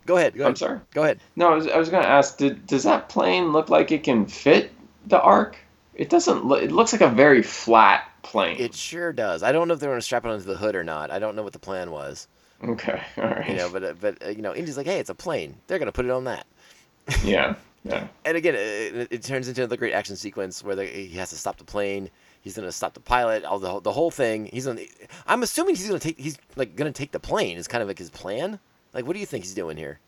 [0.05, 0.33] Go ahead.
[0.33, 0.49] Go ahead.
[0.49, 0.79] I'm sorry.
[0.91, 1.19] Go ahead.
[1.35, 2.37] No, I was, I was going to ask.
[2.37, 4.71] Did, does that plane look like it can fit
[5.05, 5.55] the ark?
[5.93, 6.45] It doesn't.
[6.45, 8.57] Look, it looks like a very flat plane.
[8.59, 9.43] It sure does.
[9.43, 11.11] I don't know if they're gonna strap it onto the hood or not.
[11.11, 12.27] I don't know what the plan was.
[12.63, 13.01] okay.
[13.17, 13.49] All right.
[13.49, 15.55] You know, but uh, but uh, you know, Indy's like, hey, it's a plane.
[15.67, 16.47] They're gonna put it on that.
[17.23, 17.55] yeah.
[17.83, 18.07] Yeah.
[18.25, 18.59] And again, it,
[18.95, 21.63] it, it turns into another great action sequence where they, he has to stop the
[21.63, 22.09] plane.
[22.41, 23.43] He's gonna stop the pilot.
[23.43, 24.49] All the whole- the whole thing.
[24.53, 24.81] He's gonna.
[25.27, 26.17] I'm assuming he's gonna take.
[26.17, 27.57] He's like gonna take the plane.
[27.57, 28.59] Is kind of like his plan.
[28.93, 29.99] Like, what do you think he's doing here?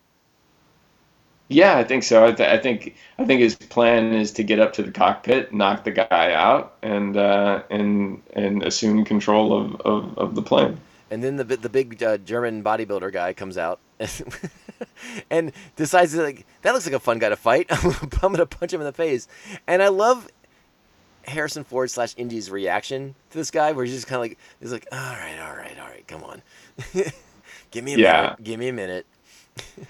[1.49, 2.26] Yeah, I think so.
[2.26, 5.53] I, th- I think I think his plan is to get up to the cockpit,
[5.53, 10.80] knock the guy out, and uh, and and assume control of, of, of the plane.
[11.10, 13.80] And then the the big uh, German bodybuilder guy comes out
[15.30, 17.68] and decides like that looks like a fun guy to fight.
[18.24, 19.28] I'm gonna punch him in the face.
[19.68, 20.30] And I love
[21.26, 24.72] Harrison Ford slash Indy's reaction to this guy, where he's just kind of like he's
[24.72, 26.41] like, all right, all right, all right, come on,
[27.72, 27.98] give me a Yeah.
[27.99, 29.06] minute, give me a minute.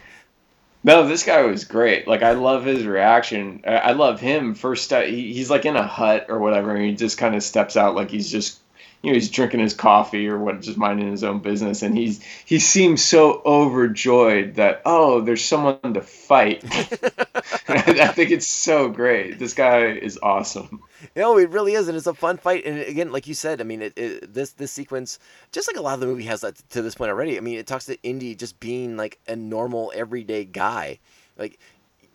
[0.84, 2.08] No, this guy was great.
[2.08, 3.62] Like I love his reaction.
[3.68, 4.56] I, I love him.
[4.56, 7.44] First, step, he, he's like in a hut or whatever, and he just kind of
[7.44, 8.60] steps out like he's just,
[9.04, 12.24] you know, he's drinking his coffee or what, just minding his own business, and he's
[12.46, 16.64] he seems so overjoyed that oh, there's someone to fight.
[17.68, 19.38] I think it's so great.
[19.38, 20.82] This guy is awesome.
[21.16, 22.66] No, it really is, and it's a fun fight.
[22.66, 25.20] And again, like you said, I mean, it, it, this this sequence,
[25.52, 27.38] just like a lot of the movie has that to this point already.
[27.38, 31.00] I mean, it talks to Indy just being like a normal, everyday guy.
[31.38, 31.60] Like,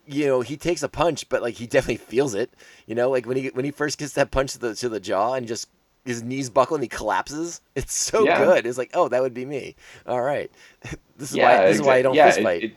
[0.07, 2.51] you know, he takes a punch, but like he definitely feels it.
[2.87, 4.99] You know, like when he when he first gets that punch to the to the
[4.99, 5.67] jaw and just
[6.05, 7.61] his knees buckle and he collapses.
[7.75, 8.43] It's so Yeah.
[8.43, 8.65] good.
[8.65, 9.75] It's like, oh, that would be me.
[10.07, 10.49] All right,
[11.17, 12.63] this is Yeah, why this is why I don't yeah, fist fight.
[12.63, 12.75] it-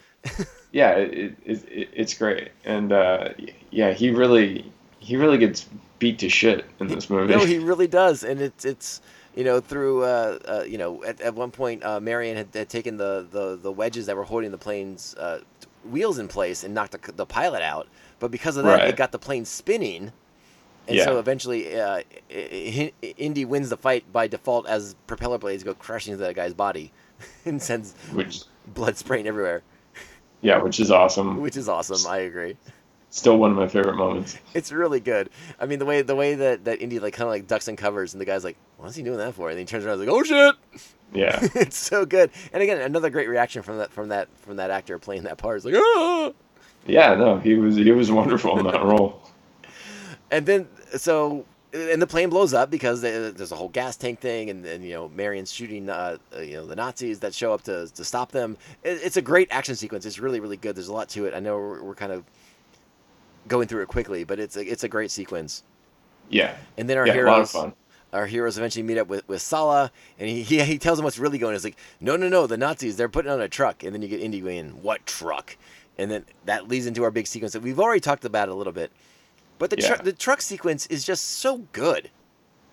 [0.73, 3.31] yeah, it, it, it, it's great, and uh,
[3.71, 4.71] yeah, he really
[5.11, 5.67] he really gets
[5.99, 7.35] beat to shit in this movie.
[7.35, 9.01] No, he really does, and it's it's
[9.35, 12.69] you know through uh, uh, you know at, at one point uh, Marion had, had
[12.69, 15.41] taken the, the the wedges that were holding the plane's uh,
[15.91, 17.89] wheels in place and knocked the, the pilot out,
[18.21, 18.89] but because of that, Right.
[18.89, 20.13] it got the plane spinning.
[20.87, 26.13] And so eventually, uh, Indy wins the fight by default as propeller blades go crashing
[26.13, 26.93] into that guy's body
[27.45, 28.43] and sends which
[28.75, 29.63] blood spraying everywhere,
[30.41, 31.41] yeah, which is awesome.
[31.47, 32.11] which is awesome.
[32.11, 32.57] I agree.
[33.13, 34.39] Still one of my favorite moments.
[34.55, 35.31] It's really good.
[35.59, 37.77] I mean, the way the way that that Indy like kind of like ducks and
[37.77, 39.95] covers, and the guy's like, "What's he doing that for?" And then he turns around
[39.95, 42.31] and is like, "Oh shit!" Yeah, it's so good.
[42.53, 45.57] And again, another great reaction from that from that from that actor playing that part.
[45.57, 46.33] It's like, ah!
[46.87, 49.21] yeah, no, he was he was wonderful in that role.
[50.31, 54.51] And then so and the plane blows up because there's a whole gas tank thing,
[54.51, 57.63] and, and you know Marion's shooting uh, uh, you know the Nazis that show up
[57.63, 58.57] to to stop them.
[58.83, 60.07] It, it's a great action sequence.
[60.07, 60.77] It's really really good.
[60.77, 61.35] There's a lot to it.
[61.35, 62.25] I know we're, we're kind of
[63.49, 65.63] going through it quickly, but it's a, it's a great sequence.
[66.29, 67.75] Yeah, And then our yeah, heroes, of
[68.13, 71.19] our heroes eventually meet up with, with Sallah, and he, he he tells them what's
[71.19, 71.51] really going.
[71.51, 71.55] on.
[71.55, 74.09] He's like, no, no, no, the Nazis, they're putting on a truck, and then you
[74.09, 75.57] get Indy going, what truck?
[75.99, 78.73] And then that leads into our big sequence that we've already talked about a little
[78.73, 78.93] bit,
[79.59, 79.87] but the Yeah.
[79.87, 82.11] truck the truck sequence is just so good.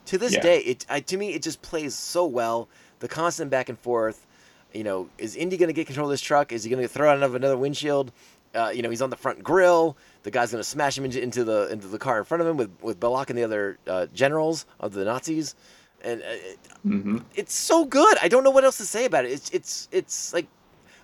[0.06, 0.39] To this Yeah.
[0.39, 2.69] day, it I, to me it just plays so well.
[2.99, 4.26] The constant back and forth.
[4.73, 6.52] You know, is Indy going to get control of this truck?
[6.52, 8.11] Is he going to throw out another windshield?
[8.56, 9.98] Uh, you know, he's on the front grill.
[10.28, 12.48] The guy's going to smash him into, into the into the car in front of
[12.48, 15.56] him with with Belloq and the other uh, generals of the Nazis,
[16.02, 18.18] and uh, it, hmm it's so good.
[18.22, 19.32] I don't know what else to say about it.
[19.32, 20.48] It's it's it's like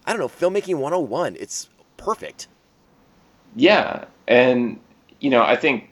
[0.05, 1.37] I don't know filmmaking 101.
[1.39, 2.49] It's perfect.
[3.55, 4.77] Yeah, and
[5.21, 5.89] you know, I think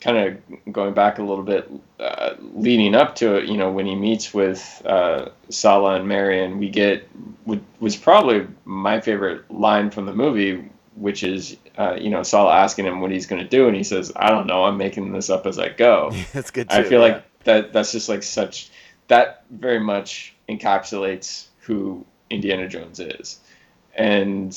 [0.00, 1.70] kind of going back a little bit,
[2.00, 6.58] uh, leading up to it, you know, when he meets with uh, Sallah and Marion,
[6.58, 7.08] we get
[7.44, 10.68] what was probably my favorite line from the movie,
[11.00, 13.82] which is, uh, you know, Sallah asking him what he's going to do, and he
[13.82, 14.64] says, "I don't know.
[14.64, 16.68] I'm making this up as I go." That's good.
[16.68, 17.14] Too, I feel yeah.
[17.14, 18.70] like that that's just like such
[19.08, 23.40] that very much encapsulates who Indiana Jones is.
[23.94, 24.56] And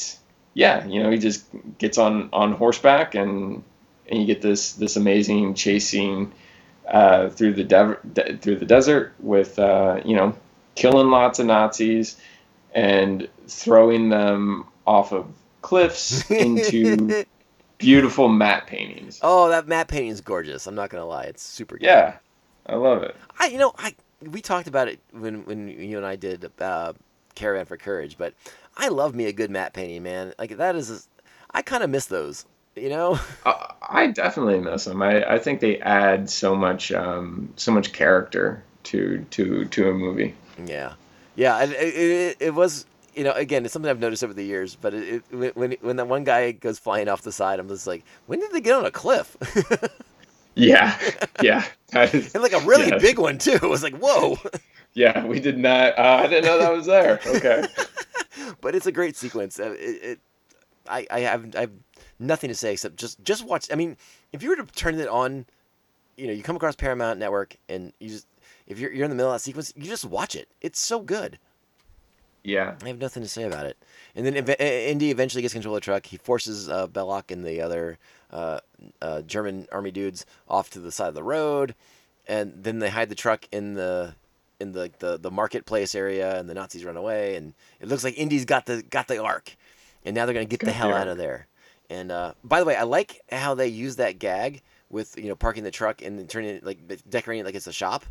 [0.53, 1.45] yeah, you know, he just
[1.77, 3.63] gets on on horseback and
[4.09, 6.33] and you get this this amazing chase scene
[6.87, 10.35] uh, through the dev- de- through the desert with uh, you know
[10.75, 12.19] killing lots of Nazis
[12.73, 15.27] and throwing them off of
[15.63, 17.25] cliffs into
[17.79, 19.19] beautiful matte paintings.
[19.23, 20.67] oh, that matte painting is gorgeous.
[20.67, 21.77] I'm not gonna lie, it's super.
[21.77, 21.85] good.
[21.85, 22.17] Yeah,
[22.67, 23.15] I love it.
[23.39, 26.93] I you know I we talked about it when when you and I did uh,
[27.35, 28.33] Caravan for Courage, but
[28.77, 30.33] I love me a good matte painting, man.
[30.37, 31.07] Like that is,
[31.51, 32.45] I kind of miss those.
[32.75, 35.01] You know, I I definitely miss them.
[35.01, 39.93] I, I think they add so much um, so much character to to to a
[39.93, 40.35] movie.
[40.65, 40.93] Yeah,
[41.35, 41.57] yeah.
[41.57, 42.85] And it, it, it was,
[43.15, 44.75] you know, again, it's something I've noticed over the years.
[44.75, 47.87] But it, it, when when that one guy goes flying off the side, I'm just
[47.87, 49.37] like, when did they get on a cliff?
[50.55, 50.97] Yeah,
[51.41, 51.65] yeah,
[51.95, 52.99] is, and like a really yeah.
[52.99, 53.53] big one too.
[53.53, 54.37] It was like, whoa.
[54.95, 55.97] Yeah, we did not.
[55.97, 57.19] Uh, I didn't know that was there.
[57.25, 57.65] Okay.
[58.61, 59.59] but it's a great sequence.
[59.59, 60.19] Uh, It, it
[60.87, 61.71] I, I have I have
[62.19, 63.71] nothing to say except just just watch.
[63.71, 63.97] I mean,
[64.33, 65.47] if you were to turn it on,
[66.15, 68.27] you know, you come across Paramount Network and you just
[68.67, 70.47] if you're you're in the middle of that sequence, you just watch it.
[70.61, 71.39] It's so good.
[72.43, 72.75] Yeah.
[72.83, 73.77] I have nothing to say about it.
[74.15, 76.05] And then ev- Indy eventually gets control of the truck.
[76.05, 77.97] He forces uh, Belloq and the other
[78.31, 78.59] uh,
[79.01, 81.73] uh, German army dudes off to the side of the road,
[82.27, 84.15] and then they hide the truck in the
[84.59, 87.35] in the, the, the marketplace area, and the Nazis run away.
[87.35, 89.55] And it looks like Indy's got the got the ark,
[90.03, 91.47] and now they're gonna get the the hell out of there.
[91.89, 95.35] And uh, by the way, I like how they use that gag with you know
[95.35, 96.79] parking the truck and then turning it like
[97.09, 98.05] decorating it like it's a shop.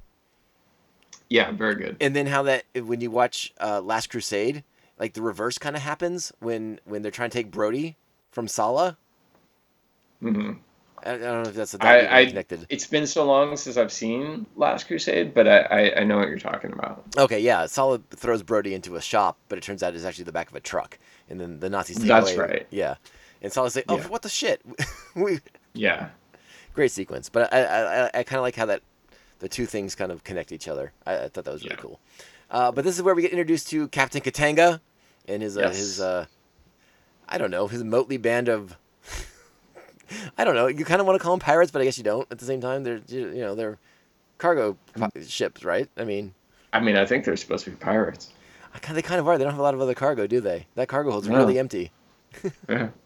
[1.33, 1.97] Yeah, very good.
[1.99, 4.65] And then how that when you watch uh, Last Crusade,
[4.99, 7.97] like the reverse kind of happens when when they're trying to take Brody
[8.31, 8.99] from Sallah.
[10.21, 10.53] hmm
[11.05, 12.67] I, I don't know if that's a I, I connected.
[12.69, 16.29] it's been so long since I've seen Last Crusade, but I, I, I know what
[16.29, 17.03] you're talking about.
[17.17, 20.33] Okay, yeah, Sallah throws Brody into a shop, but it turns out it's actually the
[20.33, 20.99] back of a truck,
[21.31, 22.37] and then the Nazis take That's away.
[22.37, 22.67] right.
[22.71, 22.97] Yeah,
[23.41, 24.07] and Sallah's like, "Oh, Yeah.
[24.09, 24.61] what the shit?"
[25.17, 25.41] we
[25.73, 26.11] Yeah.
[26.75, 28.83] great sequence, but I I, I, I kind of like how that
[29.43, 30.93] the two things kind of connect each other.
[31.06, 32.01] I, I thought that was really cool.
[32.51, 34.81] Uh, but this is where we get introduced to Captain Katanga
[35.28, 35.77] and his uh, Yes.
[35.77, 36.27] his uh,
[37.28, 38.77] I don't know his motley band of
[40.39, 40.66] I don't know.
[40.66, 42.27] You kind of want to call them pirates, but I guess you don't.
[42.31, 43.78] At the same time, they're you know they're
[44.39, 44.77] cargo
[45.27, 45.89] ships, right?
[45.97, 46.35] I mean,
[46.73, 48.31] I mean, I think they're supposed to be pirates.
[48.74, 49.36] I kind they kind of are.
[49.39, 50.66] They don't have a lot of other cargo, do they?
[50.77, 51.36] That cargo hold's No.
[51.39, 51.90] really empty.
[52.69, 52.89] Yeah.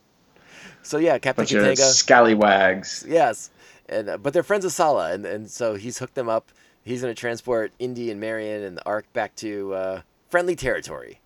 [0.82, 1.82] So yeah, Captain Bunch of Katanga.
[1.92, 3.04] scallywags.
[3.08, 3.50] Yes,
[3.88, 6.50] and uh, but they're friends of Sallah, and and so he's hooked them up.
[6.84, 11.20] He's going to transport Indy and Marion and the Ark back to uh, friendly territory.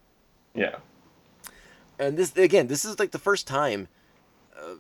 [0.54, 0.76] Yeah.
[1.98, 3.88] And this again, this is like the first time,
[4.58, 4.74] uh,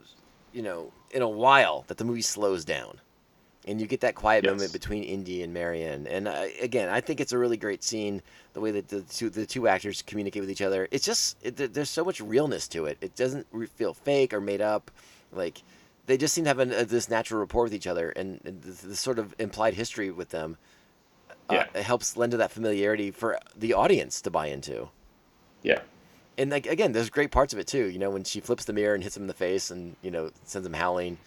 [0.52, 2.98] you know, in a while that the movie slows down,
[3.66, 4.52] and you get that quiet Yes.
[4.52, 6.06] moment between Indy and Marion.
[6.06, 8.22] And uh, again, I think it's a really great scene.
[8.54, 10.88] The way that the two the two actors communicate with each other.
[10.90, 12.96] It's just it, there's so much realness to it.
[13.02, 13.46] It doesn't
[13.76, 14.90] feel fake or made up.
[15.30, 15.62] Like
[16.10, 18.60] they just seem to have an, uh, this natural rapport with each other, and, and
[18.62, 20.58] this, this sort of implied history with them.
[21.48, 21.66] Uh, Yeah.
[21.74, 24.88] it helps lend to that familiarity for the audience to buy into.
[25.62, 25.80] Yeah.
[26.38, 27.86] And like again, there's great parts of it too.
[27.86, 30.10] You know, when she flips the mirror and hits him in the face, and you
[30.10, 31.18] know sends him howling.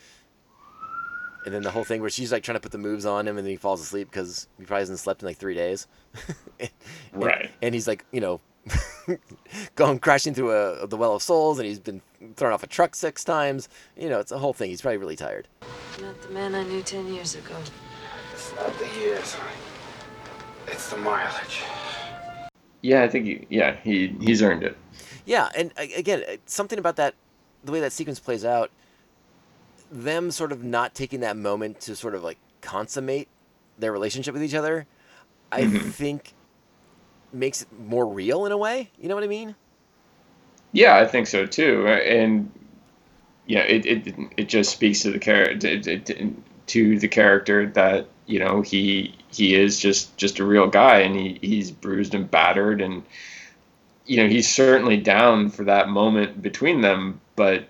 [1.45, 3.37] And then the whole thing where she's like trying to put the moves on him,
[3.37, 5.87] and then he falls asleep because he probably hasn't slept in like three days.
[6.59, 6.69] And-
[7.13, 7.51] Right.
[7.61, 8.39] And, he's like, you know,
[9.75, 12.01] going crashing through a the well of souls, and he's been
[12.35, 13.69] thrown off a truck six times.
[13.97, 14.69] You know, it's a whole thing.
[14.69, 15.47] He's probably really tired.
[16.01, 17.55] Not the man I knew ten years ago.
[18.33, 19.35] It's not the years.
[20.67, 21.61] It's the mileage.
[22.81, 24.77] Yeah, I think he, yeah, he he's earned it.
[25.25, 27.15] Yeah, and again, uh, something about that,
[27.63, 28.71] the way that sequence plays out,
[29.91, 33.27] them sort of not taking that moment to sort of like consummate
[33.77, 34.85] their relationship with each other,
[35.51, 35.91] I Mhm.
[35.91, 36.33] think
[37.33, 38.91] makes it more real in a way.
[38.97, 39.55] You know what I mean?
[40.71, 41.87] Yeah, I think so too.
[41.87, 42.51] And
[43.45, 45.79] yeah, it it, it just speaks to the character
[46.67, 51.15] to the character that you know he he is just just a real guy, and
[51.15, 53.03] he he's bruised and battered, and
[54.05, 57.67] you know he's certainly down for that moment between them, but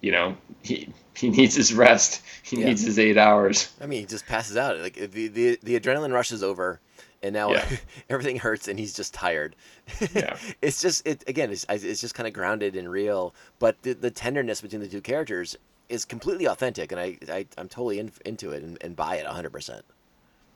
[0.00, 2.22] you know he he needs his rest.
[2.42, 2.66] He Yeah.
[2.66, 3.70] needs his eight hours.
[3.80, 4.78] I mean, he just passes out.
[4.78, 6.80] Like the the, the adrenaline rush is over,
[7.24, 7.64] and now Yeah.
[8.10, 9.56] everything hurts, and he's just tired.
[10.14, 10.36] Yeah.
[10.62, 11.50] it's just it again.
[11.50, 15.00] It's it's just kind of grounded and real, but the the tenderness between the two
[15.00, 15.56] characters
[15.88, 19.26] is completely authentic, and I, I I'm totally in, into it and, and buy it
[19.26, 19.84] hundred percent.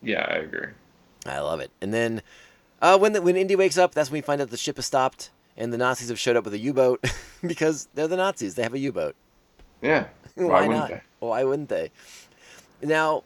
[0.02, 0.68] Yeah, I agree.
[1.26, 1.70] I love it.
[1.80, 2.22] And then
[2.80, 4.86] uh, when the, when Indy wakes up, that's when we find out the ship has
[4.86, 7.04] stopped and the Nazis have showed up with a U-boat
[7.46, 8.54] because they're the Nazis.
[8.54, 9.16] They have a U-boat.
[9.82, 10.06] Yeah.
[10.36, 10.88] Why, Why wouldn't not?
[10.90, 11.00] they?
[11.18, 11.90] Why wouldn't they?
[12.80, 13.24] Now,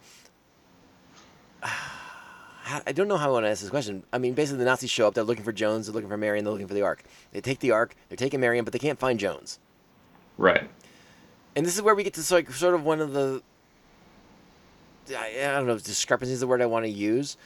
[2.86, 4.04] I don't know how I want to ask this question.
[4.12, 5.14] I mean, basically, the Nazis show up.
[5.14, 5.86] They're looking for Jones.
[5.86, 6.44] They're looking for Marion.
[6.44, 7.02] They're looking for the Ark.
[7.32, 7.94] They take the Ark.
[8.08, 9.58] They're taking Marion, but they can't find Jones.
[10.38, 10.68] Right.
[11.56, 13.42] And this is where we get to sort sort of one of the
[15.10, 17.36] I, I don't know if discrepancy is the word I want to use,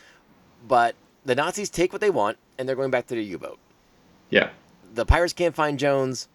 [0.68, 0.94] but
[1.24, 3.58] the Nazis take what they want and they're going back to their U-boat.
[4.30, 4.50] Yeah.
[4.94, 6.28] The pirates can't find Jones.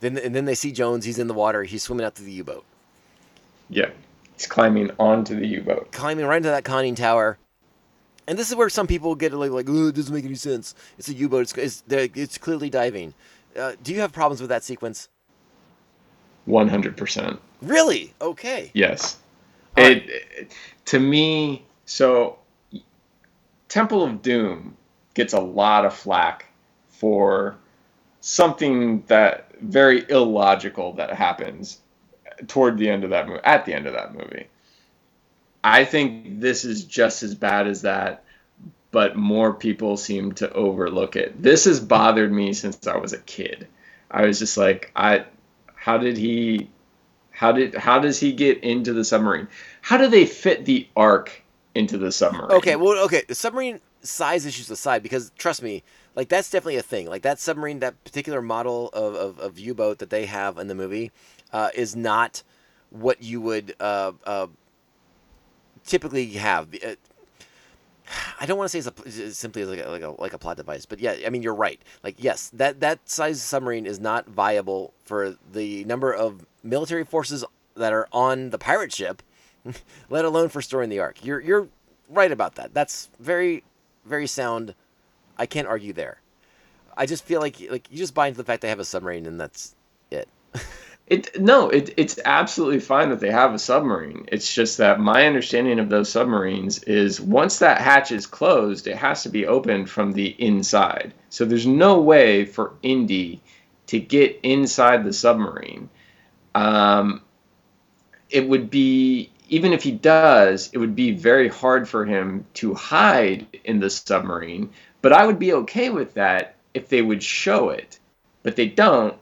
[0.00, 1.04] Then and then they see Jones.
[1.04, 1.64] He's in the water.
[1.64, 2.64] He's swimming out to the U-boat,
[3.70, 3.90] Yeah.
[4.36, 5.92] He's climbing onto the U-boat.
[5.92, 7.38] climbing right into that conning tower.
[8.26, 10.74] And this is where some people get like, like oh, it doesn't make any sense.
[10.98, 11.54] It's a U-boat.
[11.54, 13.14] It's it's, it's clearly diving.
[13.56, 15.08] Uh, do you have problems with that sequence?
[16.46, 17.40] One hundred percent.
[17.62, 18.14] Really?
[18.20, 18.70] Okay.
[18.74, 19.18] Yes.
[19.76, 20.52] It, it
[20.86, 22.38] to me so
[23.68, 24.76] Temple of Doom
[25.14, 26.46] gets a lot of flack
[26.88, 27.56] for
[28.20, 31.80] something that very illogical that happens
[32.48, 34.46] toward the end of that movie at the end of that movie.
[35.64, 38.22] I think this is just as bad as that,
[38.90, 41.42] but more people seem to overlook it.
[41.42, 43.66] This has bothered me since I was a kid.
[44.10, 45.24] I was just like, I
[45.74, 46.70] how did he
[47.30, 49.48] how did how does he get into the submarine?
[49.80, 51.42] How do they fit the ark
[51.74, 52.52] into the submarine?
[52.52, 55.82] Okay, well, okay, the submarine size issues aside, because trust me,
[56.14, 57.08] like that's definitely a thing.
[57.08, 60.74] Like that submarine, that particular model of, of, of U-boat that they have in the
[60.74, 61.10] movie,
[61.54, 62.42] uh, is not
[62.90, 64.46] what you would uh, uh,
[65.86, 66.68] typically have.
[66.74, 66.94] Uh,
[68.38, 70.38] I don't want to say it's, a, it's simply like a, like a like a
[70.38, 71.80] plot device, but yeah, I mean you're right.
[72.02, 77.44] Like yes, that that size submarine is not viable for the number of military forces
[77.76, 79.22] that are on the pirate ship,
[80.10, 81.24] let alone for storing the ark.
[81.24, 81.68] You're you're
[82.08, 82.74] right about that.
[82.74, 83.64] That's very
[84.04, 84.74] very sound.
[85.38, 86.20] I can't argue there.
[86.96, 89.26] I just feel like like you just buy into the fact they have a submarine
[89.26, 89.74] and that's
[90.10, 90.28] it.
[91.06, 94.26] It no, it, it's absolutely fine that they have a submarine.
[94.32, 98.96] It's just that my understanding of those submarines is once that hatch is closed, it
[98.96, 101.12] has to be opened from the inside.
[101.28, 103.42] So there's no way for Indy
[103.88, 105.90] to get inside the submarine.
[106.54, 107.20] Um,
[108.30, 112.72] it would be even if he does, it would be very hard for him to
[112.72, 114.70] hide in the submarine.
[115.02, 117.98] But I would be okay with that if they would show it,
[118.42, 119.14] but they don't.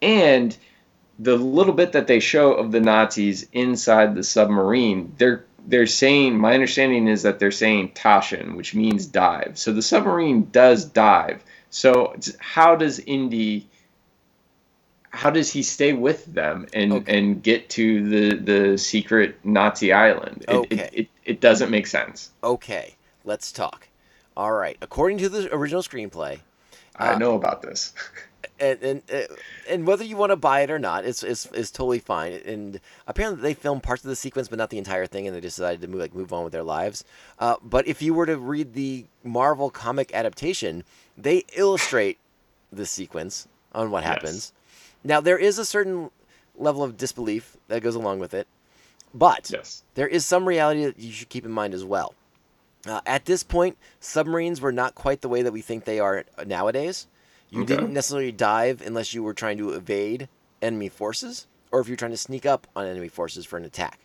[0.00, 0.56] And
[1.18, 6.38] the little bit that they show of the Nazis inside the submarine, they're they're saying
[6.38, 9.52] my understanding is that they're saying Taschen, which means dive.
[9.54, 11.42] So the submarine does dive.
[11.70, 13.68] So how does Indy
[15.16, 17.18] how does he stay with them and okay.
[17.18, 20.44] and get to the the secret Nazi island?
[20.46, 20.76] It, okay.
[20.76, 22.30] it, it, it doesn't make sense.
[22.44, 22.94] Okay,
[23.24, 23.88] let's talk.
[24.36, 26.40] All right, according to the original screenplay,
[26.96, 27.94] I uh, know about this.
[28.58, 29.02] and and
[29.68, 32.32] and whether you want to buy it or not, it's, it's it's totally fine.
[32.44, 35.40] And apparently, they filmed parts of the sequence, but not the entire thing, and they
[35.40, 37.04] decided to move like move on with their lives.
[37.38, 40.84] Uh, but if you were to read the Marvel comic adaptation,
[41.16, 42.18] they illustrate
[42.72, 44.34] the sequence on what happens.
[44.34, 44.52] Yes.
[45.04, 46.10] Now, there is a certain
[46.56, 48.46] level of disbelief that goes along with it,
[49.14, 49.82] but yes.
[49.94, 52.14] there is some reality that you should keep in mind as well.
[52.86, 56.24] Uh, at this point, submarines were not quite the way that we think they are
[56.46, 57.06] nowadays.
[57.56, 57.76] You okay.
[57.76, 60.28] didn't necessarily dive unless you were trying to evade
[60.60, 64.00] enemy forces or if you're trying to sneak up on enemy forces for an attack.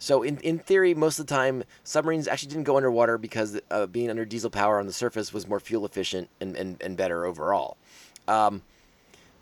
[0.00, 3.86] So, in, in theory, most of the time, submarines actually didn't go underwater because uh,
[3.86, 7.24] being under diesel power on the surface was more fuel efficient and, and, and better
[7.24, 7.76] overall.
[8.26, 8.62] Um,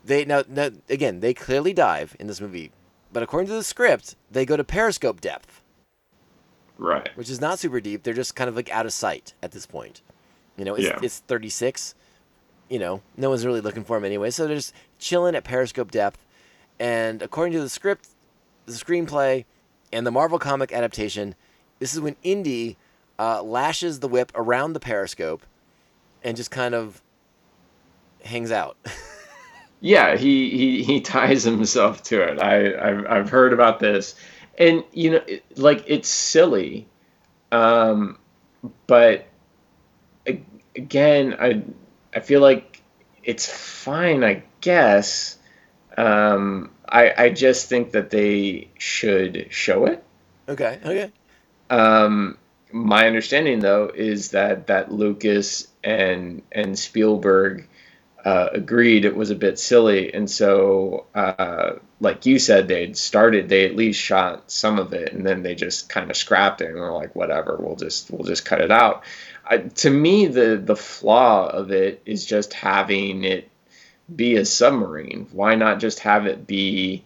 [0.04, 2.70] they now, now again, they clearly dive in this movie,
[3.12, 5.62] but according to the script, they go to periscope depth.
[6.76, 7.09] Right.
[7.16, 8.02] Which is not super deep.
[8.02, 10.02] They're just kind of like out of sight at this point.
[10.56, 10.98] You know, it's, yeah.
[11.02, 11.94] it's 36
[12.72, 14.30] you know, no one's really looking for him anyway.
[14.30, 16.24] So they're just chilling at Periscope depth.
[16.80, 18.08] And according to the script,
[18.64, 19.44] the screenplay,
[19.92, 21.34] and the Marvel comic adaptation,
[21.80, 22.78] this is when Indy
[23.18, 25.42] uh, lashes the whip around the Periscope
[26.24, 27.02] and just kind of
[28.24, 28.78] hangs out.
[29.82, 32.38] yeah, he, he, he ties himself to it.
[32.40, 34.14] I, I've, I've heard about this.
[34.56, 36.86] And, you know, it, like, it's silly.
[37.50, 38.16] Um,
[38.86, 39.26] but
[40.74, 41.62] again, I
[42.14, 42.82] I feel like
[43.22, 45.39] it's fine, I guess.
[45.97, 50.05] Um, I I just think that they should show it.
[50.48, 50.78] Okay.
[50.84, 51.12] Okay.
[51.70, 52.39] Um,
[52.70, 57.68] my understanding though is that that Lucas and and Spielberg
[58.24, 63.48] uh, agreed it was a bit silly, and so uh, like you said, they'd started.
[63.48, 66.70] They at least shot some of it, and then they just kind of scrapped it,
[66.70, 69.04] and were like, whatever, we'll just we'll just cut it out.
[69.44, 73.48] I, to me, the the flaw of it is just having it
[74.14, 75.28] be a submarine.
[75.32, 77.04] Why not just have it be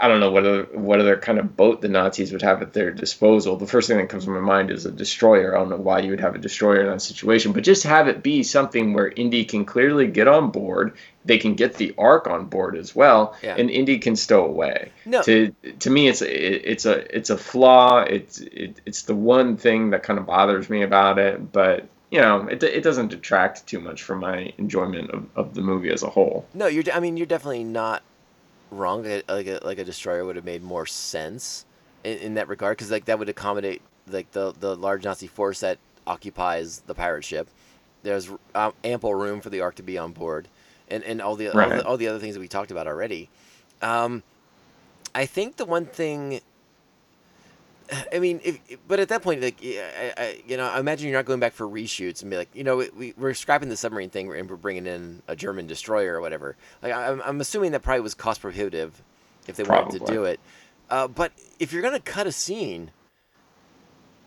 [0.00, 2.72] I don't know what other what other kind of boat the Nazis would have at
[2.72, 3.56] their disposal.
[3.56, 5.54] The first thing that comes to my mind is a destroyer.
[5.54, 8.08] I don't know why you would have a destroyer in that situation, but just have
[8.08, 10.96] it be something where Indy can clearly get on board.
[11.24, 13.56] They can get the Ark on board as well, yeah.
[13.56, 14.92] and Indy can stow away.
[15.04, 15.22] No.
[15.22, 18.00] To to me, it's a, it's a it's a flaw.
[18.00, 22.20] It's it, it's the one thing that kind of bothers me about it, but you
[22.20, 26.02] know, it, it doesn't detract too much from my enjoyment of, of the movie as
[26.02, 26.46] a whole.
[26.54, 26.84] No, you're.
[26.92, 28.02] I mean, you're definitely not
[28.76, 29.04] wrong.
[29.04, 31.64] Like a, like a destroyer would have made more sense
[32.02, 35.60] in, in that regard because like that would accommodate like the the large Nazi force
[35.60, 37.48] that occupies the pirate ship.
[38.02, 40.48] There's um, ample room for the Ark to be on board,
[40.88, 41.72] and and all the, right.
[41.72, 43.30] all the all the other things that we talked about already.
[43.82, 44.22] Um,
[45.14, 46.40] I think the one thing
[48.12, 51.18] I mean, if, but at that point, like, I, I, you know, I imagine you're
[51.18, 54.10] not going back for reshoots and be like, you know, we, we're scrapping the submarine
[54.10, 56.56] thing and we're bringing in a German destroyer or whatever.
[56.82, 59.02] Like, I'm, I'm assuming that probably was cost prohibitive
[59.46, 60.40] if they wanted to do it.
[60.88, 62.90] Uh, but if you're gonna cut a scene,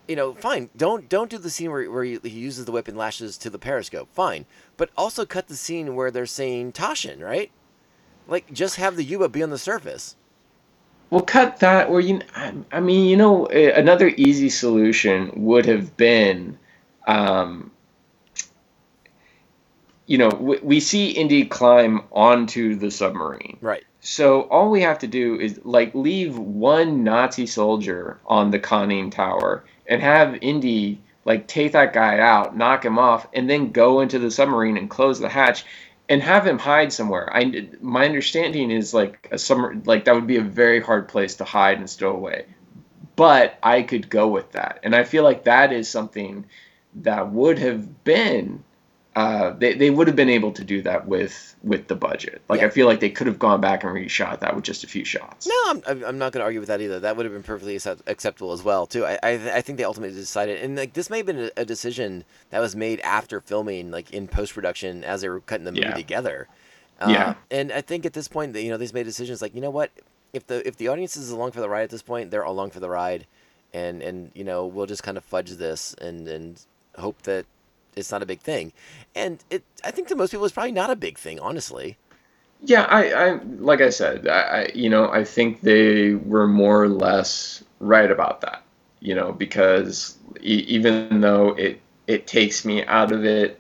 [0.08, 0.70] you know, fine.
[0.78, 3.50] Don't don't do the scene where, where he, he uses the whip and lashes to
[3.50, 4.08] the periscope.
[4.14, 4.46] Fine,
[4.78, 7.52] but also cut the scene where they're saying Toshin, right?
[8.28, 10.16] Like, just have the U-boat be on the surface.
[11.10, 11.90] Well, cut that.
[11.90, 12.22] Or you,
[12.72, 16.58] I, mean, you know, eh, another easy solution would have been,
[17.08, 17.72] um,
[20.06, 23.58] you know, we, we see Indy climb onto the submarine.
[23.62, 23.84] Right.
[24.00, 29.10] So all we have to do is like leave one Nazi soldier on the conning
[29.10, 34.00] tower and have Indy like take that guy out, knock him off, and then go
[34.00, 35.66] into the submarine and close the hatch
[36.10, 37.30] and have him hide somewhere.
[37.36, 41.36] I my understanding is like a summer like that would be a very hard place
[41.36, 42.46] to hide and stow away.
[43.16, 46.46] But I could go with that, and I feel like that is something
[46.96, 48.64] that would have been.
[49.18, 52.40] Uh, they, they would have been able to do that with with the budget.
[52.50, 52.68] Like Yeah.
[52.68, 55.04] I feel like they could have gone back and reshot that with just a few
[55.04, 55.48] shots.
[55.48, 55.56] No,
[55.88, 57.00] I'm, I'm- not going to argue with that either.
[57.00, 57.76] That would have been perfectly
[58.06, 59.06] acceptable as well, too.
[59.06, 62.26] I, I, I think they ultimately decided, and like this may have been a, decision
[62.52, 65.88] that was made after filming, like in post production, as they were cutting the movie
[65.88, 65.96] Yeah.
[65.96, 66.48] together.
[67.02, 67.34] Uh, Yeah.
[67.50, 69.90] And I think at this point, you know, they've made decisions like, you know what,
[70.34, 72.70] if the if the audience is along for the ride at this point, they're along
[72.70, 73.26] for the ride,
[73.74, 76.62] and and you know we'll just kind of fudge this and and
[77.00, 77.46] hope that
[77.98, 78.74] it's not a big thing.
[79.16, 81.98] And it, I think to most people, it's probably not a big thing, honestly.
[82.62, 86.84] Yeah, I, I like I said, I, I you know I think they were more
[86.84, 88.64] or less right about that.
[89.00, 93.60] You know, because e- even though it it takes me out of it,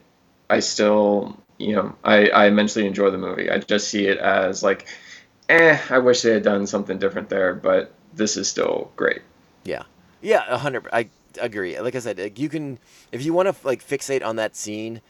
[0.50, 3.52] I still you know I I immensely enjoy the movie.
[3.52, 4.88] I just see it as like,
[5.50, 9.22] eh, I wish they had done something different there, but this is still great.
[9.64, 9.84] Yeah,
[10.22, 10.88] yeah, a hundred.
[10.92, 11.10] I
[11.40, 11.80] agree.
[11.80, 12.80] Like I said, like, you can
[13.12, 15.02] if you want to like fixate on that scene,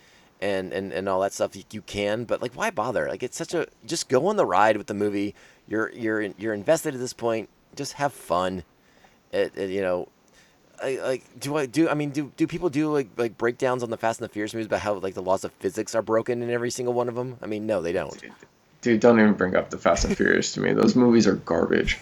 [0.41, 2.25] and and and all that stuff, you, you can.
[2.25, 3.07] But like, why bother?
[3.07, 5.35] Like, it's such a just go on the ride with the movie.
[5.67, 7.49] You're you're you're invested at this point.
[7.75, 8.63] Just have fun.
[9.31, 10.09] It, it you know.
[10.79, 13.89] I, like do I do I mean do do people do like like breakdowns on
[13.89, 16.43] the Fast and the Furious movies about how like the laws of physics are broken
[16.43, 17.37] in every single one of them?
[17.41, 18.15] I mean no they don't.
[18.81, 20.73] Dude, don't even bring up the Fast and the Furious to me.
[20.73, 21.97] Those movies are garbage.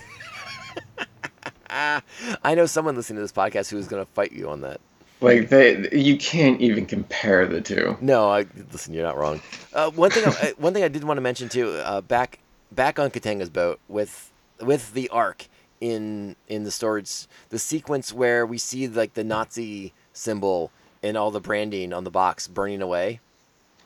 [1.70, 4.80] I know someone listening to this podcast who is going to fight you on that.
[5.22, 7.98] Like they, you can't even compare the two.
[8.02, 8.94] No, I listen.
[8.94, 9.42] You're not wrong.
[9.74, 11.72] Uh, one thing, I, one thing I did want to mention too.
[11.72, 12.40] Uh, back,
[12.72, 14.32] back on Katanga's boat with
[14.62, 15.48] with the Ark
[15.80, 20.72] in in the storage, the sequence where we see like the Nazi symbol
[21.02, 23.20] and all the branding on the box burning away.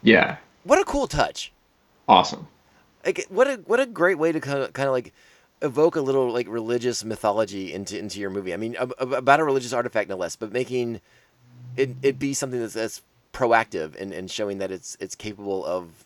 [0.02, 1.52] Yeah, What a cool touch!
[2.08, 2.48] awesome.
[3.06, 5.14] Like, what a what a great way to kind of, kind of like
[5.62, 8.54] evoke a little like religious mythology into into your movie.
[8.54, 11.02] I mean, ab- ab- about a religious artifact no less, but making
[11.76, 13.02] it it be something that's, that's
[13.34, 16.06] proactive and, and showing that it's it's capable of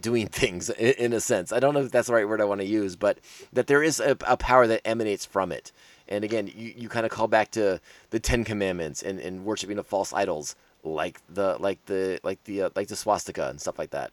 [0.00, 1.52] doing things in, in a sense.
[1.52, 3.18] I don't know if that's the right word I want to use, but
[3.52, 5.72] that there is a, a power that emanates from it.
[6.08, 7.80] And again, you, you kind of call back to
[8.10, 12.62] the Ten Commandments and, and worshiping of false idols, like the like the like the
[12.62, 14.10] uh, like the swastika and stuff like that.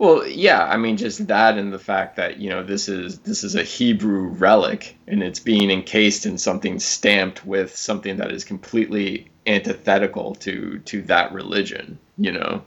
[0.00, 3.44] Well, yeah, I mean just that and the fact that, you know, this is this
[3.44, 8.44] is a Hebrew relic and it's being encased in something stamped with something that is
[8.44, 12.64] completely antithetical to to that religion, you know.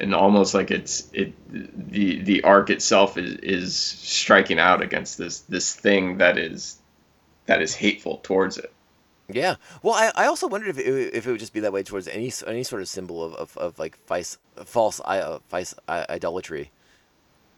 [0.00, 5.40] And almost like it's it the the ark itself is is striking out against this
[5.42, 6.78] this thing that is
[7.46, 8.73] that is hateful towards it.
[9.32, 9.56] Yeah.
[9.82, 12.08] Well, I, I also wondered if it, if it would just be that way towards
[12.08, 16.70] any any sort of symbol of, of, of like vice, false uh, vice i- idolatry.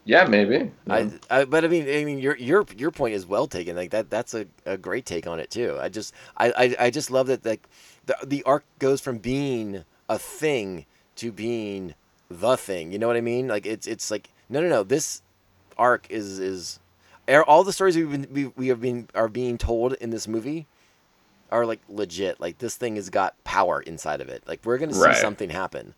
[0.05, 0.71] Yeah, maybe.
[0.89, 3.75] I, I but I mean I mean your your your point is well taken.
[3.75, 5.77] Like that that's a, a great take on it too.
[5.81, 7.67] I just I, I, I just love that like
[8.05, 10.85] the the ark goes from being a thing
[11.17, 11.93] to being
[12.29, 12.93] the thing.
[12.93, 13.49] You know what I mean?
[13.49, 15.21] Like it's it's like no no no this
[15.77, 16.79] ark is is
[17.45, 20.65] all the stories we've been we, we have been are being told in this movie
[21.51, 22.39] are like legit.
[22.39, 24.43] Like this thing has got power inside of it.
[24.47, 25.15] Like we're gonna see Right.
[25.15, 25.93] something happen.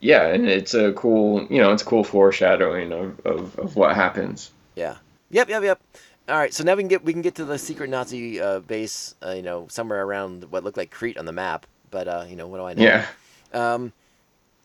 [0.00, 3.94] Yeah, and it's a cool, you know, it's a cool foreshadowing of, of, of what
[3.96, 4.50] happens.
[4.74, 4.96] Yeah.
[5.30, 5.48] Yep.
[5.48, 5.62] Yep.
[5.62, 5.80] Yep.
[6.28, 6.52] All right.
[6.52, 9.14] So now we can get we can get to the secret Nazi uh, base.
[9.24, 11.66] Uh, you know, somewhere around what looked like Crete on the map.
[11.90, 12.82] But uh, you know, what do I know?
[12.82, 13.06] Yeah.
[13.52, 13.92] Um,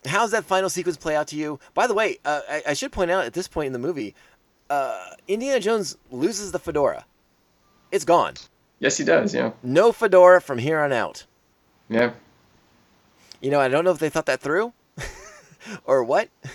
[0.06, 1.60] how's that final sequence play out to you?
[1.74, 4.16] By the way, uh, I, I should point out at this point in the movie,
[4.70, 7.06] uh, Indiana Jones loses the fedora.
[7.92, 8.34] It's gone.
[8.82, 9.34] Yes, he does.
[9.34, 9.52] Yeah.
[9.64, 11.26] No fedora from here on out.
[11.88, 12.12] Yeah.
[13.40, 14.74] You know, I don't know if they thought that through,
[15.86, 16.30] or what.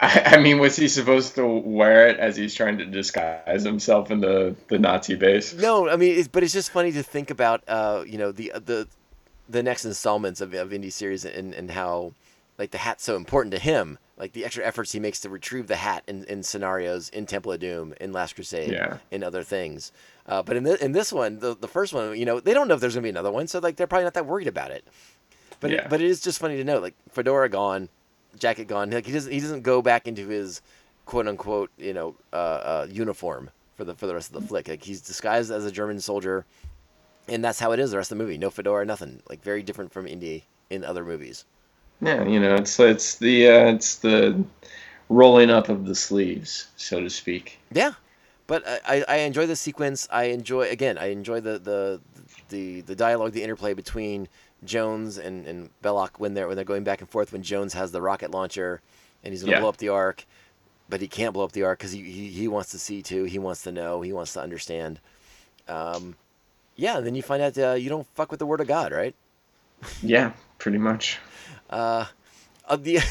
[0.00, 4.10] I, I mean, was he supposed to wear it as he's trying to disguise himself
[4.10, 5.54] in the, the Nazi base?
[5.54, 8.52] No, I mean, it's, but it's just funny to think about, uh, you know, the
[8.64, 8.88] the
[9.48, 12.14] the next installments of of Indy series and and how
[12.58, 15.66] like the hat's so important to him, like the extra efforts he makes to retrieve
[15.66, 18.98] the hat in, in scenarios in Temple of Doom, in Last Crusade, Yeah.
[19.10, 19.92] in other things.
[20.30, 22.68] Uh, but in the, in this one, the, the first one, you know, they don't
[22.68, 24.70] know if there's gonna be another one, so like they're probably not that worried about
[24.70, 24.84] it.
[25.58, 25.78] But Yeah.
[25.78, 27.88] it, but it is just funny to note, like fedora gone,
[28.38, 28.90] jacket gone.
[28.90, 30.62] Like he doesn't he doesn't go back into his
[31.04, 34.68] quote unquote you know uh, uh, uniform for the for the rest of the flick.
[34.68, 36.46] Like he's disguised as a German soldier,
[37.28, 38.38] and that's how it is the rest of the movie.
[38.38, 39.20] No fedora, nothing.
[39.28, 41.44] Like very different from Indy in other movies.
[42.00, 44.42] Yeah, you know, it's it's the uh, it's the
[45.08, 47.58] rolling up of the sleeves, so to speak.
[47.72, 47.94] Yeah,
[48.50, 50.08] but I, I, enjoy the sequence.
[50.10, 50.98] I enjoy again.
[50.98, 52.00] I enjoy the the
[52.48, 54.26] the, the dialogue, the interplay between
[54.64, 57.32] Jones and, and Belloq when they're when they're going back and forth.
[57.32, 58.80] When Jones has the rocket launcher
[59.22, 59.60] and he's gonna Yeah.
[59.60, 60.26] blow up the ark,
[60.88, 63.22] but he can't blow up the ark because he, he he wants to see too.
[63.22, 64.00] He wants to know.
[64.00, 64.98] He wants to understand.
[65.68, 66.16] Um,
[66.74, 66.96] yeah.
[66.96, 69.14] And then you find out uh, you don't fuck with the word of God, right?
[70.02, 71.20] Yeah, pretty much.
[71.70, 72.06] Uh,
[72.66, 72.98] uh the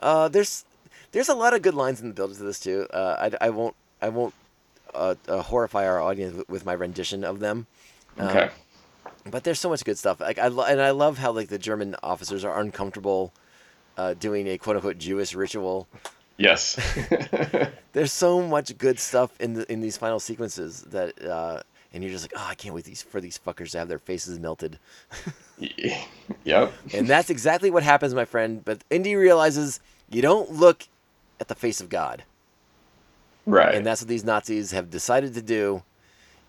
[0.00, 0.66] uh, there's
[1.12, 2.86] there's a lot of good lines in the build to this too.
[2.92, 4.34] Uh, I, I won't I won't
[4.94, 7.66] uh, uh, horrify our audience with, my rendition of them.
[8.18, 8.50] Um, Okay.
[9.30, 10.20] but there's so much good stuff.
[10.20, 13.32] Like I lo- and I love how like the German officers are uncomfortable
[13.96, 15.86] uh, doing a quote unquote Jewish ritual.
[16.36, 16.78] Yes.
[17.92, 21.62] There's so much good stuff in the in these final sequences that uh,
[21.92, 23.98] and you're just like, oh, I can't wait these for these fuckers to have their
[23.98, 24.78] faces melted.
[26.44, 26.72] yep.
[26.94, 28.64] And that's exactly what happens, my friend.
[28.64, 29.80] But Indy realizes
[30.10, 30.86] you don't look
[31.40, 32.24] at the face of God.
[33.46, 33.74] Right.
[33.74, 35.82] And that's what these Nazis have decided to do.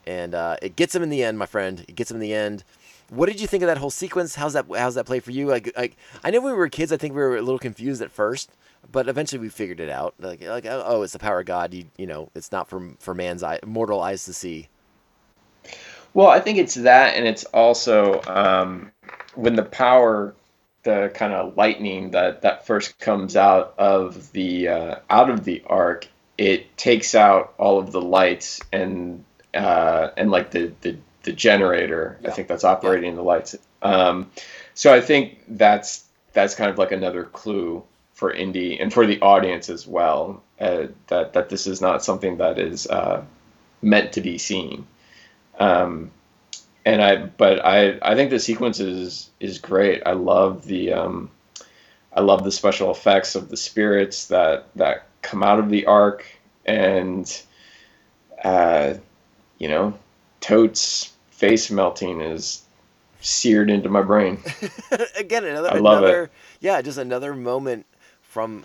[0.06, 1.86] And uh, it gets them in the end, my friend.
[1.88, 2.64] It gets them in the end.
[3.10, 4.36] What did you think of that whole sequence?
[4.36, 4.66] How's that?
[4.76, 5.48] How's that play for you?
[5.48, 8.02] Like, like I know when we were kids, I think we were a little confused
[8.02, 8.52] at first,
[8.92, 10.14] but eventually we figured it out.
[10.20, 11.74] Like, like oh, it's the power of God.
[11.74, 14.68] You, you know, it's not for for man's eye, mortal eyes to see.
[16.14, 18.92] Well, I think it's that, and it's also um,
[19.36, 20.36] when the power,
[20.84, 25.64] the kind of lightning that that first comes out of the uh, out of the
[25.68, 26.08] ark,
[26.38, 29.24] it takes out all of the lights and
[29.54, 32.18] uh, and like the the, the generator.
[32.26, 33.56] I think that's operating the lights.
[33.82, 34.32] Um,
[34.74, 37.84] so I think that's that's kind of like another clue
[38.14, 42.38] for Indy and for the audience as well uh, that that this is not something
[42.38, 43.24] that is uh,
[43.82, 44.88] meant to be seen.
[45.60, 46.12] Um,
[46.86, 50.02] and I, but I, I think the sequence is is great.
[50.06, 51.30] I love the, um,
[52.14, 56.26] I love the special effects of the spirits that that come out of the ark,
[56.66, 57.42] and,
[58.44, 58.96] uh,
[59.58, 59.94] you know,
[60.42, 62.64] Toht's face melting is
[63.22, 64.40] seared into my brain.
[65.18, 66.32] Again, another, I love it.
[66.62, 67.86] yeah, just another moment
[68.22, 68.64] from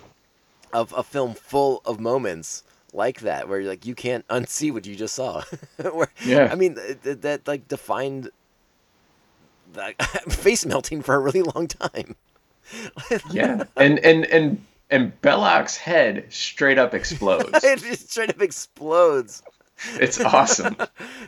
[0.73, 2.65] of a film full of moments
[2.95, 5.43] like that where you're like you can't unsee what you just saw.
[5.93, 6.49] where, Yeah.
[6.51, 8.31] I mean th- th- that like defined
[9.75, 10.01] that
[10.33, 12.15] face melting for a really long time.
[13.31, 17.63] yeah, and and and and Belloq's head straight up explodes.
[17.65, 19.43] it just straight up explodes.
[19.95, 20.77] It's awesome.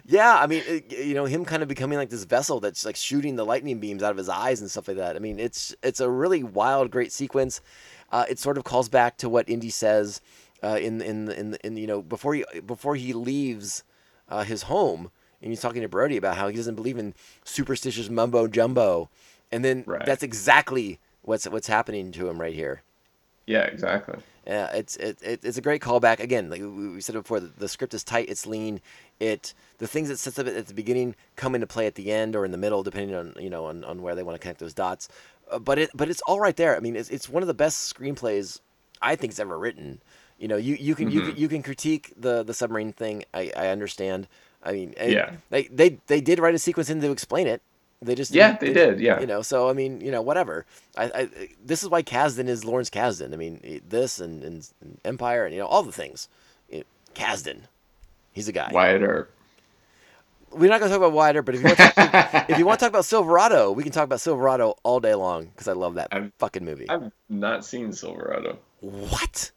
[0.06, 2.94] Yeah, I mean, it, you know, him kind of becoming like this vessel that's like
[2.94, 5.16] shooting the lightning beams out of his eyes and stuff like that.
[5.16, 7.60] I mean, it's it's a really wild, great sequence.
[8.12, 10.20] Uh, it sort of calls back to what Indy says
[10.62, 13.85] uh, in in in in you know before he before he leaves
[14.28, 15.11] uh, his home,
[15.43, 17.15] and he's talking to Brody about how he doesn't believe in
[17.45, 19.09] superstitious mumbo jumbo,
[19.53, 20.05] and then Right.
[20.05, 22.83] that's exactly what's what's happening to him right here.
[23.47, 24.19] Yeah, exactly.
[24.47, 26.20] Yeah, it's it, it, it's a great callback.
[26.20, 28.81] Again, like we said before, the, the script is tight, it's lean.
[29.19, 32.37] It the things that sets up at the beginning come into play at the end
[32.37, 34.61] or in the middle, depending on you know on, on where they want to connect
[34.61, 35.09] those dots.
[35.51, 36.77] Uh, but it but it's all right there.
[36.77, 38.61] I mean, it's, it's one of the best screenplays
[39.03, 40.01] I think think's ever written.
[40.38, 41.26] You know, you, you can you Mhm.
[41.30, 43.24] can you can critique the the submarine thing.
[43.32, 44.28] I, I understand.
[44.62, 45.32] I mean, Yeah.
[45.50, 47.62] they, they they did write a sequence in to explain it.
[48.02, 49.20] They just Yeah, didn't- they did, yeah.
[49.20, 50.66] You know, so I mean, you know, whatever.
[50.96, 53.32] I, I this is why Kasdan is Lawrence Kasdan.
[53.32, 56.28] I mean, this and, and, and Empire and you know all the things.
[56.68, 57.60] It, Kasdan,
[58.32, 58.70] he's a guy.
[58.72, 59.30] Wyatt Earp.
[60.52, 62.78] We're not gonna talk about Wider, but if you want to talk, if you want
[62.78, 65.94] to talk about Silverado, we can talk about Silverado all day long because I love
[65.94, 66.88] that fucking movie.
[66.88, 68.58] I've not seen Silverado.
[68.80, 69.50] What?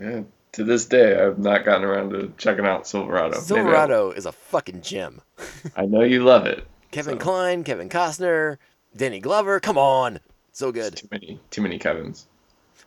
[0.00, 3.40] Yeah, to this day, I've not gotten around to checking out Silverado.
[3.40, 5.20] Silverado is a fucking gem.
[5.76, 6.66] I know you love it.
[6.90, 8.58] Kevin Kline, Kevin Costner,
[8.94, 9.60] Danny Glover.
[9.60, 10.20] Come on,
[10.52, 10.96] so good.
[10.96, 12.26] Too many, too many Kevins.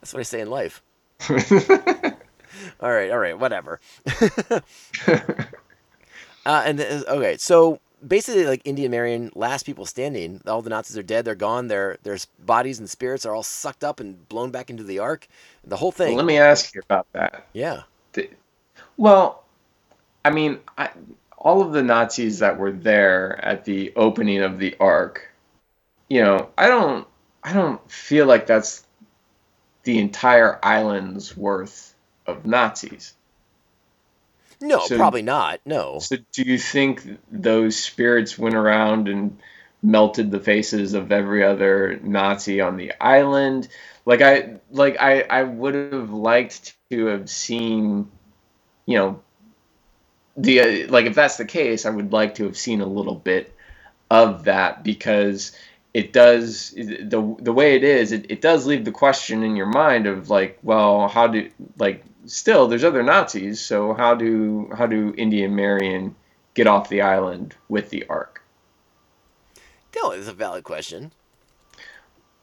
[0.00, 0.82] That's what I say in life.
[1.30, 3.80] all right, all right, whatever.
[4.26, 4.60] uh,
[6.46, 10.40] and okay, so basically like Indy and Marion, last people standing.
[10.46, 11.24] All the Nazis are dead.
[11.24, 11.68] They're gone.
[11.68, 15.26] Their their bodies and spirits are all sucked up and blown back into the Ark.
[15.64, 16.08] The whole thing.
[16.08, 17.46] Well, let me ask you about that.
[17.52, 17.82] yeah.
[18.12, 18.30] The-
[18.96, 19.44] well,
[20.24, 20.90] I mean, I,
[21.36, 25.32] all of the Nazis that were there at the opening of the Ark,
[26.08, 27.06] you know, I don't,
[27.44, 28.84] I don't feel like that's
[29.84, 31.94] the entire island's worth
[32.26, 33.14] of Nazis.
[34.60, 35.60] No, So- probably not.
[35.64, 35.98] No.
[36.00, 39.38] So, do you think those spirits went around and
[39.82, 43.68] melted the faces of every other Nazi on the island?
[44.04, 48.10] Like I, like I, I would have liked to have seen,
[48.86, 49.20] you know,
[50.36, 53.14] the uh, like if that's the case, I would like to have seen a little
[53.14, 53.54] bit
[54.10, 55.52] of that because
[55.94, 59.66] it does the the way it is it, it does leave the question in your
[59.66, 64.86] mind of like well how do like still there's other nazis so how do how
[64.86, 66.14] do indy and marion
[66.54, 68.42] get off the island with the ark
[69.96, 71.10] No, it's a valid question.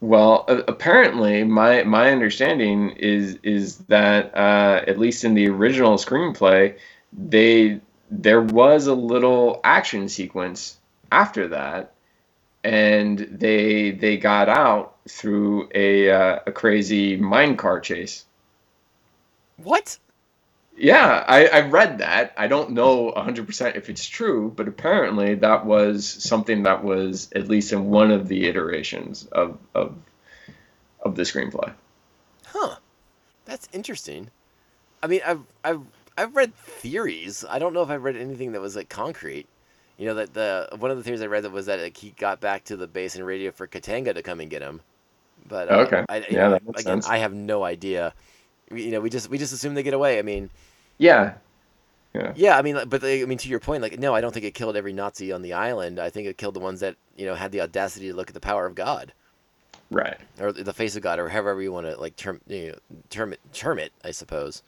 [0.02, 6.78] well apparently my my understanding is is that uh, at least in the original screenplay
[7.14, 7.80] they
[8.12, 10.78] there was a little action sequence
[11.12, 11.94] after that
[12.64, 18.26] and they they got out through a uh, a crazy mine car chase
[19.58, 20.00] What?
[20.78, 22.34] Yeah, I, I read that.
[22.38, 27.48] I don't know 100% if it's true, but apparently that was something that was at
[27.48, 29.96] least in one of the iterations of of,
[31.00, 31.74] of the screenplay.
[32.48, 32.78] Huh.
[33.46, 34.32] That's interesting.
[35.04, 35.82] I mean, I've I've
[36.18, 37.46] I've read theories.
[37.50, 39.48] I don't know if I've read anything that was like concrete.
[39.98, 42.12] You know that the one of the theories I read that was that like, he
[42.12, 44.82] got back to the base and radio for Katanga to come and get him.
[45.48, 46.06] But uh, Okay.
[46.10, 47.08] I, Yeah, that makes again, sense.
[47.08, 48.14] I have no idea.
[48.72, 50.20] We- You know, we just we just assume they get away.
[50.20, 50.50] I mean,
[50.98, 51.34] Yeah.
[52.14, 52.32] Yeah.
[52.36, 52.58] yeah.
[52.58, 54.54] I mean, but they, I mean, to your point, like, no, I don't think it
[54.54, 56.00] killed every Nazi on the island.
[56.00, 58.34] I think it killed the ones that you know had the audacity to look at
[58.34, 59.12] the power of God
[59.92, 60.18] Right.
[60.40, 62.76] or the face of God or however you want to like term you know,
[63.10, 63.92] term it term it.
[64.04, 64.64] I suppose.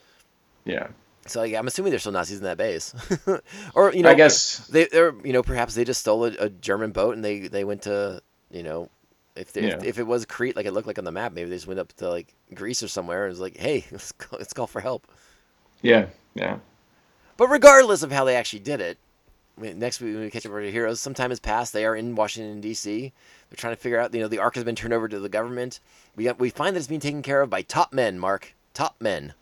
[0.65, 0.87] Yeah.
[1.25, 2.93] So like, I'm assuming there's still Nazis in that base,
[3.75, 6.49] or you know, I guess they, they're you know perhaps they just stole a, a
[6.49, 8.21] German boat and they they went to
[8.51, 8.89] you know
[9.37, 9.87] if they, if, Yeah.
[9.89, 11.79] if it was Crete like it looked like on the map maybe they just went
[11.79, 14.81] up to like Greece or somewhere and was like hey let's call, let's call for
[14.81, 15.07] help.
[15.81, 16.07] Yeah.
[16.35, 16.57] Yeah.
[17.37, 18.97] But regardless of how they actually did it,
[19.57, 21.73] I mean, next week when we catch up with our heroes, some time has passed.
[21.73, 23.11] They are in Washington D.C.
[23.49, 25.29] They're trying to figure out you know the Ark has been turned over to the
[25.29, 25.79] government.
[26.15, 28.95] We got, we find that it's being taken care of by top men, Mark, top
[28.99, 29.33] men,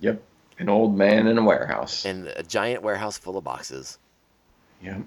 [0.00, 0.22] Yep.
[0.58, 2.04] An old man in a warehouse.
[2.04, 3.98] And a giant warehouse full of boxes.
[4.82, 5.02] Yep.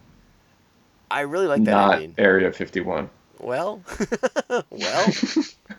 [1.12, 2.16] I really like that Not ending.
[2.18, 3.10] Area 51.
[3.44, 3.82] Well,
[4.70, 5.14] well,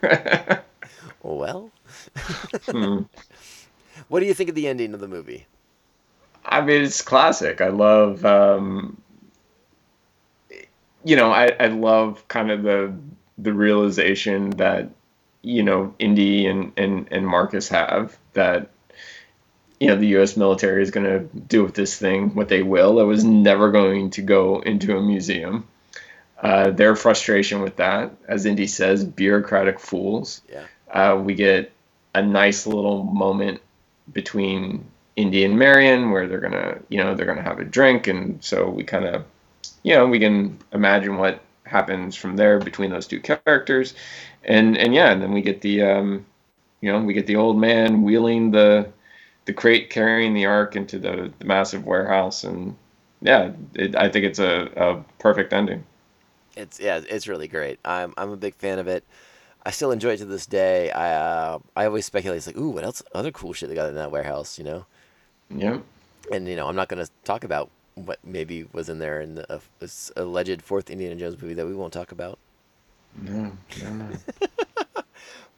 [1.22, 1.70] well.
[2.66, 3.02] Hmm.
[4.08, 5.46] What do you think of the ending of the movie?
[6.44, 7.62] I mean, it's classic.
[7.62, 9.00] I love, um,
[11.04, 12.94] you know, I, I love kind of the
[13.38, 14.90] the realization that
[15.42, 18.68] you know Indy and and and Marcus have that
[19.80, 20.36] you know the U.S.
[20.36, 23.00] military is going to do with this thing what they will.
[23.00, 25.66] It was never going to go into a museum.
[26.42, 30.42] Uh, their frustration with that, as Indy says, bureaucratic fools.
[30.50, 30.64] Yeah.
[30.90, 31.72] Uh, we get
[32.14, 33.60] a nice little moment
[34.12, 34.84] between
[35.16, 38.68] Indy and Marion where they're gonna, you know, they're gonna have a drink, and so
[38.68, 39.24] we kind of,
[39.82, 43.94] you know, we can imagine what happens from there between those two characters,
[44.44, 46.26] and and yeah, and then we get the, um,
[46.80, 48.90] you know, we get the old man wheeling the,
[49.46, 52.76] the crate carrying the ark into the, the massive warehouse, and
[53.22, 55.84] yeah, it, I think it's a, a perfect ending.
[56.56, 57.78] It's yeah, it's really great.
[57.84, 59.04] I'm I'm a big fan of it.
[59.66, 60.90] I still enjoy it to this day.
[60.90, 62.38] I uh, I always speculate.
[62.38, 63.02] It's like, ooh, what else?
[63.14, 64.86] Other cool shit they got in that warehouse, you know?
[65.50, 65.78] Yeah.
[66.30, 69.52] And you know, I'm not gonna talk about what maybe was in there in the
[69.52, 72.38] uh, this alleged fourth Indiana Jones movie that we won't talk about.
[73.16, 73.52] No,
[73.82, 74.08] no, no.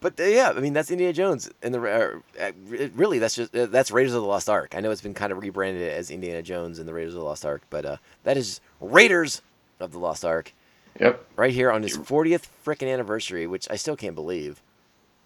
[0.00, 2.52] But uh, yeah, I mean that's Indiana Jones, and the uh, uh,
[2.94, 4.74] really that's just uh, that's Raiders of the Lost Ark.
[4.76, 7.24] I know it's been kind of rebranded as Indiana Jones and the Raiders of the
[7.24, 9.40] Lost Ark, but uh, that is Raiders
[9.80, 10.52] of the Lost Ark.
[11.00, 11.24] Yep.
[11.36, 14.62] Right here on his 40th frickin' anniversary, which I still can't believe.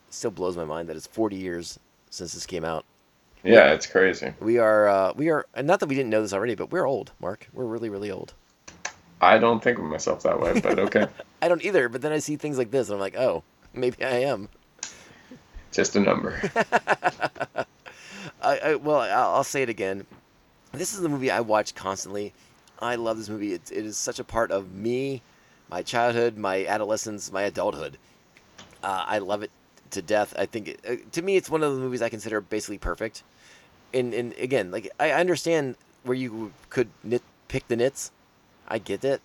[0.09, 1.79] It still blows my mind that it's 40 years
[2.11, 2.85] since this came out.
[3.43, 4.35] Yeah, it's crazy.
[4.41, 6.87] We are uh, we are and not that we didn't know this already, but we're
[6.87, 7.49] old, Mark.
[7.55, 8.35] We're really really old.
[9.23, 11.07] I don't think of myself that way, but okay.
[11.43, 13.43] I don't either, but then I see things like this and I'm like, "Oh,
[13.73, 14.49] maybe I am."
[15.73, 16.39] Just a number.
[18.43, 20.07] I, I well, I'll, I'll say it again.
[20.73, 22.33] This is the movie I watch constantly.
[22.79, 23.55] I love this movie.
[23.55, 25.23] It, it is such a part of me,
[25.71, 27.97] my childhood, my adolescence, my adulthood.
[28.83, 29.51] Uh, I love it
[29.91, 30.35] to death.
[30.39, 33.23] I think it, uh, to me, it's one of the movies I consider basically perfect.
[33.93, 38.13] And and again, like I understand where you could nit pick the nits,
[38.69, 39.21] I get it,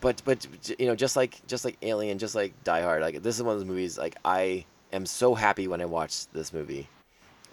[0.00, 0.46] but but
[0.78, 3.54] you know, just like just like Alien, just like Die Hard, like this is one
[3.54, 3.96] of those movies.
[3.96, 6.88] Like I am so happy when I watch this movie.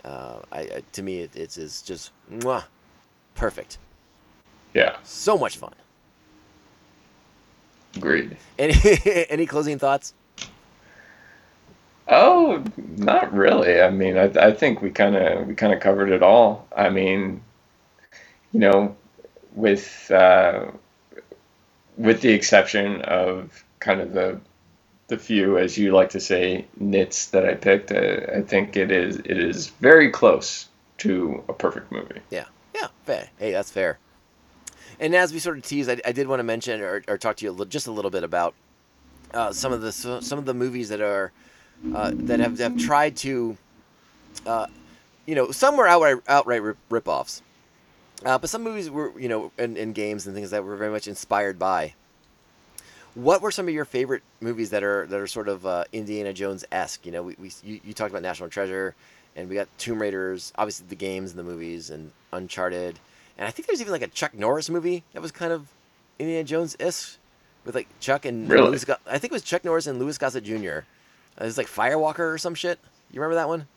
[0.03, 2.63] Uh, I, I to me, it, it's, it's just mwah,
[3.35, 3.77] perfect.
[4.73, 4.97] Yeah.
[5.03, 5.73] So much fun.
[7.95, 8.37] Agreed.
[8.57, 8.75] Any
[9.29, 10.13] any closing thoughts?
[12.07, 12.63] Oh,
[12.97, 13.81] not really.
[13.81, 16.67] I mean, I, I think we kind of we kind of covered it all.
[16.75, 17.41] I mean,
[18.51, 18.95] you know,
[19.53, 20.71] with uh,
[21.97, 24.39] with the exception of kind of the
[25.07, 28.91] the few, as you like to say, nits that I picked, I, I think it
[28.91, 30.67] is it is very close
[30.99, 32.21] to a perfect movie.
[32.31, 33.29] Yeah, yeah, fair.
[33.37, 33.99] Hey, that's fair.
[34.99, 37.37] And as we sort of teased, I, I did want to mention or, or talk
[37.37, 38.53] to you a li- just a little bit about
[39.33, 41.31] uh, some of the so- some of the movies that are
[41.93, 43.57] uh, that have, have tried to,
[44.45, 44.67] uh,
[45.25, 47.41] you know, some were outright outright rip- rip-offs,
[48.25, 50.91] uh, but some movies were you know and, and games and things that were very
[50.91, 51.93] much inspired by.
[53.15, 56.33] What were some of your favorite movies that are that are sort of uh, Indiana
[56.33, 57.05] Jones esque?
[57.05, 58.95] You know, we, we you, you talked about National Treasure,
[59.35, 62.99] and we got Tomb Raiders, obviously the games and the movies, and Uncharted,
[63.39, 65.69] and I think there's even like a Chuck Norris movie that was kind of
[66.19, 67.17] Indiana Jones esque
[67.65, 68.67] with like Chuck and Really?
[68.69, 70.53] Louis I think it was Chuck Norris and Louis Gossett Jr.
[70.59, 72.77] Uh, It was like Firewalker or some shit.
[73.11, 73.67] You remember that one?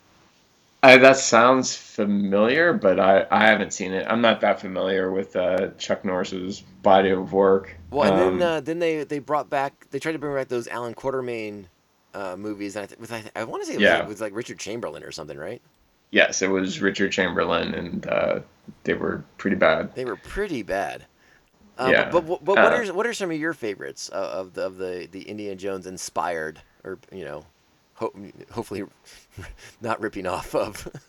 [0.85, 4.05] I, that sounds familiar, but I, I haven't seen it.
[4.09, 7.77] I'm not that familiar with uh, Chuck Norris's body of work.
[7.91, 10.49] Well, and Um, then uh, then they they brought back they tried to bring back
[10.49, 11.67] those Allan Quatermain
[12.15, 13.99] uh, movies, and I th- with I, I want to say it was, Yeah.
[14.01, 15.63] like, with like Richard Chamberlain or something, right?
[16.13, 18.41] Yes, it was Richard Chamberlain, and uh,
[18.85, 19.95] they were pretty bad.
[19.97, 21.07] They were pretty bad.
[21.79, 24.25] Um, Yeah, But, but, but what uh, are what are some of your favorites of,
[24.25, 27.45] of the of the the Indiana Jones inspired or you know,
[27.95, 28.15] ho-
[28.53, 28.85] hopefully
[29.81, 30.89] not ripping off of.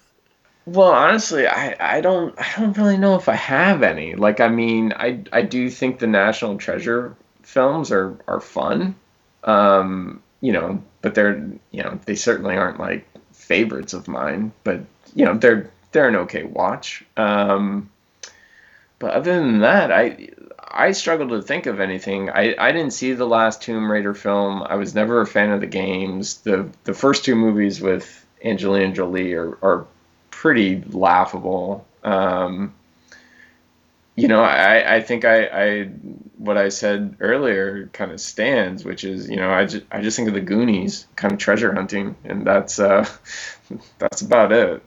[0.65, 4.15] Well, honestly, I, I don't I don't really know if I have any.
[4.15, 8.95] Like, I mean, I I do think the National Treasure films are are fun,
[9.43, 11.35] um, you know, but they're
[11.71, 13.05] you know they certainly aren't like
[13.53, 14.51] favorites of mine.
[14.63, 14.81] But
[15.13, 17.03] you know they're they're an okay watch.
[17.17, 17.89] Um,
[18.99, 22.29] but other than that, I I struggle to think of anything.
[22.29, 24.63] I, I didn't see the last Tomb Raider film.
[24.63, 26.37] I was never a fan of the games.
[26.37, 29.85] The the first two movies with Angelina Jolie are, are
[30.31, 31.85] pretty laughable.
[32.03, 32.73] Um,
[34.15, 35.83] you know, I, I think I, I
[36.37, 40.15] what I said earlier kind of stands, which is you know I just I just
[40.17, 43.07] think of the Goonies kind of treasure hunting, and that's uh,
[43.99, 44.83] that's about it.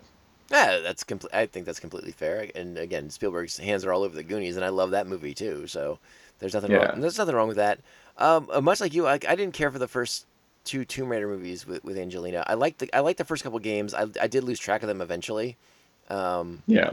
[0.50, 1.34] Yeah, that's complete.
[1.34, 2.48] I think that's completely fair.
[2.54, 5.66] And again, Spielberg's hands are all over the Goonies, and I love that movie too.
[5.66, 5.98] So
[6.38, 6.78] there's nothing Yeah.
[6.78, 7.00] wrong.
[7.00, 7.80] There's nothing wrong with that.
[8.16, 10.26] Um, uh, much like you, I, I didn't care for the first
[10.64, 12.44] two Tomb Raider movies with, with Angelina.
[12.46, 13.92] I liked the I liked the first couple games.
[13.92, 15.56] I, I did lose track of them eventually.
[16.08, 16.92] Um, Yeah.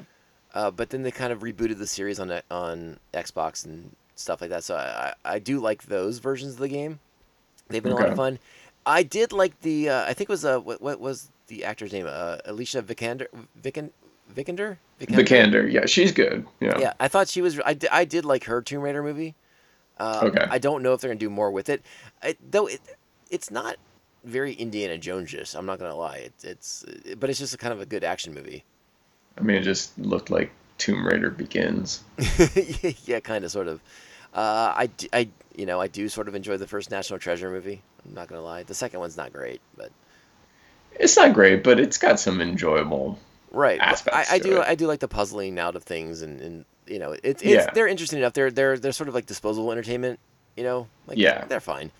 [0.53, 4.49] Uh, but then they kind of rebooted the series on on Xbox and stuff like
[4.51, 4.63] that.
[4.63, 6.99] So I, I I do like those versions of the game.
[7.69, 8.39] They've been a lot of fun.
[8.85, 11.91] I did like the uh, I think it was uh what, what was the actor's
[11.91, 12.05] name?
[12.07, 13.27] Uh, Alicia Vikander
[13.61, 13.89] Vikan
[14.34, 16.45] Vikander Vikander, yeah, she's good.
[16.59, 16.77] Yeah.
[16.80, 17.59] yeah, I thought she was.
[17.65, 19.35] I did, I did like her Tomb Raider movie.
[19.97, 20.45] Uh, Okay.
[20.49, 21.81] I don't know if they're gonna do more with it,
[22.21, 22.67] I, though.
[22.67, 22.81] It,
[23.30, 23.77] it's not
[24.23, 25.55] very Indiana Jones-ish.
[25.55, 26.17] I'm not gonna lie.
[26.17, 26.85] It, it's
[27.17, 28.63] but it's just a kind of a good action movie.
[29.38, 32.03] I mean, it just looked like Tomb Raider Begins.
[33.05, 33.81] yeah, kind of, sort of.
[34.34, 37.81] Uh, I, I, you know, I do sort of enjoy the first National Treasure movie.
[38.05, 38.64] I'm not gonna lie.
[38.64, 39.91] The second one's not great, but
[40.93, 43.19] It's not great, but it's got some enjoyable
[43.51, 43.80] right.
[43.81, 43.95] I,
[44.31, 44.68] I to do, it.
[44.68, 47.69] I do like the puzzling out of things, and, and you know, it's, it's Yeah.
[47.73, 48.34] they're interesting enough.
[48.34, 50.19] They're they're they're sort of like disposable entertainment.
[50.57, 51.45] You know, like Yeah.
[51.45, 51.91] they're fine.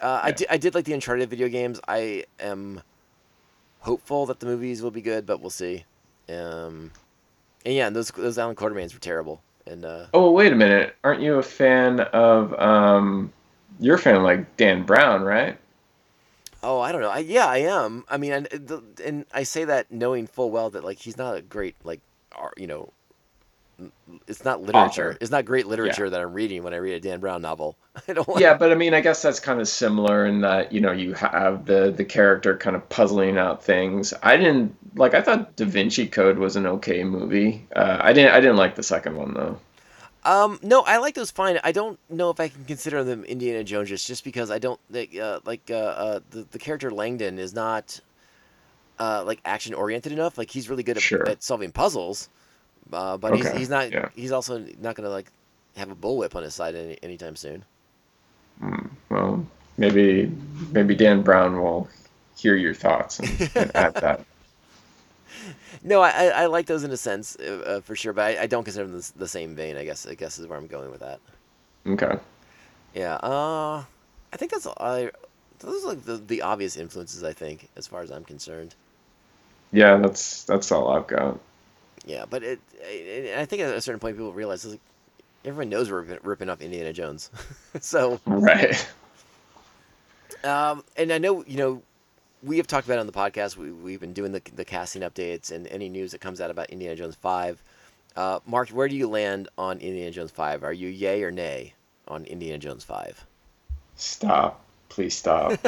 [0.00, 1.78] Uh, I, did, I did like the Uncharted video games.
[1.86, 2.82] I am
[3.80, 5.84] hopeful that the movies will be good, but we'll see.
[6.32, 6.90] Um,
[7.64, 9.42] and yeah, those those Allan Quatermains were terrible.
[9.66, 10.96] And uh, Oh, wait a minute.
[11.04, 13.32] Aren't you a fan of um
[13.80, 15.58] you're a fan of like Dan Brown, right?
[16.62, 17.10] Oh, I don't know.
[17.10, 18.04] I, yeah, I am.
[18.08, 21.36] I mean, and, the- and I say that knowing full well that like he's not
[21.36, 22.00] a great like,
[22.32, 22.92] art, you know,
[24.26, 25.10] it's not literature.
[25.10, 25.18] Author.
[25.20, 27.76] It's not great literature that I'm reading when I read a Dan Brown novel.
[28.08, 28.40] I don't.
[28.40, 31.14] Yeah, but I mean, I guess that's kind of similar in that, you know, you
[31.14, 34.14] have the the character kind of puzzling out things.
[34.22, 37.66] I didn't like I thought Da Vinci Code was an okay movie.
[37.74, 39.58] Uh, I didn't I didn't like the second one though.
[40.24, 41.58] Um, no, I like those fine.
[41.64, 45.16] I don't know if I can consider them Indiana Jones just because I don't like
[45.16, 47.98] uh, like uh, uh, the the character Langdon is not
[49.00, 50.38] uh, like action oriented enough.
[50.38, 51.28] Like he's really good at, Sure.
[51.28, 52.28] at solving puzzles,
[52.92, 53.92] uh, but he's Okay, he's not.
[53.92, 54.08] yeah.
[54.14, 55.30] He's also not gonna like
[55.76, 57.64] have a bullwhip on his side any, anytime soon.
[58.60, 59.46] Hmm, well,
[59.76, 60.30] maybe
[60.70, 61.88] maybe Dan Brown will
[62.36, 64.26] hear your thoughts and, and add that.
[65.82, 68.42] No, I, I, I like those in a sense uh, uh, for sure, but I,
[68.42, 69.76] I don't consider them the, the same vein.
[69.76, 71.20] I guess I guess is where I'm going with that.
[71.86, 72.18] Okay.
[72.94, 73.14] Yeah.
[73.16, 73.84] Uh,
[74.32, 75.10] I think that's I.
[75.60, 77.22] Those are like the, the obvious influences.
[77.24, 78.74] I think, as far as I'm concerned.
[79.72, 81.40] Yeah, that's that's all I've got.
[82.04, 84.80] Yeah, but it, it I think at a certain point people realize like
[85.44, 87.30] everyone knows we're ripping, ripping off Indiana Jones,
[87.80, 88.86] so Right.
[90.44, 91.82] Um, and I know you know
[92.42, 93.56] we have talked about it on the podcast.
[93.56, 96.70] We we've been doing the the casting updates and any news that comes out about
[96.70, 97.62] Indiana Jones five.
[98.16, 100.64] Uh, Mark, where do you land on Indiana Jones five?
[100.64, 101.74] Are you yay or nay
[102.08, 103.24] on Indiana Jones five?
[103.96, 104.64] Stop.
[104.88, 105.58] Please stop.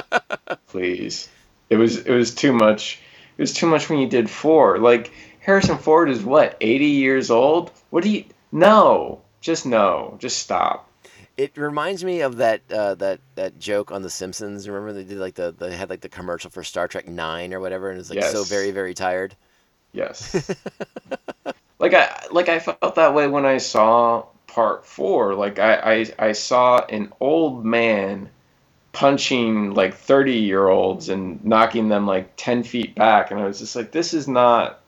[0.68, 1.28] Please.
[1.70, 3.00] It was it was too much.
[3.36, 4.78] It was too much when you did four.
[4.78, 5.12] Like
[5.48, 7.70] Harrison Ford is what, 80 years old?
[7.88, 9.22] What do you No.
[9.40, 10.18] Just no.
[10.18, 10.90] Just stop.
[11.38, 14.68] It reminds me of that uh, that that joke on The Simpsons.
[14.68, 17.60] Remember they did like the they had like the commercial for Star Trek Nine or
[17.60, 19.34] whatever, and it's like so very very tired.
[19.92, 20.54] Yes.
[21.78, 25.34] like I like I felt that way when I saw part four.
[25.34, 25.76] Like I,
[26.18, 28.28] I I saw an old man
[28.92, 33.60] punching like thirty year olds and knocking them like ten feet back, and I was
[33.60, 34.82] just like, this is not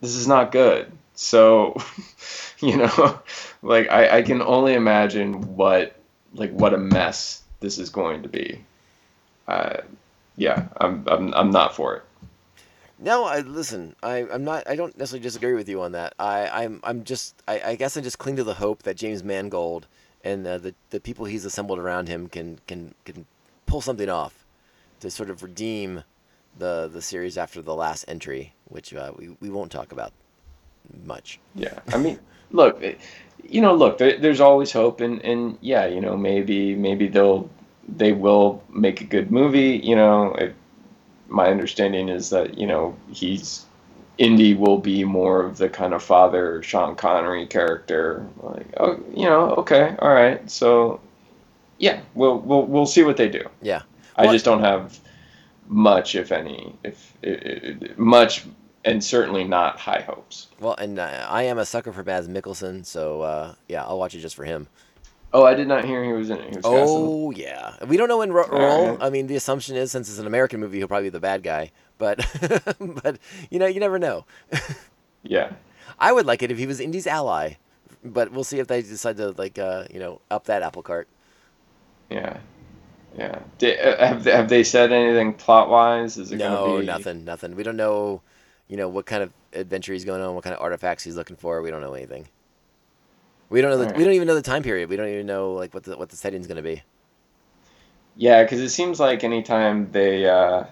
[0.00, 0.90] this is not good.
[1.14, 1.76] So,
[2.60, 3.20] you know,
[3.62, 5.96] like I, I can only imagine what
[6.34, 8.64] like what a mess this is going to be.
[9.48, 9.78] Uh,
[10.36, 12.02] yeah, I'm I'm I'm not for it.
[13.02, 13.96] No, I listen.
[14.02, 14.68] I, I'm not.
[14.68, 16.14] I don't necessarily disagree with you on that.
[16.18, 16.80] I, I'm.
[16.84, 17.34] I'm just.
[17.48, 19.86] I, I guess I just cling to the hope that James Mangold
[20.22, 23.26] and uh, the the people he's assembled around him can can can
[23.66, 24.44] pull something off
[25.00, 26.04] to sort of redeem
[26.58, 30.12] the the series after the last entry, which uh, we we won't talk about
[31.04, 31.38] much.
[31.54, 32.18] Yeah, I mean,
[32.50, 33.00] look, it-
[33.42, 37.48] you know, look, there, there's always hope, and and yeah, you know, maybe maybe they'll
[37.88, 39.80] they will make a good movie.
[39.82, 40.54] You know, it,
[41.28, 43.64] my understanding is that you know he's
[44.18, 48.26] Indy will be more of the kind of father Sean Connery character.
[48.42, 51.00] Like, oh, you know, okay, all right, so
[51.78, 53.48] yeah, we'll we'll we'll see what they do.
[53.62, 53.82] Yeah.
[54.16, 54.98] I just don't have
[55.66, 58.44] much, if any, if i i much,
[58.84, 60.48] and certainly not high hopes.
[60.60, 64.14] Well, and uh, I am a sucker for Mads Mikkelsen, so uh, yeah, I'll watch
[64.14, 64.68] it just for him.
[65.32, 66.56] Oh, I did not hear he was in it.
[66.56, 66.64] Was.
[66.64, 68.88] Oh yeah, we don't know in ro- role.
[68.90, 68.98] right.
[69.00, 71.42] I mean, the assumption is since it's an American movie, he'll probably be the bad
[71.42, 71.70] guy.
[71.98, 72.18] But
[72.80, 73.18] but
[73.50, 74.24] you know, you never know.
[75.22, 75.52] Yeah.
[75.98, 77.56] I would like it if he was Indy's ally,
[78.02, 81.08] but we'll see if they decide to like uh, you know up that apple cart.
[82.08, 82.38] Yeah.
[83.18, 83.40] Yeah.
[83.62, 86.16] Uh, have they, have they said anything plot wise?
[86.16, 87.54] Is it No, gonna be nothing, nothing.
[87.56, 88.22] We don't know,
[88.70, 91.36] you know, what kind of adventure he's going on, what kind of artifacts he's looking
[91.36, 91.60] for.
[91.60, 92.28] We don't know anything.
[93.50, 93.78] We don't know.
[93.78, 93.98] The, Alright.
[93.98, 94.88] We don't even know the time period.
[94.88, 96.82] We don't even know like what the what the setting's going to be.
[98.16, 100.64] Yeah, because it seems like anytime they, uh,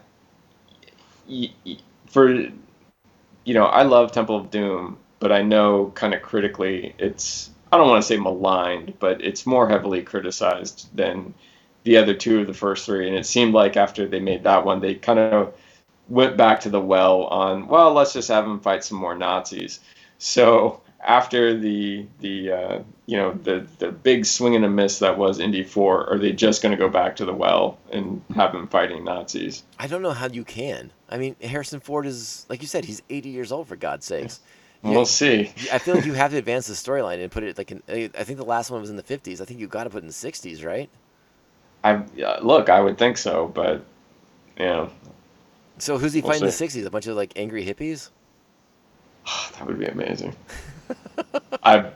[1.29, 6.23] y- y- for, you know, I love Temple of Doom, but I know kind of
[6.23, 11.35] critically it's, I don't want to say maligned, but it's more heavily criticized than
[11.85, 13.09] the other two of the first three.
[13.09, 15.55] And it seemed like after they made that one, they kind of
[16.09, 19.81] went back to the well on, well, let's just have them fight some more Nazis.
[20.19, 25.17] So after the the uh, you know the the big swing and a miss that
[25.17, 28.53] was Indy Four, are they just going to go back to the well and have
[28.53, 29.63] them fighting Nazis?
[29.79, 30.91] I don't know how you can.
[31.09, 34.41] I mean, Harrison Ford is like you said, he's 80 years old for God's sakes.
[34.85, 35.51] You- We'll see.
[35.73, 37.83] I feel like you have to advance the storyline and put it like in.
[37.89, 39.41] I think the last one was in the 50s.
[39.41, 40.89] I think you got to put it in the 60s, right?
[41.83, 43.85] I uh, look, I would think so, but
[44.57, 44.91] you know,
[45.79, 46.87] So who's he We'll fighting in the 60s?
[46.87, 48.11] A bunch of like angry hippies?
[49.53, 50.35] that would be amazing.
[51.63, 51.91] I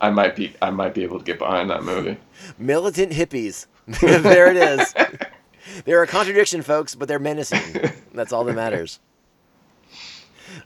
[0.00, 2.16] I might be I might be able to get behind that movie.
[2.58, 3.66] Militant hippies.
[4.00, 4.94] there it is.
[5.84, 7.92] They're a contradiction, folks, but they're menacing.
[8.14, 9.00] That's all that matters.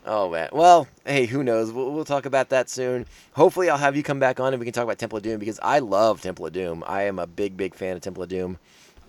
[0.06, 0.48] Oh man.
[0.52, 1.72] Well, hey, who knows?
[1.72, 3.06] We'll, we'll talk about that soon.
[3.32, 5.38] Hopefully, I'll have you come back on and we can talk about Temple of Doom
[5.38, 6.84] because I love Temple of Doom.
[6.86, 8.58] I am a big, big fan of Temple of Doom.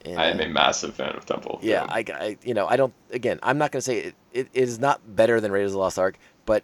[0.05, 1.55] And, I am a massive fan of Temple.
[1.55, 2.93] of Yeah, I, I, you know, I don't.
[3.11, 4.49] Again, I'm not going to say it, it.
[4.53, 6.63] It is not better than Raiders of the Lost Ark, but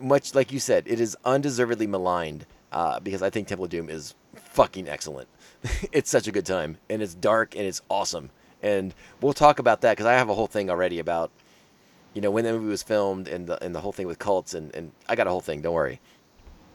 [0.00, 3.88] much like you said, it is undeservedly maligned uh, because I think Temple of Doom
[3.88, 5.28] is fucking excellent.
[5.92, 8.30] it's such a good time, and it's dark and it's awesome.
[8.62, 11.30] And we'll talk about that because I have a whole thing already about,
[12.14, 14.54] you know, when the movie was filmed and the and the whole thing with cults,
[14.54, 15.60] and and I got a whole thing.
[15.60, 16.00] Don't worry.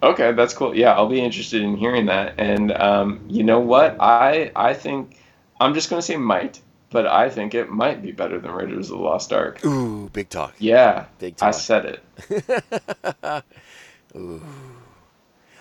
[0.02, 0.76] Okay, that's cool.
[0.76, 2.36] Yeah, I'll be interested in hearing that.
[2.38, 3.98] And um, you know what?
[4.00, 5.18] I I think
[5.60, 8.98] I'm just gonna say might, but I think it might be better than Raiders of
[8.98, 9.64] the Lost Ark.
[9.66, 10.54] Ooh, big talk.
[10.60, 11.50] Yeah, Big talk.
[11.50, 12.00] I said
[12.30, 13.44] it.
[14.16, 14.42] Ooh.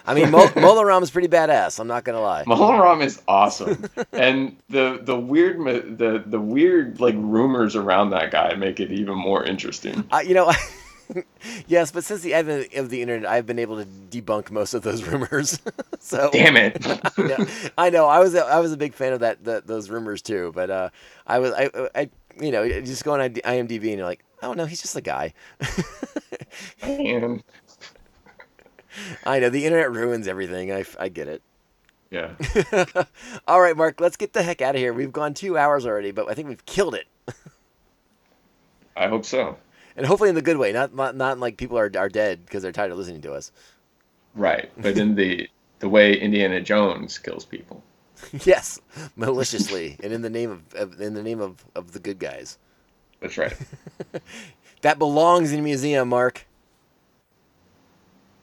[0.05, 1.79] I mean, Mul- Mola Ram is pretty badass.
[1.79, 2.43] I'm not gonna lie.
[2.47, 5.59] Mola Ram is awesome, and the the weird
[5.99, 10.05] the the weird like rumors around that guy make it even more interesting.
[10.11, 10.51] I, you know,
[11.67, 14.83] yes, but since the advent of the internet, I've been able to debunk most of
[14.83, 15.61] those rumors.
[16.01, 16.85] so Damn it.
[16.87, 17.47] I, know,
[17.79, 18.07] I know.
[18.07, 20.53] I was a, I was a big fan of that, that those rumors too.
[20.55, 20.91] But uh,
[21.27, 22.11] I was I, I
[22.41, 25.35] you know just go on IMDb and you're like, oh no, he's just a guy.
[26.81, 27.43] Damn.
[29.25, 30.71] I know the internet ruins everything.
[30.71, 31.43] I, I get it.
[32.11, 32.33] Yeah.
[33.49, 34.93] All right, Mark, let's get the heck out of here.
[34.93, 37.07] We've gone two hours already, but I think we've killed it.
[38.95, 39.57] I hope so.
[39.97, 42.63] And hopefully in the good way, not not, not like people are, are dead because
[42.63, 43.53] they're tired of listening to us.
[44.35, 45.49] Right, but in the
[45.81, 47.83] the way Indiana Jones kills people.
[48.45, 48.81] yes,
[49.17, 52.59] maliciously and in the name of, of in the name of, of the good guys.
[53.21, 53.57] That's right.
[54.83, 56.47] that belongs in a museum, Mark.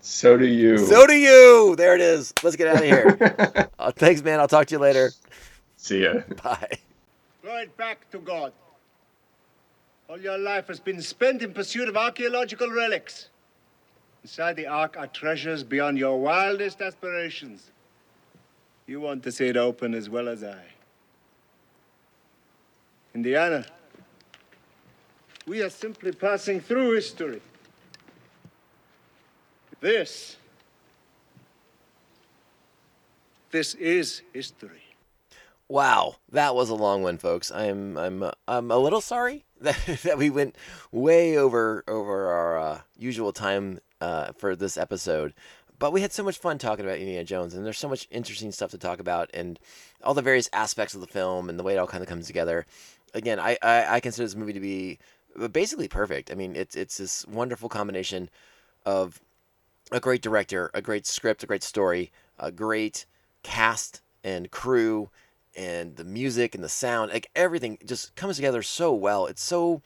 [0.02, 0.78] So do you.
[0.78, 1.76] So do you.
[1.76, 2.34] There it is.
[2.44, 3.70] Let's get out of here.
[3.78, 4.40] uh, thanks, man.
[4.40, 5.12] I'll talk to you later.
[5.76, 6.22] See ya.
[6.42, 6.78] Bye.
[7.42, 8.54] Throw it back to God.
[10.10, 13.30] All your life has been spent in pursuit of archaeological relics.
[14.24, 17.70] Inside the ark are treasures beyond your wildest aspirations.
[18.88, 20.64] You want to see it open as well as I.
[23.14, 23.64] Indiana,
[25.46, 27.42] we are simply passing through history.
[29.80, 30.38] This.
[33.52, 34.82] This is history.
[35.68, 37.52] Wow, that was a long one, folks.
[37.52, 40.56] I'm I'm I'm a little sorry that, that we went
[40.92, 45.34] way over over our uh, usual time uh, for this episode,
[45.78, 48.52] but we had so much fun talking about Indiana Jones, and there's so much interesting
[48.52, 49.60] stuff to talk about, and
[50.04, 52.28] all the various aspects of the film and the way it all kind of comes
[52.28, 52.66] together.
[53.14, 55.00] Again, I I, I consider this movie to be
[55.52, 56.32] basically perfect.
[56.32, 58.30] I mean, it's it's this wonderful combination
[58.86, 59.20] of
[59.92, 63.06] a great director, a great script, a great story, a great
[63.44, 65.10] cast and crew
[65.60, 69.26] and the music and the sound like everything just comes together so well.
[69.26, 69.82] It's so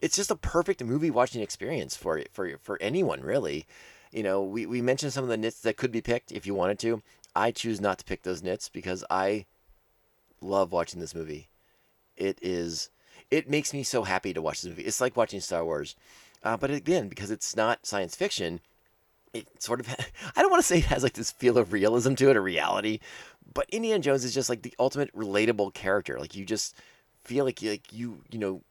[0.00, 3.66] it's just a perfect movie watching experience for for for anyone really.
[4.12, 6.54] You know we, we mentioned some of the nits that could be picked if you
[6.54, 7.02] wanted to.
[7.34, 9.44] I choose not to pick those nits because i
[10.40, 11.48] love watching this movie.
[12.16, 12.90] It is
[13.28, 14.84] it makes me so happy to watch this movie.
[14.84, 15.96] It's like watching star wars.
[16.44, 18.60] Uh, but again because it's not science fiction
[19.32, 19.88] it sort of
[20.36, 22.42] I don't want to say it has like this feel of realism to it or
[22.42, 23.00] reality,
[23.52, 26.18] but Indiana Jones is just like the ultimate relatable character.
[26.18, 26.76] Like you just
[27.22, 28.62] feel like you like you you know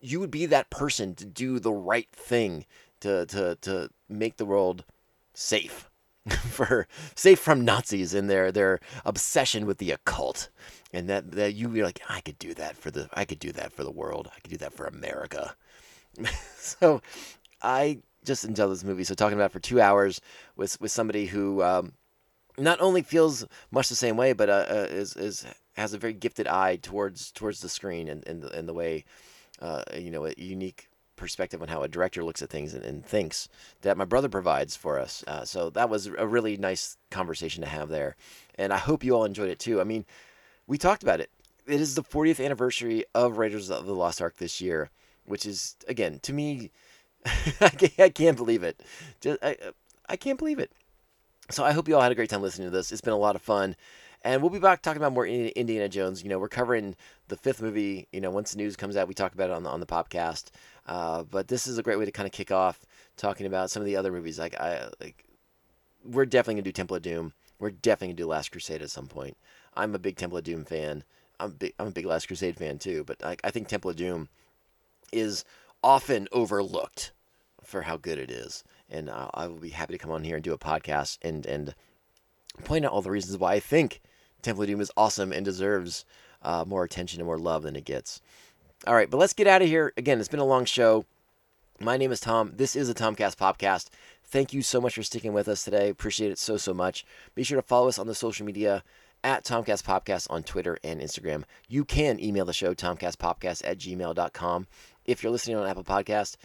[0.00, 2.64] you would be that person to do the right thing
[3.00, 4.84] to to to make the world
[5.34, 5.90] safe
[6.50, 10.48] for safe from Nazis and their their obsession with the occult.
[10.92, 13.52] And that that you be like I could do that for the I could do
[13.52, 14.30] that for the world.
[14.34, 15.54] I could do that for America.
[16.56, 17.02] so
[17.62, 19.04] I just enjoy this movie.
[19.04, 20.20] So talking about for two hours
[20.56, 21.92] with with somebody who um,
[22.58, 26.12] not only feels much the same way, but uh, uh, is is has a very
[26.12, 29.04] gifted eye towards towards the screen and and, and the way
[29.60, 33.04] uh, you know a unique perspective on how a director looks at things and, and
[33.04, 33.48] thinks
[33.80, 35.24] that my brother provides for us.
[35.26, 38.16] Uh, so that was a really nice conversation to have there,
[38.56, 39.80] and I hope you all enjoyed it too.
[39.80, 40.04] I mean,
[40.66, 41.30] we talked about it.
[41.66, 44.90] It is the 40th anniversary of Raiders of the Lost Ark this year,
[45.24, 46.70] which is again to me
[47.60, 48.80] I, can't, believe it.
[49.20, 49.56] Just, I,
[50.08, 50.70] I can't believe it.
[51.50, 52.90] So I hope you all had a great time listening to this.
[52.90, 53.76] It's been a lot of fun.
[54.22, 56.24] And we'll be back talking about more Indiana Jones.
[56.24, 56.96] You know, we're covering
[57.28, 58.08] the fifth movie.
[58.12, 59.86] You know, once the news comes out, we talk about it on the on the
[59.86, 60.50] podcast.
[60.86, 62.84] Uh, but this is a great way to kind of kick off
[63.16, 64.38] talking about some of the other movies.
[64.38, 65.24] Like I like,
[66.04, 67.32] we're definitely gonna do Temple of Doom.
[67.60, 69.36] We're definitely gonna do Last Crusade at some point.
[69.76, 71.04] I'm a big Temple of Doom fan.
[71.38, 73.04] I'm big, I'm a big Last Crusade fan too.
[73.04, 74.28] But I, I think Temple of Doom
[75.12, 75.44] is
[75.84, 77.12] often overlooked
[77.62, 78.64] for how good it is.
[78.88, 81.44] And uh, I will be happy to come on here and do a podcast and
[81.46, 81.74] and
[82.64, 84.00] point out all the reasons why I think
[84.42, 86.04] Temple of Doom is awesome and deserves
[86.42, 88.20] uh, more attention and more love than it gets.
[88.86, 89.92] All right, but let's get out of here.
[89.96, 91.04] Again, it's been a long show.
[91.80, 92.52] My name is Tom.
[92.54, 93.88] This is the Tomcast Podcast.
[94.24, 95.88] Thank you so much for sticking with us today.
[95.88, 97.04] Appreciate it so, so much.
[97.34, 98.82] Be sure to follow us on the social media
[99.22, 101.44] at Tomcast Podcast on Twitter and Instagram.
[101.68, 104.66] You can email the show, tomcastpopcast at gmail.com.
[105.04, 106.36] If you're listening on Apple Podcast,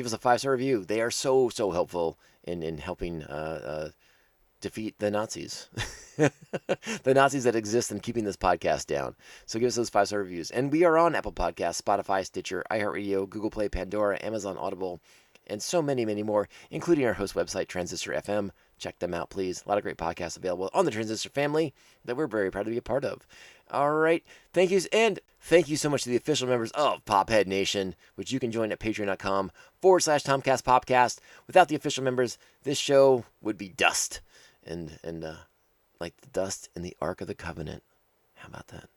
[0.00, 0.82] give us a five star review.
[0.82, 3.88] They are so so helpful in in helping uh, uh,
[4.62, 5.68] defeat the Nazis,
[6.16, 9.14] the Nazis that exist in keeping this podcast down.
[9.44, 10.50] So give us those five star reviews.
[10.50, 15.00] And we are on Apple Podcasts, Spotify, Stitcher, iHeartRadio, Google Play, Pandora, Amazon Audible,
[15.46, 18.52] and so many many more, including our host website Transistor FM.
[18.78, 19.62] Check them out, please.
[19.66, 21.74] A lot of great podcasts available on the Transistor family
[22.06, 23.26] that we're very proud to be a part of.
[23.70, 24.24] All right.
[24.52, 24.86] Thank yous.
[24.92, 28.50] And thank you so much to the official members of Pophead Nation, which you can
[28.50, 31.18] join at patreon.com forward slash Tomcast Popcast.
[31.46, 34.20] Without the official members, this show would be dust.
[34.64, 35.34] And, and, uh,
[36.00, 37.82] like the dust in the Ark of the Covenant.
[38.36, 38.88] How about that?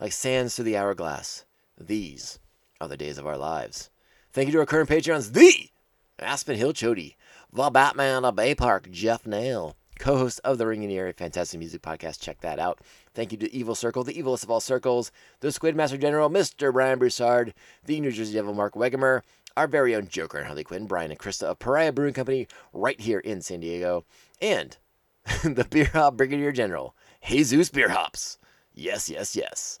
[0.00, 1.44] Like sands through the hourglass.
[1.78, 2.38] These
[2.80, 3.90] are the days of our lives.
[4.32, 5.70] Thank you to our current Patreons, the
[6.18, 7.14] Aspen Hill Chody,
[7.52, 11.82] the Batman of Bay Park, Jeff Nail, co host of the Ringing Ear Fantastic Music
[11.82, 12.20] Podcast.
[12.20, 12.80] Check that out.
[13.18, 16.72] Thank you to Evil Circle, the evilest of all circles, the Squid Master General, Mr.
[16.72, 17.52] Brian Broussard,
[17.84, 19.22] the New Jersey Devil, Mark Wegemer,
[19.56, 23.00] our very own Joker and Harley Quinn, Brian and Krista of Pariah Brewing Company, right
[23.00, 24.04] here in San Diego,
[24.40, 24.76] and
[25.42, 26.94] the Beer Hop Brigadier General,
[27.26, 28.38] Jesus Beer Hops.
[28.72, 29.80] Yes, yes, yes.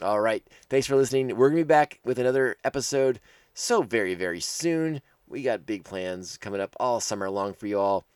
[0.00, 0.42] All right.
[0.70, 1.36] Thanks for listening.
[1.36, 3.20] We're going to be back with another episode
[3.52, 5.02] so very, very soon.
[5.26, 8.06] We got big plans coming up all summer long for you all.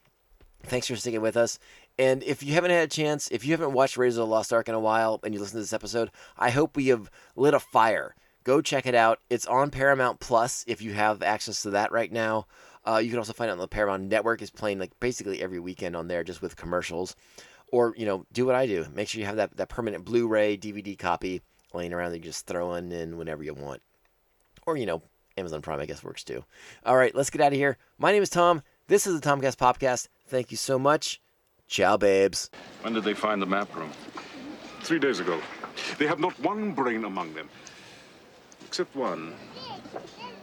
[0.62, 1.59] Thanks for sticking with us.
[1.98, 4.52] And if you haven't had a chance, if you haven't watched Raiders of the Lost
[4.52, 7.55] Ark in a while and you listen to this episode, I hope we have lit
[7.55, 8.14] a fire.
[8.44, 9.20] Go check it out.
[9.31, 12.47] It's on Paramount Plus if you have access to that right now.
[12.85, 14.43] Uh, you can also find it on the Paramount Network.
[14.43, 17.14] It's playing like basically every weekend on there, just with commercials.
[17.70, 18.86] Or you know, do what I do.
[18.93, 21.40] Make sure you have that that permanent Blu-ray DVD copy
[21.73, 23.81] laying around that you just throw in, in whenever you want.
[24.66, 25.02] Or you know,
[25.36, 26.44] Amazon Prime I guess works too.
[26.85, 27.78] All right, let's get out of here.
[27.98, 28.62] My name is Tom.
[28.89, 30.09] This is the Tomcast Podcast.
[30.27, 31.22] Thank you so much.
[31.73, 32.51] Ciao, babes.
[32.82, 33.90] When did they find the map room?
[34.82, 35.40] Three days ago.
[35.99, 37.49] They have not one brain among them.
[38.66, 39.32] Except one.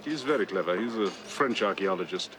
[0.03, 0.75] He's very clever.
[0.81, 2.35] He's a French archaeologist.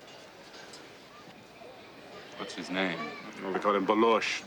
[2.38, 2.98] What's his name?
[3.44, 4.42] Well, they call him Baloche.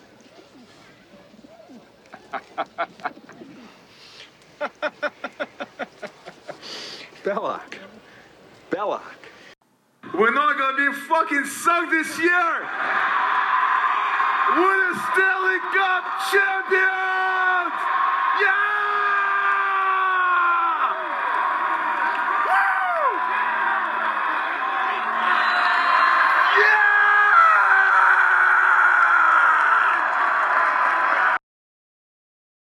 [7.23, 7.77] Belloq.
[8.69, 9.01] Belloq.
[10.13, 12.67] We're not gonna be fucking sunk this year!
[14.51, 17.73] We're the Stanley Cup champions!
[18.43, 18.72] Yeah!